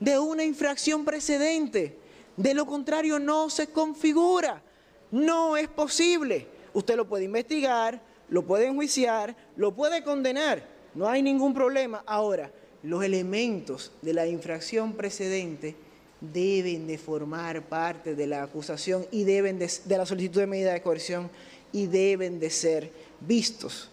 de 0.00 0.18
una 0.18 0.44
infracción 0.44 1.04
precedente. 1.04 1.98
De 2.36 2.54
lo 2.54 2.66
contrario, 2.66 3.18
no 3.18 3.48
se 3.50 3.68
configura. 3.68 4.62
No 5.10 5.56
es 5.56 5.68
posible. 5.68 6.48
Usted 6.74 6.96
lo 6.96 7.08
puede 7.08 7.24
investigar, 7.24 8.00
lo 8.28 8.42
puede 8.42 8.66
enjuiciar, 8.66 9.36
lo 9.56 9.74
puede 9.74 10.02
condenar. 10.02 10.62
No 10.94 11.08
hay 11.08 11.22
ningún 11.22 11.54
problema. 11.54 12.02
Ahora, 12.06 12.50
los 12.82 13.04
elementos 13.04 13.92
de 14.02 14.14
la 14.14 14.26
infracción 14.26 14.94
precedente 14.94 15.76
deben 16.20 16.86
de 16.86 16.98
formar 16.98 17.62
parte 17.62 18.14
de 18.14 18.26
la 18.26 18.42
acusación 18.42 19.06
y 19.10 19.24
deben 19.24 19.58
de, 19.58 19.70
de, 19.84 19.98
la 19.98 20.06
solicitud 20.06 20.40
de 20.40 20.46
medida 20.46 20.72
de 20.72 20.82
coerción 20.82 21.30
y 21.72 21.86
deben 21.86 22.40
de 22.40 22.50
ser 22.50 22.90
vistos 23.20 23.90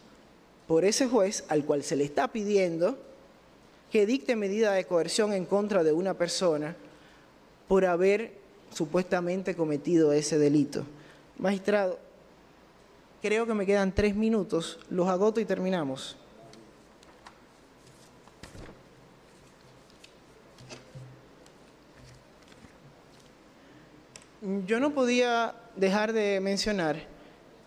por 0.67 0.86
ese 0.86 1.07
juez 1.07 1.43
al 1.49 1.65
cual 1.65 1.84
se 1.84 1.95
le 1.95 2.05
está 2.05 2.29
pidiendo 2.29 2.97
que 3.91 4.05
dicte 4.05 4.36
medida 4.36 4.71
de 4.71 4.86
coerción 4.86 5.34
en 5.34 5.45
contra 5.45 5.84
de 5.84 5.91
una 5.91 6.13
persona 6.13 6.75
por 7.67 7.86
haber 7.86 8.34
supuestamente 8.73 9.55
cometido 9.55 10.13
ese 10.13 10.38
delito. 10.38 10.86
Magistrado, 11.38 11.99
creo 13.24 13.47
que 13.47 13.53
me 13.53 13.65
quedan 13.65 13.95
tres 13.95 14.17
minutos, 14.17 14.78
los 14.89 15.07
agoto 15.07 15.39
y 15.39 15.45
terminamos. 15.45 16.17
Yo 24.67 24.78
no 24.82 24.93
podía 24.93 25.55
dejar 25.78 26.11
de 26.11 26.41
mencionar 26.41 26.97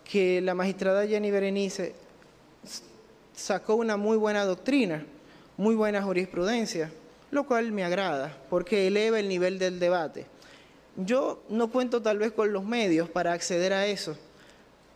que 0.03 0.41
la 0.41 0.53
magistrada 0.53 1.07
Jenny 1.07 1.31
Berenice 1.31 1.95
sacó 3.33 3.73
una 3.73 3.97
muy 3.97 4.15
buena 4.15 4.45
doctrina, 4.45 5.03
muy 5.57 5.73
buena 5.73 6.03
jurisprudencia, 6.03 6.91
lo 7.31 7.47
cual 7.47 7.71
me 7.71 7.83
agrada 7.83 8.37
porque 8.51 8.85
eleva 8.85 9.19
el 9.19 9.27
nivel 9.27 9.57
del 9.57 9.79
debate. 9.79 10.27
Yo 10.97 11.41
no 11.49 11.71
cuento 11.71 12.03
tal 12.03 12.19
vez 12.19 12.31
con 12.31 12.53
los 12.53 12.63
medios 12.63 13.09
para 13.09 13.33
acceder 13.33 13.73
a 13.73 13.87
eso, 13.87 14.15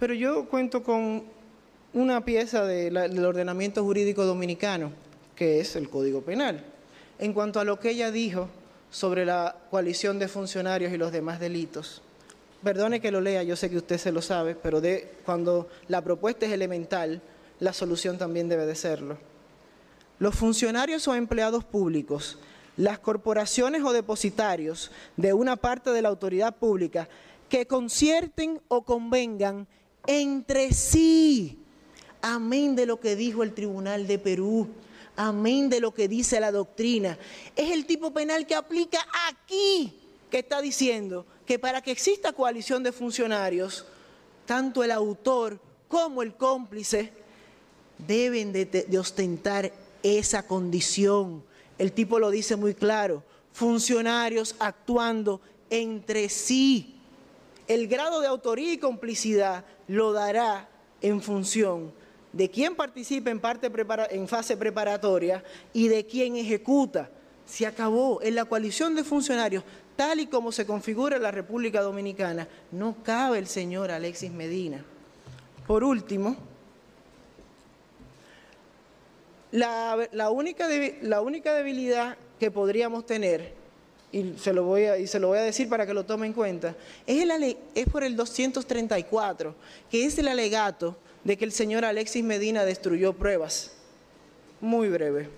pero 0.02 0.16
yo 0.16 0.50
cuento 0.50 0.82
con 0.82 1.26
una 1.94 2.26
pieza 2.26 2.66
del 2.66 3.24
ordenamiento 3.24 3.84
jurídico 3.84 4.26
dominicano, 4.26 4.92
que 5.36 5.60
es 5.60 5.76
el 5.76 5.92
Código 5.92 6.22
Penal. 6.22 6.66
En 7.20 7.34
cuanto 7.34 7.60
a 7.60 7.64
lo 7.64 7.80
que 7.80 7.92
ella 7.92 8.10
dijo 8.10 8.50
sobre 8.90 9.26
la 9.26 9.56
coalición 9.70 10.18
de 10.18 10.28
funcionarios 10.28 10.92
y 10.92 10.98
los 10.98 11.12
demás 11.12 11.40
delitos. 11.40 12.02
Perdone 12.64 13.00
que 13.00 13.12
lo 13.12 13.22
lea, 13.22 13.44
yo 13.44 13.56
sé 13.56 13.70
que 13.70 13.78
usted 13.78 14.00
se 14.00 14.12
lo 14.12 14.24
sabe, 14.24 14.56
pero 14.56 14.82
de, 14.82 15.08
cuando 15.24 15.70
la 15.88 16.04
propuesta 16.04 16.48
es 16.48 16.52
elemental, 16.52 17.22
la 17.60 17.72
solución 17.72 18.18
también 18.18 18.50
debe 18.50 18.66
de 18.66 18.74
serlo. 18.74 19.20
Los 20.18 20.34
funcionarios 20.34 21.08
o 21.08 21.14
empleados 21.14 21.64
públicos, 21.64 22.40
las 22.76 22.98
corporaciones 22.98 23.84
o 23.84 23.94
depositarios 23.94 24.90
de 25.16 25.34
una 25.34 25.58
parte 25.58 25.92
de 25.92 26.02
la 26.02 26.10
autoridad 26.10 26.56
pública 26.56 27.08
que 27.50 27.68
concierten 27.68 28.60
o 28.68 28.82
convengan 28.82 29.68
entre 30.08 30.74
sí, 30.74 31.60
amén 32.22 32.76
de 32.76 32.86
lo 32.86 33.00
que 33.00 33.16
dijo 33.16 33.44
el 33.44 33.54
Tribunal 33.54 34.08
de 34.08 34.20
Perú, 34.20 34.68
amén 35.16 35.70
de 35.70 35.80
lo 35.80 35.94
que 35.94 36.08
dice 36.08 36.40
la 36.40 36.52
doctrina. 36.52 37.18
Es 37.56 37.72
el 37.72 37.86
tipo 37.86 38.12
penal 38.12 38.46
que 38.46 38.56
aplica 38.56 39.00
aquí, 39.30 39.94
que 40.30 40.40
está 40.40 40.62
diciendo 40.62 41.26
que 41.46 41.60
para 41.60 41.82
que 41.82 41.92
exista 41.92 42.34
coalición 42.34 42.84
de 42.84 42.92
funcionarios, 42.92 43.86
tanto 44.46 44.84
el 44.84 44.92
autor 44.92 45.60
como 45.88 46.22
el 46.22 46.36
cómplice 46.36 47.12
deben 47.98 48.52
de, 48.54 48.66
de, 48.66 49.00
ostentar 49.00 49.72
esa 50.02 50.48
condición. 50.48 51.44
El 51.78 51.92
tipo 51.92 52.20
lo 52.20 52.32
dice 52.32 52.56
muy 52.56 52.74
claro, 52.74 53.24
funcionarios 53.52 54.56
actuando 54.60 55.42
entre 55.70 56.30
sí. 56.30 57.01
El 57.68 57.88
grado 57.88 58.22
de 58.22 58.28
autoría 58.28 58.74
y 58.74 58.78
complicidad 58.78 59.66
lo 59.88 60.14
dará 60.14 60.68
en 61.02 61.22
función 61.22 61.94
de 62.34 62.50
quién 62.50 62.76
participa 62.76 63.30
en, 63.30 64.28
fase 64.28 64.58
preparatoria 64.58 65.44
y 65.74 65.88
de 65.88 66.06
quién 66.06 66.36
ejecuta. 66.38 67.10
Se 67.46 67.66
acabó. 67.66 68.22
En 68.22 68.36
la 68.36 68.46
coalición 68.46 68.96
de 68.96 69.04
funcionarios, 69.04 69.64
tal 69.96 70.20
y 70.22 70.28
como 70.28 70.52
se 70.52 70.66
configura 70.66 71.18
en 71.18 71.24
la 71.24 71.32
República 71.32 71.82
Dominicana, 71.82 72.48
no 72.72 72.96
cabe 73.04 73.40
el 73.40 73.48
señor 73.48 73.92
Alexis 73.92 74.32
Medina. 74.32 74.84
Por 75.68 75.84
último, 75.84 76.38
la 79.52 80.30
única 80.32 80.68
debilidad 80.68 82.18
que 82.40 82.52
podríamos 82.52 83.06
tener, 83.06 83.61
y 84.12 84.34
se, 84.38 84.54
lo 84.54 84.64
voy 84.64 84.86
a, 84.86 84.98
y 84.98 85.08
se 85.08 85.20
lo 85.20 85.30
voy 85.30 85.38
a 85.38 85.44
decir 85.44 85.70
para 85.70 85.86
que 85.86 85.94
lo 85.94 86.06
tome 86.06 86.28
en 86.28 86.34
cuenta, 86.34 86.76
es, 87.08 87.24
el, 87.24 87.58
es 87.74 87.86
por 87.90 88.04
el 88.04 88.16
234, 88.16 89.56
que 89.90 90.06
es 90.06 90.18
el 90.18 90.28
alegato 90.28 90.98
de 91.24 91.38
que 91.38 91.46
el 91.46 91.52
señor 91.52 91.86
Alexis 91.86 92.24
Medina 92.24 92.66
destruyó 92.66 93.14
pruebas. 93.14 93.72
Muy 94.60 94.90
breve. 94.90 95.30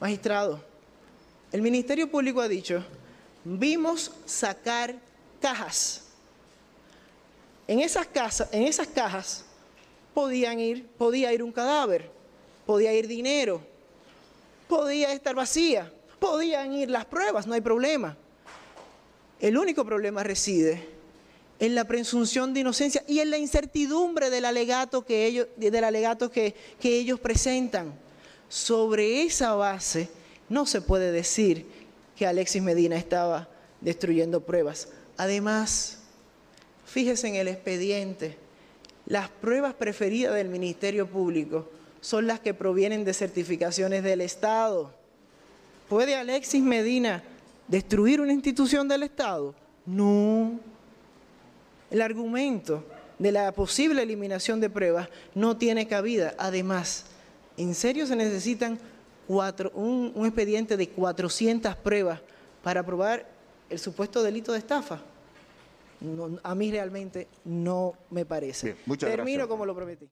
Magistrado, 0.00 0.62
el 1.52 1.62
Ministerio 1.62 2.10
Público 2.10 2.40
ha 2.40 2.48
dicho, 2.48 2.84
vimos 3.44 4.12
sacar 4.26 4.94
cajas. 5.40 6.04
En 7.68 7.80
esas, 7.80 8.06
casas, 8.06 8.48
en 8.50 8.64
esas 8.64 8.88
cajas 8.88 9.44
podían 10.14 10.58
ir, 10.58 10.86
podía 10.98 11.32
ir 11.32 11.42
un 11.42 11.52
cadáver, 11.52 12.10
podía 12.66 12.92
ir 12.92 13.06
dinero, 13.06 13.60
podía 14.68 15.12
estar 15.12 15.34
vacía, 15.34 15.92
podían 16.20 16.72
ir 16.72 16.90
las 16.90 17.06
pruebas, 17.06 17.46
no 17.46 17.54
hay 17.54 17.60
problema. 17.60 18.16
El 19.40 19.56
único 19.56 19.84
problema 19.84 20.22
reside 20.22 20.86
en 21.58 21.74
la 21.74 21.84
presunción 21.84 22.54
de 22.54 22.60
inocencia 22.60 23.02
y 23.08 23.20
en 23.20 23.30
la 23.30 23.38
incertidumbre 23.38 24.30
del 24.30 24.44
alegato 24.44 25.04
que 25.04 25.26
ellos, 25.26 25.48
del 25.56 25.82
alegato 25.84 26.30
que, 26.30 26.54
que 26.78 26.98
ellos 26.98 27.18
presentan. 27.18 27.94
Sobre 28.48 29.22
esa 29.22 29.54
base 29.54 30.08
no 30.48 30.66
se 30.66 30.80
puede 30.80 31.12
decir 31.12 31.66
que 32.16 32.26
Alexis 32.26 32.62
Medina 32.62 32.96
estaba 32.96 33.48
destruyendo 33.80 34.40
pruebas. 34.40 34.88
Además, 35.16 35.98
fíjese 36.84 37.28
en 37.28 37.36
el 37.36 37.48
expediente, 37.48 38.36
las 39.06 39.28
pruebas 39.28 39.74
preferidas 39.74 40.34
del 40.34 40.48
Ministerio 40.48 41.06
Público 41.06 41.70
son 42.00 42.26
las 42.26 42.40
que 42.40 42.54
provienen 42.54 43.04
de 43.04 43.14
certificaciones 43.14 44.02
del 44.02 44.20
Estado. 44.20 44.94
¿Puede 45.90 46.14
Alexis 46.14 46.62
Medina 46.62 47.20
destruir 47.66 48.20
una 48.20 48.32
institución 48.32 48.86
del 48.86 49.02
Estado? 49.02 49.56
No. 49.84 50.52
El 51.90 52.00
argumento 52.00 52.84
de 53.18 53.32
la 53.32 53.50
posible 53.50 54.00
eliminación 54.00 54.60
de 54.60 54.70
pruebas 54.70 55.08
no 55.34 55.56
tiene 55.56 55.88
cabida. 55.88 56.36
Además, 56.38 57.06
en 57.56 57.74
serio 57.74 58.06
se 58.06 58.14
necesitan 58.14 58.78
cuatro, 59.26 59.72
un, 59.74 60.12
un, 60.14 60.26
expediente 60.26 60.76
de 60.76 60.88
400 60.90 61.74
pruebas 61.74 62.20
para 62.62 62.86
probar 62.86 63.26
el 63.68 63.80
supuesto 63.80 64.22
delito 64.22 64.52
de 64.52 64.58
estafa. 64.58 65.00
No, 66.00 66.38
a 66.40 66.54
mí 66.54 66.70
realmente 66.70 67.26
no 67.44 67.94
me 68.10 68.24
parece. 68.24 68.76
Bien, 68.86 68.96
Termino 68.96 69.22
gracias. 69.24 69.46
como 69.48 69.66
lo 69.66 69.74
prometí. 69.74 70.08